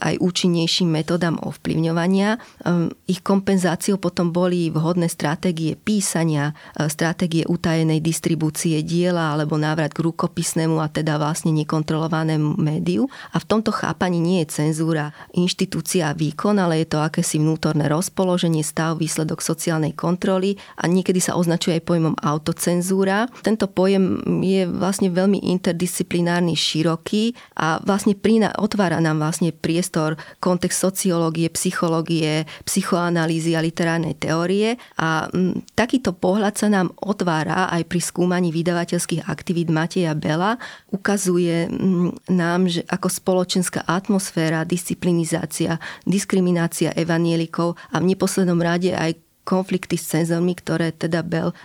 aj 0.10 0.22
účinnejším 0.24 0.90
metodám 0.90 1.38
ovplyvňovania. 1.44 2.40
Ehm, 2.66 2.96
ich 3.06 3.22
kompenzáciou 3.22 4.00
potom 4.00 4.32
boli 4.32 4.72
vhodné 4.72 5.12
stratégie 5.12 5.76
písania, 5.76 6.56
e, 6.78 6.88
stratégie 6.88 7.44
utajenej 7.46 8.00
distribúcie 8.00 8.82
diela 8.82 9.36
alebo 9.36 9.60
návrat 9.60 9.92
k 9.92 10.02
rukopisnému 10.02 10.80
a 10.80 10.88
teda 10.88 11.20
vlastne 11.20 11.52
nekontrolovanému 11.54 12.58
médiu. 12.58 13.12
A 13.36 13.38
v 13.38 13.46
tomto 13.46 13.76
chápaní 13.76 14.18
nie 14.24 14.42
je 14.46 14.64
cenzúra 14.64 15.12
inštitúcia 15.36 16.16
výkon, 16.16 16.58
ale 16.58 16.82
je 16.82 16.88
to 16.96 17.04
akési 17.04 17.38
vnútorné 17.38 17.92
rozpoloženie, 17.92 18.64
stav, 18.64 18.98
výsledok 18.98 19.44
sociálnej 19.44 19.92
kontroly 19.94 20.56
a 20.80 20.88
niekedy 20.88 21.20
sa 21.20 21.36
označuje 21.36 21.82
aj 21.82 21.88
pojmom 21.88 22.16
autocenzúra. 22.24 23.28
Tento 23.44 23.68
pojem 23.68 24.22
je 24.40 24.64
vlastne 24.66 25.12
veľmi 25.12 25.44
interdisciplinárny, 25.52 26.56
široký 26.56 27.36
a 27.60 27.84
vlastne 27.84 28.16
otvára 28.56 29.04
nám 29.04 29.20
vlastne 29.20 29.52
priestor 29.52 29.99
priestor, 30.00 30.16
kontext 30.40 30.80
sociológie, 30.80 31.52
psychológie, 31.52 32.48
psychoanalýzy 32.64 33.56
a 33.56 33.64
literárnej 33.64 34.16
teórie. 34.16 34.80
A 34.96 35.28
mm, 35.28 35.76
takýto 35.76 36.16
pohľad 36.16 36.56
sa 36.56 36.72
nám 36.72 36.96
otvára 37.04 37.68
aj 37.68 37.84
pri 37.92 38.00
skúmaní 38.00 38.56
vydavateľských 38.56 39.28
aktivít 39.28 39.68
Mateja 39.68 40.16
Bela. 40.16 40.56
Ukazuje 40.90 41.68
mm, 41.68 42.32
nám, 42.32 42.72
že 42.72 42.88
ako 42.88 43.12
spoločenská 43.12 43.84
atmosféra, 43.84 44.64
disciplinizácia, 44.64 45.78
diskriminácia 46.08 46.96
evanielikov 46.96 47.76
a 47.92 48.00
v 48.00 48.16
neposlednom 48.16 48.60
rade 48.64 48.96
aj 48.96 49.20
konflikty 49.44 49.98
s 49.98 50.14
cenzormi, 50.14 50.54
ktoré 50.54 50.94
teda 50.94 51.26
Bell 51.26 51.58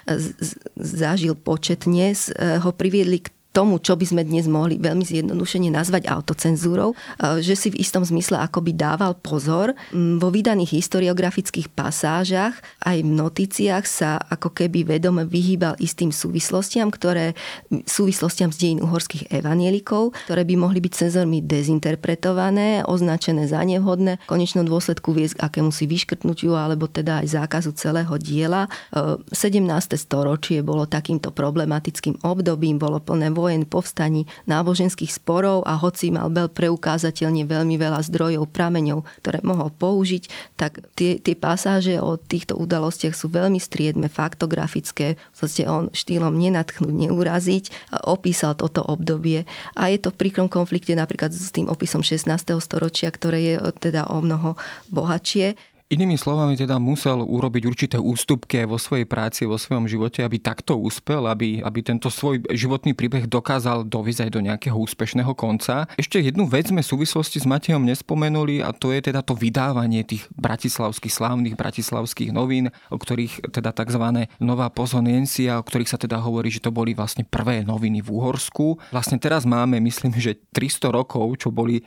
zažil 0.81 1.37
početne, 1.37 2.17
ho 2.65 2.71
priviedli 2.73 3.21
k 3.21 3.29
tomu, 3.55 3.79
čo 3.79 3.95
by 3.95 4.03
sme 4.03 4.23
dnes 4.27 4.51
mohli 4.51 4.83
veľmi 4.83 5.07
zjednodušene 5.07 5.71
nazvať 5.71 6.11
autocenzúrou, 6.11 6.93
e, 6.93 6.97
že 7.39 7.55
si 7.55 7.71
v 7.71 7.79
istom 7.79 8.03
zmysle 8.03 8.43
akoby 8.43 8.75
dával 8.75 9.15
pozor. 9.15 9.79
Vo 9.95 10.29
vydaných 10.35 10.83
historiografických 10.83 11.71
pasážach 11.71 12.59
aj 12.83 12.99
v 13.07 13.11
notíciách 13.15 13.85
sa 13.87 14.19
ako 14.19 14.51
keby 14.51 14.83
vedome 14.99 15.23
vyhýbal 15.23 15.79
istým 15.79 16.11
súvislostiam, 16.11 16.91
ktoré 16.91 17.39
súvislostiam 17.87 18.51
z 18.51 18.59
dejín 18.59 18.81
uhorských 18.83 19.31
evanielikov, 19.31 20.11
ktoré 20.27 20.43
by 20.43 20.55
mohli 20.59 20.83
byť 20.83 20.93
cenzormi 21.07 21.39
dezinterpretované, 21.47 22.83
označené 22.83 23.47
za 23.47 23.63
nevhodné, 23.63 24.19
v 24.27 24.31
konečnom 24.31 24.67
dôsledku 24.67 25.15
viesť 25.15 25.39
akému 25.39 25.71
si 25.71 25.87
vyškrtnutiu 25.87 26.59
alebo 26.59 26.91
teda 26.91 27.23
aj 27.23 27.39
zákazu 27.39 27.71
celého 27.79 28.19
diela. 28.19 28.67
17. 28.91 29.31
E, 29.31 29.95
storočie 29.95 30.59
bolo 30.67 30.91
takýmto 30.91 31.31
problematickým 31.31 32.27
obdobím, 32.27 32.83
bolo 32.83 32.99
plné 32.99 33.31
vojen, 33.45 33.69
povstaní, 33.69 34.25
náboženských 34.49 35.13
sporov 35.13 35.69
a 35.69 35.77
hoci 35.77 36.09
mal 36.09 36.33
Bel 36.33 36.49
preukázateľne 36.49 37.45
veľmi 37.45 37.77
veľa 37.77 38.01
zdrojov, 38.09 38.49
prameňov, 38.49 39.05
ktoré 39.21 39.45
mohol 39.45 39.69
použiť, 39.69 40.57
tak 40.57 40.81
tie, 40.97 41.21
tie 41.21 41.37
pasáže 41.37 42.01
o 42.01 42.17
týchto 42.17 42.57
udalostiach 42.57 43.13
sú 43.13 43.29
veľmi 43.29 43.61
striedme, 43.61 44.09
faktografické. 44.09 45.21
Vlastne 45.37 45.69
on 45.69 45.85
štýlom 45.93 46.33
nenatchnúť, 46.33 46.95
neuraziť, 46.95 47.65
opísal 48.09 48.57
toto 48.57 48.81
obdobie 48.81 49.45
a 49.77 49.93
je 49.93 49.99
to 50.01 50.09
v 50.09 50.19
príkrom 50.25 50.49
konflikte 50.49 50.97
napríklad 50.97 51.35
s 51.35 51.53
tým 51.53 51.69
opisom 51.69 52.01
16. 52.01 52.31
storočia, 52.63 53.13
ktoré 53.13 53.39
je 53.45 53.57
teda 53.77 54.09
o 54.09 54.25
mnoho 54.25 54.57
bohatšie. 54.89 55.74
Inými 55.95 56.19
slovami 56.19 56.59
teda 56.59 56.83
musel 56.83 57.23
urobiť 57.23 57.63
určité 57.71 57.97
ústupky 58.03 58.67
vo 58.67 58.83
svojej 58.83 59.07
práci, 59.07 59.47
vo 59.47 59.55
svojom 59.55 59.87
živote, 59.87 60.27
aby 60.27 60.43
takto 60.43 60.75
úspel, 60.75 61.23
aby, 61.31 61.63
aby 61.63 61.87
tento 61.87 62.11
svoj 62.11 62.43
životný 62.51 62.99
príbeh 62.99 63.31
dokázal 63.31 63.87
doviezť 63.87 64.27
aj 64.27 64.31
do 64.35 64.43
nejakého 64.43 64.75
úspešného 64.75 65.31
konca. 65.39 65.87
Ešte 65.95 66.19
jednu 66.19 66.51
vec 66.51 66.67
sme 66.67 66.83
v 66.83 66.91
súvislosti 66.91 67.39
s 67.39 67.47
Matejom 67.47 67.87
nespomenuli 67.87 68.59
a 68.59 68.75
to 68.75 68.91
je 68.91 69.07
teda 69.07 69.23
to 69.23 69.39
vydávanie 69.39 70.03
tých 70.03 70.27
bratislavských, 70.35 71.15
slávnych 71.15 71.55
bratislavských 71.55 72.35
novín, 72.35 72.75
o 72.91 72.99
ktorých 72.99 73.55
teda 73.55 73.71
tzv. 73.71 74.27
nová 74.43 74.75
pozoniencia, 74.75 75.63
o 75.63 75.63
ktorých 75.63 75.95
sa 75.95 75.99
teda 76.03 76.19
hovorí, 76.19 76.51
že 76.51 76.59
to 76.59 76.75
boli 76.75 76.99
vlastne 76.99 77.23
prvé 77.23 77.63
noviny 77.63 78.03
v 78.03 78.19
Úhorsku. 78.19 78.83
Vlastne 78.91 79.23
teraz 79.23 79.47
máme, 79.47 79.79
myslím, 79.79 80.11
že 80.19 80.43
300 80.59 80.91
rokov, 80.91 81.39
čo 81.39 81.55
boli 81.55 81.79
e, 81.79 81.83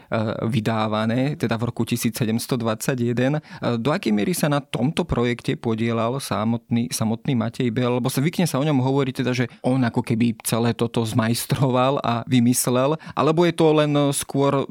vydávané, 0.48 1.36
teda 1.36 1.60
v 1.60 1.68
roku 1.68 1.84
1721. 1.84 3.44
Do 3.84 3.97
akej 3.98 4.14
miery 4.14 4.38
sa 4.38 4.48
na 4.48 4.62
tomto 4.62 5.04
projekte 5.04 5.58
podielal 5.58 6.22
samotný, 6.22 6.94
samotný 6.94 7.34
Matej 7.34 7.74
Bel, 7.74 7.98
lebo 7.98 8.08
sa 8.08 8.22
vykne 8.22 8.46
sa 8.46 8.62
o 8.62 8.68
ňom 8.68 8.80
hovoriť 8.80 9.26
teda, 9.26 9.32
že 9.34 9.50
on 9.66 9.82
ako 9.82 10.06
keby 10.06 10.38
celé 10.46 10.78
toto 10.78 11.02
zmajstroval 11.02 12.00
a 12.06 12.22
vymyslel, 12.30 13.02
alebo 13.18 13.44
je 13.44 13.54
to 13.58 13.66
len 13.74 13.92
skôr, 14.14 14.70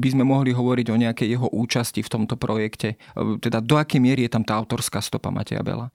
by 0.00 0.08
sme 0.08 0.24
mohli 0.24 0.56
hovoriť 0.56 0.86
o 0.88 0.96
nejakej 0.96 1.28
jeho 1.36 1.48
účasti 1.52 2.00
v 2.00 2.08
tomto 2.08 2.40
projekte. 2.40 2.96
Teda 3.44 3.60
do 3.60 3.76
akej 3.76 4.00
miery 4.00 4.24
je 4.24 4.32
tam 4.32 4.42
tá 4.42 4.56
autorská 4.56 5.04
stopa 5.04 5.28
Mateja 5.28 5.60
Bela? 5.60 5.92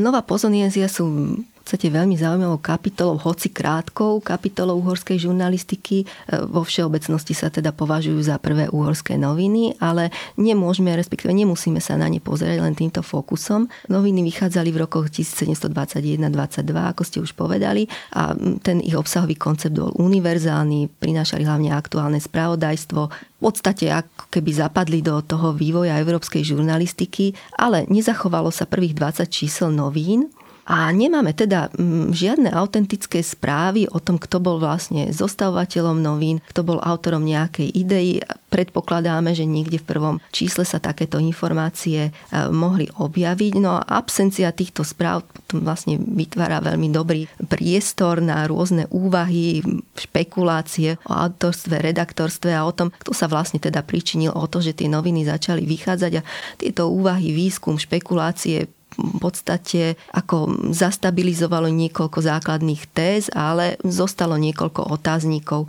Nová 0.00 0.22
pozonienzia 0.22 0.86
sú 0.86 1.36
podstate 1.66 1.90
veľmi 1.90 2.14
zaujímavou 2.14 2.62
kapitolou, 2.62 3.18
hoci 3.18 3.50
krátkou 3.50 4.22
kapitolou 4.22 4.78
uhorskej 4.86 5.18
žurnalistiky. 5.26 6.06
E, 6.06 6.46
vo 6.46 6.62
všeobecnosti 6.62 7.34
sa 7.34 7.50
teda 7.50 7.74
považujú 7.74 8.22
za 8.22 8.38
prvé 8.38 8.70
uhorské 8.70 9.18
noviny, 9.18 9.74
ale 9.82 10.14
nemôžeme, 10.38 10.94
respektíve 10.94 11.34
nemusíme 11.34 11.82
sa 11.82 11.98
na 11.98 12.06
ne 12.06 12.22
pozerať 12.22 12.62
len 12.62 12.78
týmto 12.78 13.02
fokusom. 13.02 13.66
Noviny 13.90 14.22
vychádzali 14.30 14.70
v 14.70 14.86
rokoch 14.86 15.10
1721-22, 15.10 16.30
ako 16.70 17.02
ste 17.02 17.18
už 17.18 17.34
povedali, 17.34 17.90
a 18.14 18.30
ten 18.62 18.78
ich 18.78 18.94
obsahový 18.94 19.34
koncept 19.34 19.74
bol 19.74 19.90
univerzálny, 19.98 21.02
prinášali 21.02 21.42
hlavne 21.42 21.74
aktuálne 21.74 22.22
spravodajstvo, 22.22 23.10
v 23.10 23.40
podstate 23.42 23.90
ako 23.90 24.30
keby 24.30 24.54
zapadli 24.54 25.02
do 25.02 25.18
toho 25.18 25.50
vývoja 25.50 25.98
európskej 25.98 26.46
žurnalistiky, 26.46 27.34
ale 27.58 27.90
nezachovalo 27.90 28.54
sa 28.54 28.70
prvých 28.70 28.94
20 28.94 29.26
čísel 29.26 29.74
novín, 29.74 30.30
a 30.66 30.90
nemáme 30.90 31.30
teda 31.30 31.70
mm, 31.70 32.10
žiadne 32.10 32.50
autentické 32.50 33.22
správy 33.22 33.86
o 33.86 34.02
tom, 34.02 34.18
kto 34.18 34.42
bol 34.42 34.58
vlastne 34.58 35.14
zostavovateľom 35.14 36.02
novín, 36.02 36.42
kto 36.50 36.66
bol 36.66 36.78
autorom 36.82 37.22
nejakej 37.22 37.70
idei. 37.70 38.18
Predpokladáme, 38.50 39.30
že 39.30 39.46
niekde 39.46 39.78
v 39.78 39.86
prvom 39.86 40.16
čísle 40.34 40.66
sa 40.66 40.82
takéto 40.82 41.22
informácie 41.22 42.10
e, 42.10 42.12
mohli 42.50 42.90
objaviť. 42.90 43.52
No 43.62 43.78
a 43.78 43.86
absencia 43.86 44.50
týchto 44.50 44.82
správ 44.82 45.22
vlastne 45.54 46.02
vytvára 46.02 46.58
veľmi 46.58 46.90
dobrý 46.90 47.30
priestor 47.46 48.18
na 48.18 48.42
rôzne 48.50 48.90
úvahy, 48.90 49.62
špekulácie 49.94 50.98
o 51.06 51.14
autorstve, 51.14 51.78
redaktorstve 51.78 52.50
a 52.50 52.66
o 52.66 52.74
tom, 52.74 52.90
kto 52.90 53.14
sa 53.14 53.30
vlastne 53.30 53.62
teda 53.62 53.86
pričinil 53.86 54.34
o 54.34 54.50
to, 54.50 54.58
že 54.58 54.74
tie 54.74 54.90
noviny 54.90 55.22
začali 55.30 55.62
vychádzať 55.62 56.12
a 56.18 56.26
tieto 56.58 56.90
úvahy, 56.90 57.30
výskum, 57.30 57.78
špekulácie 57.78 58.66
podstate 58.96 60.00
ako 60.12 60.70
zastabilizovalo 60.72 61.68
niekoľko 61.68 62.18
základných 62.20 62.82
téz, 62.92 63.28
ale 63.32 63.76
zostalo 63.84 64.40
niekoľko 64.40 64.92
otáznikov 64.92 65.68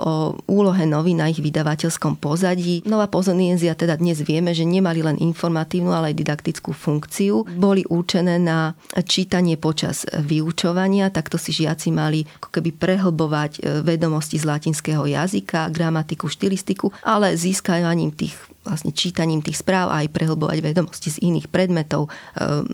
o 0.00 0.36
úlohe 0.48 0.84
novín 0.88 1.20
na 1.20 1.28
ich 1.28 1.40
vydavateľskom 1.40 2.18
pozadí. 2.18 2.82
Nová 2.88 3.08
pozonienzia 3.08 3.76
teda 3.76 3.96
dnes 3.96 4.24
vieme, 4.24 4.56
že 4.56 4.64
nemali 4.64 5.04
len 5.04 5.16
informatívnu, 5.20 5.92
ale 5.92 6.12
aj 6.12 6.20
didaktickú 6.20 6.72
funkciu. 6.72 7.44
Boli 7.56 7.84
určené 7.88 8.40
na 8.40 8.72
čítanie 9.04 9.56
počas 9.60 10.04
vyučovania, 10.08 11.12
takto 11.12 11.36
si 11.36 11.52
žiaci 11.52 11.92
mali 11.92 12.24
ako 12.40 12.48
keby 12.48 12.70
prehlbovať 12.76 13.52
e, 13.58 13.60
vedomosti 13.84 14.40
z 14.40 14.48
latinského 14.48 15.04
jazyka, 15.04 15.68
gramatiku, 15.70 16.28
štilistiku, 16.28 16.92
ale 17.04 17.36
získaním 17.36 18.12
tých 18.12 18.51
vlastne 18.62 18.94
čítaním 18.94 19.42
tých 19.42 19.58
správ 19.58 19.90
a 19.90 20.06
aj 20.06 20.14
prehlbovať 20.14 20.58
vedomosti 20.62 21.10
z 21.10 21.18
iných 21.18 21.50
predmetov, 21.50 22.08
ehm, 22.38 22.70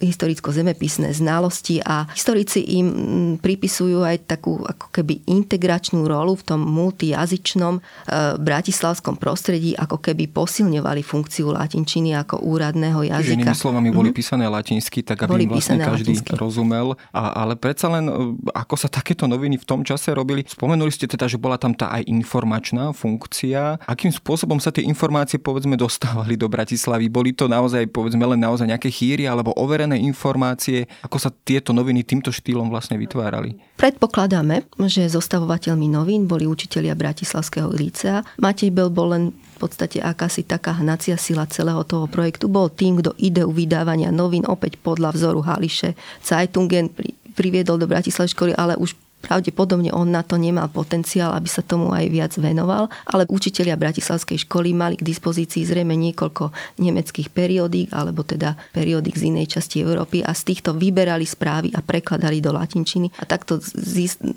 historicko-zemepisné 0.00 1.12
znalosti 1.12 1.84
a 1.84 2.08
historici 2.16 2.64
im 2.80 2.86
mm, 2.88 3.32
pripisujú 3.44 4.00
aj 4.00 4.24
takú 4.24 4.64
ako 4.64 4.88
keby 4.88 5.20
integračnú 5.28 6.08
rolu 6.08 6.40
v 6.40 6.44
tom 6.48 6.60
multijazyčnom 6.64 7.74
ehm, 7.78 8.40
bratislavskom 8.40 9.20
prostredí, 9.20 9.76
ako 9.76 10.00
keby 10.00 10.32
posilňovali 10.32 11.04
funkciu 11.04 11.52
latinčiny 11.52 12.16
ako 12.16 12.40
úradného 12.40 13.04
jazyka. 13.04 13.52
Čiže 13.52 13.60
slovami 13.60 13.92
boli 13.92 14.10
mm-hmm. 14.10 14.16
písané 14.16 14.48
latinsky, 14.48 15.04
tak 15.04 15.28
aby 15.28 15.30
boli 15.36 15.44
im 15.44 15.52
vlastne 15.52 15.78
každý 15.84 16.16
latinsky. 16.16 16.32
rozumel. 16.40 16.96
A, 17.12 17.44
ale 17.44 17.60
predsa 17.60 17.92
len, 17.92 18.08
e, 18.08 18.40
ako 18.56 18.74
sa 18.80 18.88
takéto 18.88 19.28
noviny 19.28 19.60
v 19.60 19.68
tom 19.68 19.84
čase 19.84 20.16
robili, 20.16 20.48
spomenuli 20.48 20.88
ste 20.88 21.04
teda, 21.04 21.28
že 21.28 21.36
bola 21.36 21.60
tam 21.60 21.76
tá 21.76 21.92
aj 21.92 22.08
informačná 22.08 22.96
funkcia. 22.96 23.76
Akým 23.84 24.08
spôsobom 24.08 24.56
sa 24.56 24.72
tie 24.72 24.88
informácie 24.88 25.09
informácie 25.10 25.42
povedzme 25.42 25.74
dostávali 25.74 26.38
do 26.38 26.46
Bratislavy? 26.46 27.10
Boli 27.10 27.34
to 27.34 27.50
naozaj 27.50 27.90
povedzme 27.90 28.22
len 28.30 28.38
naozaj 28.38 28.70
nejaké 28.70 28.94
chýry 28.94 29.26
alebo 29.26 29.50
overené 29.58 29.98
informácie? 29.98 30.86
Ako 31.02 31.18
sa 31.18 31.34
tieto 31.34 31.74
noviny 31.74 32.06
týmto 32.06 32.30
štýlom 32.30 32.70
vlastne 32.70 32.94
vytvárali? 32.94 33.58
Predpokladáme, 33.74 34.70
že 34.86 35.10
zostavovateľmi 35.10 35.90
novín 35.90 36.30
boli 36.30 36.46
učitelia 36.46 36.94
Bratislavského 36.94 37.74
lícea. 37.74 38.22
Matej 38.38 38.70
Bel 38.70 38.86
bol 38.86 39.10
len 39.10 39.34
v 39.34 39.56
podstate 39.58 39.98
akási 39.98 40.46
taká 40.46 40.78
hnacia 40.78 41.18
sila 41.18 41.42
celého 41.50 41.82
toho 41.82 42.06
projektu. 42.06 42.46
Bol 42.46 42.70
tým, 42.70 43.02
kto 43.02 43.10
ideu 43.18 43.50
vydávania 43.50 44.14
novín 44.14 44.46
opäť 44.46 44.78
podľa 44.78 45.10
vzoru 45.10 45.42
Hališe 45.42 45.98
Zeitungen 46.22 46.94
priviedol 47.34 47.82
do 47.82 47.90
Bratislavy 47.90 48.30
školy, 48.30 48.52
ale 48.54 48.78
už 48.78 48.94
Pravdepodobne 49.20 49.92
on 49.92 50.08
na 50.08 50.24
to 50.24 50.40
nemal 50.40 50.66
potenciál, 50.72 51.36
aby 51.36 51.46
sa 51.46 51.60
tomu 51.60 51.92
aj 51.92 52.08
viac 52.08 52.32
venoval, 52.40 52.88
ale 53.04 53.28
učitelia 53.28 53.76
Bratislavskej 53.76 54.48
školy 54.48 54.72
mali 54.72 54.96
k 54.96 55.04
dispozícii 55.04 55.62
zrejme 55.68 55.92
niekoľko 55.92 56.50
nemeckých 56.80 57.28
periodík, 57.28 57.92
alebo 57.92 58.24
teda 58.24 58.56
periodík 58.72 59.14
z 59.14 59.28
inej 59.28 59.60
časti 59.60 59.84
Európy 59.84 60.24
a 60.24 60.32
z 60.32 60.42
týchto 60.50 60.72
vyberali 60.72 61.28
správy 61.28 61.68
a 61.76 61.84
prekladali 61.84 62.40
do 62.40 62.50
latinčiny 62.56 63.12
a 63.20 63.28
takto, 63.28 63.60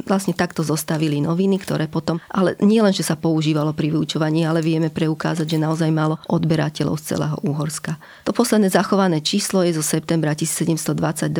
vlastne 0.03 0.36
takto 0.36 0.61
zostavili 0.61 1.23
noviny, 1.23 1.57
ktoré 1.63 1.88
potom, 1.88 2.19
ale 2.27 2.59
nie 2.59 2.84
len, 2.84 2.91
že 2.91 3.07
sa 3.07 3.15
používalo 3.15 3.71
pri 3.71 3.89
vyučovaní, 3.95 4.43
ale 4.43 4.59
vieme 4.59 4.91
preukázať, 4.91 5.47
že 5.47 5.63
naozaj 5.63 5.89
malo 5.89 6.19
odberateľov 6.27 6.99
z 6.99 7.15
celého 7.15 7.38
Úhorska. 7.47 7.95
To 8.27 8.36
posledné 8.36 8.67
zachované 8.67 9.23
číslo 9.23 9.63
je 9.63 9.79
zo 9.79 9.84
septembra 9.86 10.36
1722, 10.36 11.31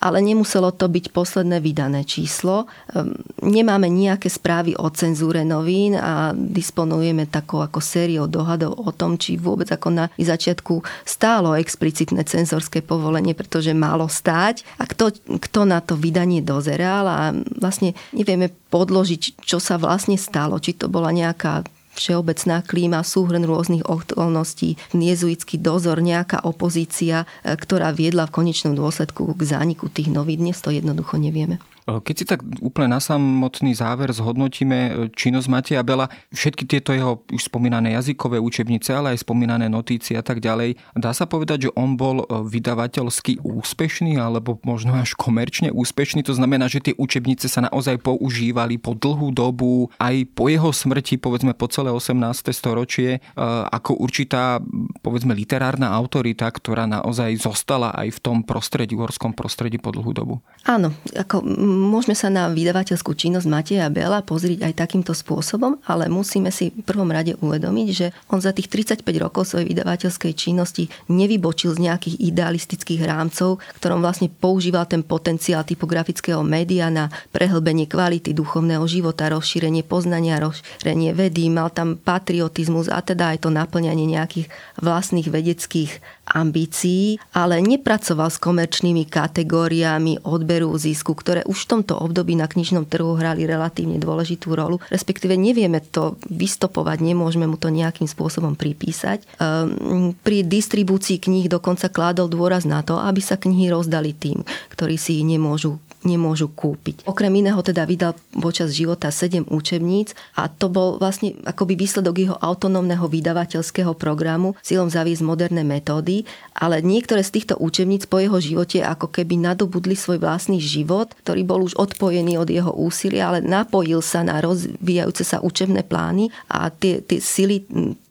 ale 0.00 0.18
nemuselo 0.24 0.72
to 0.72 0.88
byť 0.88 1.12
posledné 1.12 1.60
vydané 1.60 2.02
číslo. 2.08 2.64
Ehm, 2.94 3.18
nemáme 3.42 3.90
nejaké 3.90 4.30
správy 4.30 4.78
o 4.78 4.86
cenzúre 4.94 5.42
novín 5.42 5.98
a 5.98 6.30
disponujeme 6.30 7.26
takou 7.26 7.58
ako 7.58 7.82
sériou 7.82 8.30
dohadov 8.30 8.78
o 8.78 8.94
tom, 8.94 9.18
či 9.18 9.34
vôbec 9.34 9.66
ako 9.74 9.90
na 9.90 10.06
začiatku 10.14 10.86
stálo 11.02 11.58
explicitné 11.58 12.22
cenzorské 12.22 12.86
povolenie, 12.86 13.34
pretože 13.34 13.74
malo 13.74 14.06
stáť 14.06 14.62
a 14.78 14.86
kto, 14.86 15.18
kto 15.18 15.66
na 15.66 15.82
to 15.82 15.98
vydanie 15.98 16.46
dozeral 16.46 17.10
a 17.10 17.34
vlastne 17.58 17.98
nevieme 18.14 18.54
podložiť, 18.70 19.42
čo 19.42 19.58
sa 19.58 19.82
vlastne 19.82 20.14
stalo, 20.14 20.62
či 20.62 20.78
to 20.78 20.86
bola 20.86 21.10
nejaká 21.10 21.66
všeobecná 21.96 22.62
klíma, 22.62 23.02
súhrn 23.02 23.42
rôznych 23.42 23.82
okolností, 23.82 24.78
jezuitský 24.92 25.58
dozor, 25.58 26.04
nejaká 26.04 26.44
opozícia, 26.44 27.24
e, 27.40 27.56
ktorá 27.56 27.90
viedla 27.90 28.28
v 28.28 28.36
konečnom 28.36 28.76
dôsledku 28.76 29.32
k 29.32 29.42
zániku 29.42 29.88
tých 29.88 30.12
novín. 30.12 30.44
Dnes 30.44 30.60
to 30.60 30.68
jednoducho 30.68 31.16
nevieme. 31.16 31.56
Keď 31.86 32.14
si 32.18 32.26
tak 32.26 32.42
úplne 32.58 32.90
na 32.90 32.98
samotný 32.98 33.70
záver 33.78 34.10
zhodnotíme 34.10 35.06
činnosť 35.14 35.46
Mateja 35.46 35.86
Bela, 35.86 36.10
všetky 36.34 36.66
tieto 36.66 36.90
jeho 36.90 37.22
už 37.30 37.46
spomínané 37.46 37.94
jazykové 37.94 38.42
učebnice, 38.42 38.90
ale 38.90 39.14
aj 39.14 39.22
spomínané 39.22 39.70
notície 39.70 40.18
a 40.18 40.24
tak 40.26 40.42
ďalej, 40.42 40.74
dá 40.98 41.14
sa 41.14 41.30
povedať, 41.30 41.70
že 41.70 41.74
on 41.78 41.94
bol 41.94 42.26
vydavateľsky 42.26 43.38
úspešný 43.46 44.18
alebo 44.18 44.58
možno 44.66 44.98
až 44.98 45.14
komerčne 45.14 45.70
úspešný. 45.70 46.26
To 46.26 46.34
znamená, 46.34 46.66
že 46.66 46.82
tie 46.82 46.94
učebnice 46.98 47.46
sa 47.46 47.62
naozaj 47.70 48.02
používali 48.02 48.82
po 48.82 48.98
dlhú 48.98 49.30
dobu, 49.30 49.86
aj 50.02 50.26
po 50.34 50.50
jeho 50.50 50.74
smrti, 50.74 51.22
povedzme 51.22 51.54
po 51.54 51.70
celé 51.70 51.94
18. 51.94 52.18
storočie, 52.50 53.22
ako 53.70 53.94
určitá, 54.02 54.58
povedzme, 55.06 55.38
literárna 55.38 55.94
autorita, 55.94 56.50
ktorá 56.50 56.90
naozaj 56.90 57.38
zostala 57.38 57.94
aj 57.94 58.10
v 58.10 58.18
tom 58.18 58.36
prostredí, 58.42 58.98
uhorskom 58.98 59.38
prostredí 59.38 59.78
po 59.78 59.94
dlhú 59.94 60.10
dobu. 60.10 60.34
Áno, 60.66 60.90
ako 61.14 61.46
môžeme 61.76 62.16
sa 62.16 62.32
na 62.32 62.48
vydavateľskú 62.48 63.12
činnosť 63.12 63.46
Mateja 63.46 63.86
Bela 63.92 64.24
pozrieť 64.24 64.64
aj 64.64 64.80
takýmto 64.80 65.12
spôsobom, 65.12 65.76
ale 65.84 66.08
musíme 66.08 66.48
si 66.48 66.72
v 66.72 66.80
prvom 66.80 67.12
rade 67.12 67.36
uvedomiť, 67.36 67.88
že 67.92 68.06
on 68.32 68.40
za 68.40 68.56
tých 68.56 68.72
35 68.72 69.04
rokov 69.20 69.52
svojej 69.52 69.68
vydavateľskej 69.68 70.32
činnosti 70.32 70.88
nevybočil 71.12 71.76
z 71.76 71.92
nejakých 71.92 72.16
idealistických 72.32 73.04
rámcov, 73.04 73.60
ktorom 73.76 74.00
vlastne 74.00 74.32
používal 74.32 74.88
ten 74.88 75.04
potenciál 75.04 75.62
typografického 75.62 76.40
média 76.40 76.88
na 76.88 77.12
prehlbenie 77.30 77.84
kvality 77.84 78.32
duchovného 78.32 78.82
života, 78.88 79.28
rozšírenie 79.28 79.84
poznania, 79.84 80.40
rozšírenie 80.40 81.12
vedy, 81.12 81.52
mal 81.52 81.68
tam 81.68 82.00
patriotizmus 82.00 82.88
a 82.88 83.04
teda 83.04 83.36
aj 83.36 83.44
to 83.44 83.50
naplňanie 83.52 84.08
nejakých 84.08 84.48
vlastných 84.80 85.28
vedeckých 85.28 85.92
ambícií, 86.26 87.22
ale 87.30 87.62
nepracoval 87.62 88.34
s 88.34 88.42
komerčnými 88.42 89.06
kategóriami 89.06 90.26
odberu 90.26 90.74
zisku, 90.74 91.14
ktoré 91.14 91.46
už 91.46 91.65
v 91.66 91.82
tomto 91.82 91.98
období 91.98 92.38
na 92.38 92.46
knižnom 92.46 92.86
trhu 92.86 93.18
hrali 93.18 93.42
relatívne 93.42 93.98
dôležitú 93.98 94.54
rolu. 94.54 94.78
Respektíve 94.86 95.34
nevieme 95.34 95.82
to 95.82 96.14
vystopovať, 96.30 97.02
nemôžeme 97.02 97.50
mu 97.50 97.58
to 97.58 97.74
nejakým 97.74 98.06
spôsobom 98.06 98.54
pripísať. 98.54 99.26
Ehm, 99.42 100.14
pri 100.22 100.46
distribúcii 100.46 101.18
kníh 101.18 101.50
dokonca 101.50 101.90
kládol 101.90 102.30
dôraz 102.30 102.62
na 102.62 102.86
to, 102.86 103.02
aby 103.02 103.18
sa 103.18 103.34
knihy 103.34 103.74
rozdali 103.74 104.14
tým, 104.14 104.46
ktorí 104.70 104.94
si 104.94 105.18
ich 105.18 105.26
nemôžu 105.26 105.82
nemôžu 106.06 106.46
kúpiť. 106.46 107.02
Okrem 107.10 107.34
iného 107.42 107.58
teda 107.60 107.82
vydal 107.82 108.14
počas 108.38 108.70
života 108.72 109.10
7 109.10 109.50
učebníc 109.50 110.14
a 110.38 110.46
to 110.46 110.70
bol 110.70 111.02
vlastne 111.02 111.34
akoby 111.42 111.74
výsledok 111.74 112.14
jeho 112.16 112.36
autonómneho 112.38 113.10
vydavateľského 113.10 113.92
programu 113.98 114.54
silom 114.62 114.86
zaviesť 114.86 115.26
moderné 115.26 115.66
metódy, 115.66 116.22
ale 116.54 116.78
niektoré 116.80 117.26
z 117.26 117.42
týchto 117.42 117.54
učebníc 117.58 118.06
po 118.06 118.22
jeho 118.22 118.38
živote 118.38 118.80
ako 118.80 119.10
keby 119.10 119.36
nadobudli 119.36 119.98
svoj 119.98 120.22
vlastný 120.22 120.62
život, 120.62 121.10
ktorý 121.26 121.42
bol 121.42 121.66
už 121.66 121.74
odpojený 121.74 122.38
od 122.38 122.48
jeho 122.48 122.70
úsilia, 122.70 123.34
ale 123.34 123.42
napojil 123.42 123.98
sa 124.00 124.22
na 124.22 124.38
rozvíjajúce 124.38 125.26
sa 125.26 125.42
učebné 125.42 125.82
plány 125.82 126.30
a 126.46 126.70
tie, 126.70 127.02
tie 127.02 127.18
sily 127.18 127.66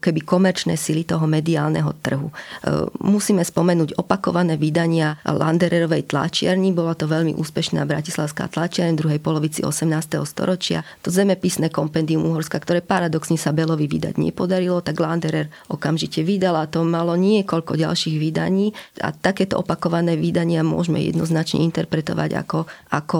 keby 0.05 0.21
komerčné 0.21 0.77
sily 0.77 1.01
toho 1.01 1.25
mediálneho 1.25 1.89
trhu. 2.05 2.29
E, 2.29 2.33
musíme 3.01 3.41
spomenúť 3.41 3.97
opakované 3.97 4.53
vydania 4.61 5.17
Landererovej 5.25 6.05
tlačiarni, 6.05 6.69
bola 6.69 6.93
to 6.93 7.09
veľmi 7.09 7.33
úspešná 7.33 7.81
bratislavská 7.89 8.45
tlačiareň 8.53 8.93
v 8.93 9.01
druhej 9.01 9.19
polovici 9.25 9.65
18. 9.65 10.21
storočia. 10.29 10.85
To 11.01 11.09
zemepisné 11.09 11.73
kompendium 11.73 12.29
Uhorska, 12.29 12.61
ktoré 12.61 12.85
paradoxne 12.85 13.41
sa 13.41 13.49
Belovi 13.49 13.89
vydať 13.89 14.21
nepodarilo, 14.21 14.85
tak 14.85 15.01
Landerer 15.01 15.49
okamžite 15.73 16.21
vydal 16.21 16.61
a 16.61 16.69
to 16.69 16.85
malo 16.85 17.17
niekoľko 17.17 17.73
ďalších 17.73 18.21
vydaní 18.21 18.77
a 19.01 19.09
takéto 19.09 19.57
opakované 19.57 20.13
vydania 20.13 20.61
môžeme 20.61 21.01
jednoznačne 21.01 21.65
interpretovať 21.65 22.31
ako, 22.45 22.59
ako 22.93 23.19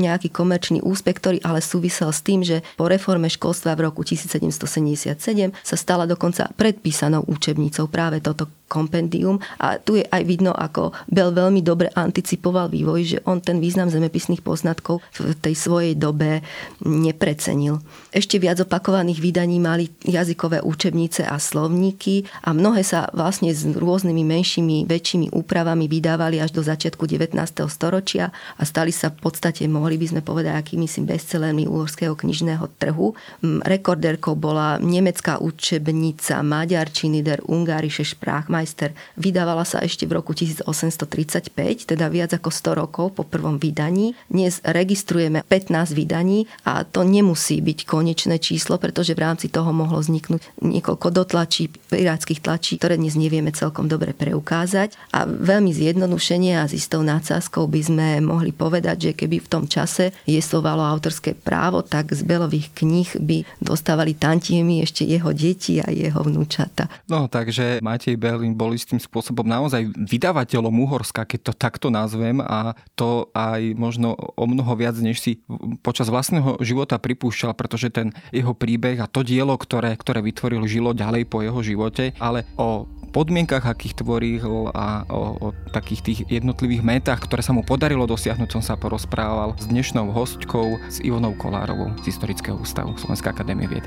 nejaký 0.00 0.32
komerčný 0.32 0.80
úspech, 0.80 1.16
ktorý 1.20 1.38
ale 1.44 1.60
súvisel 1.60 2.08
s 2.14 2.24
tým, 2.24 2.40
že 2.46 2.62
po 2.78 2.88
reforme 2.88 3.28
školstva 3.28 3.74
v 3.74 3.90
roku 3.90 4.06
1777 4.06 5.18
sa 5.60 5.76
stala 5.76 6.06
do 6.06 6.13
dokonca 6.14 6.48
predpísanou 6.54 7.26
učebnicou. 7.26 7.90
Práve 7.90 8.22
toto 8.22 8.46
kompendium 8.74 9.38
a 9.62 9.78
tu 9.78 9.94
je 9.94 10.02
aj 10.02 10.22
vidno, 10.26 10.50
ako 10.50 10.90
Bell 11.06 11.30
veľmi 11.30 11.62
dobre 11.62 11.94
anticipoval 11.94 12.66
vývoj, 12.74 13.00
že 13.06 13.18
on 13.30 13.38
ten 13.38 13.62
význam 13.62 13.86
zemepisných 13.86 14.42
poznatkov 14.42 14.98
v 15.14 15.38
tej 15.38 15.54
svojej 15.54 15.94
dobe 15.94 16.42
neprecenil. 16.82 17.78
Ešte 18.10 18.42
viac 18.42 18.58
opakovaných 18.58 19.22
vydaní 19.22 19.62
mali 19.62 19.94
jazykové 20.02 20.58
učebnice 20.58 21.22
a 21.22 21.38
slovníky 21.38 22.26
a 22.42 22.50
mnohé 22.50 22.82
sa 22.82 23.06
vlastne 23.14 23.54
s 23.54 23.62
rôznymi 23.62 24.26
menšími, 24.26 24.76
väčšími 24.90 25.30
úpravami 25.30 25.86
vydávali 25.86 26.42
až 26.42 26.50
do 26.50 26.66
začiatku 26.66 27.06
19. 27.06 27.38
storočia 27.70 28.34
a 28.58 28.62
stali 28.66 28.90
sa 28.90 29.14
v 29.14 29.22
podstate, 29.22 29.68
mohli 29.70 30.00
by 30.00 30.06
sme 30.10 30.20
povedať, 30.24 30.56
akými 30.56 30.88
si 30.88 31.04
bestsellermi 31.04 31.68
úhorského 31.68 32.16
knižného 32.16 32.64
trhu. 32.80 33.12
Rekordérkou 33.44 34.34
bola 34.34 34.80
nemecká 34.80 35.38
učebnica 35.38 36.40
Maďarčiny 36.40 37.20
der 37.20 37.44
Ungarische 37.44 38.02
Sprach 38.02 38.48
Meister 38.64 38.96
vydávala 39.20 39.68
sa 39.68 39.84
ešte 39.84 40.08
v 40.08 40.16
roku 40.16 40.32
1835, 40.32 41.52
teda 41.84 42.08
viac 42.08 42.32
ako 42.32 42.48
100 42.48 42.80
rokov 42.80 43.06
po 43.12 43.28
prvom 43.28 43.60
vydaní. 43.60 44.16
Dnes 44.32 44.64
registrujeme 44.64 45.44
15 45.44 45.92
vydaní 45.92 46.48
a 46.64 46.80
to 46.88 47.04
nemusí 47.04 47.60
byť 47.60 47.84
konečné 47.84 48.40
číslo, 48.40 48.80
pretože 48.80 49.12
v 49.12 49.20
rámci 49.20 49.52
toho 49.52 49.68
mohlo 49.76 50.00
vzniknúť 50.00 50.64
niekoľko 50.64 51.12
dotlačí, 51.12 51.68
pirátskych 51.92 52.40
tlačí, 52.40 52.80
ktoré 52.80 52.96
dnes 52.96 53.20
nevieme 53.20 53.52
celkom 53.52 53.84
dobre 53.84 54.16
preukázať. 54.16 54.96
A 55.12 55.28
veľmi 55.28 55.68
zjednodušenie 55.68 56.56
a 56.56 56.64
s 56.64 56.72
istou 56.72 57.04
nadsázkou 57.04 57.68
by 57.68 57.80
sme 57.84 58.08
mohli 58.24 58.56
povedať, 58.56 59.12
že 59.12 59.16
keby 59.18 59.44
v 59.44 59.50
tom 59.52 59.68
čase 59.68 60.16
jestvovalo 60.24 60.80
autorské 60.80 61.36
právo, 61.36 61.84
tak 61.84 62.16
z 62.16 62.24
Belových 62.24 62.72
kníh 62.72 63.12
by 63.20 63.44
dostávali 63.60 64.16
tantiemy 64.16 64.80
ešte 64.80 65.04
jeho 65.04 65.36
deti 65.36 65.84
a 65.84 65.92
jeho 65.92 66.24
vnúčata. 66.24 66.88
No, 67.12 67.28
takže 67.28 67.84
Matej 67.84 68.16
Bel 68.16 68.43
boli 68.52 68.76
s 68.76 68.84
tým 68.84 69.00
spôsobom 69.00 69.48
naozaj 69.48 69.88
vydavateľom 69.96 70.74
Uhorska, 70.84 71.24
keď 71.24 71.40
to 71.48 71.52
takto 71.56 71.88
nazvem 71.88 72.44
a 72.44 72.76
to 72.92 73.32
aj 73.32 73.72
možno 73.72 74.12
o 74.36 74.44
mnoho 74.44 74.76
viac, 74.76 75.00
než 75.00 75.24
si 75.24 75.40
počas 75.80 76.12
vlastného 76.12 76.60
života 76.60 77.00
pripúšťal, 77.00 77.56
pretože 77.56 77.88
ten 77.88 78.12
jeho 78.28 78.52
príbeh 78.52 79.00
a 79.00 79.08
to 79.08 79.24
dielo, 79.24 79.56
ktoré, 79.56 79.96
ktoré 79.96 80.20
vytvoril, 80.20 80.68
žilo 80.68 80.92
ďalej 80.92 81.24
po 81.24 81.40
jeho 81.40 81.60
živote, 81.64 82.12
ale 82.20 82.44
o 82.60 82.84
podmienkach, 83.14 83.62
akých 83.62 84.02
tvoril 84.02 84.74
a 84.74 85.06
o, 85.06 85.22
o 85.38 85.46
takých 85.70 86.00
tých 86.02 86.20
jednotlivých 86.26 86.82
metách, 86.82 87.30
ktoré 87.30 87.46
sa 87.46 87.54
mu 87.54 87.62
podarilo 87.62 88.10
dosiahnuť, 88.10 88.58
som 88.58 88.62
sa 88.66 88.74
porozprával 88.74 89.54
s 89.54 89.70
dnešnou 89.70 90.10
hostkou, 90.10 90.82
s 90.90 90.98
Ivonou 90.98 91.38
Kolárovou 91.38 91.94
z 92.02 92.10
Historického 92.10 92.58
ústavu 92.58 92.98
Slovenskej 92.98 93.30
akadémie 93.30 93.70
vied. 93.70 93.86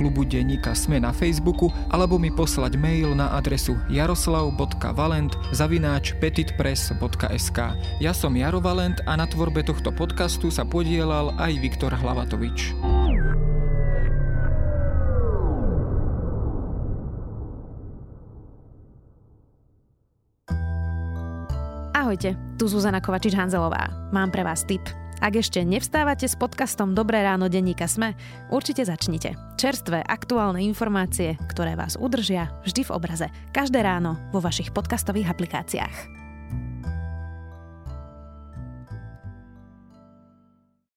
klubu 0.01 0.25
denníka 0.25 0.73
Sme 0.73 0.97
na 0.97 1.13
Facebooku 1.13 1.69
alebo 1.93 2.17
mi 2.17 2.33
poslať 2.33 2.73
mail 2.81 3.13
na 3.13 3.37
adresu 3.37 3.77
jaroslav.valent 3.93 5.37
zavináč 5.53 6.17
petitpress.sk. 6.17 7.59
Ja 8.01 8.11
som 8.17 8.33
Jaro 8.33 8.57
Valent 8.57 8.97
a 9.05 9.13
na 9.13 9.29
tvorbe 9.29 9.61
tohto 9.61 9.93
podcastu 9.93 10.49
sa 10.49 10.65
podielal 10.65 11.37
aj 11.37 11.53
Viktor 11.61 11.93
Hlavatovič. 11.93 12.73
Ahojte, 21.93 22.33
tu 22.57 22.65
Zuzana 22.65 22.97
Kovačič-Hanzelová. 22.97 24.09
Mám 24.09 24.33
pre 24.33 24.41
vás 24.41 24.65
tip– 24.65 24.81
ak 25.21 25.37
ešte 25.37 25.61
nevstávate 25.61 26.25
s 26.25 26.33
podcastom 26.33 26.97
Dobré 26.97 27.21
ráno 27.21 27.45
denníka 27.45 27.85
Sme, 27.85 28.17
určite 28.49 28.81
začnite. 28.81 29.37
Čerstvé, 29.55 30.01
aktuálne 30.01 30.65
informácie, 30.65 31.37
ktoré 31.45 31.77
vás 31.77 31.93
udržia 31.93 32.49
vždy 32.65 32.89
v 32.89 32.93
obraze. 32.97 33.27
Každé 33.53 33.85
ráno 33.85 34.17
vo 34.33 34.41
vašich 34.41 34.73
podcastových 34.73 35.29
aplikáciách. 35.29 36.20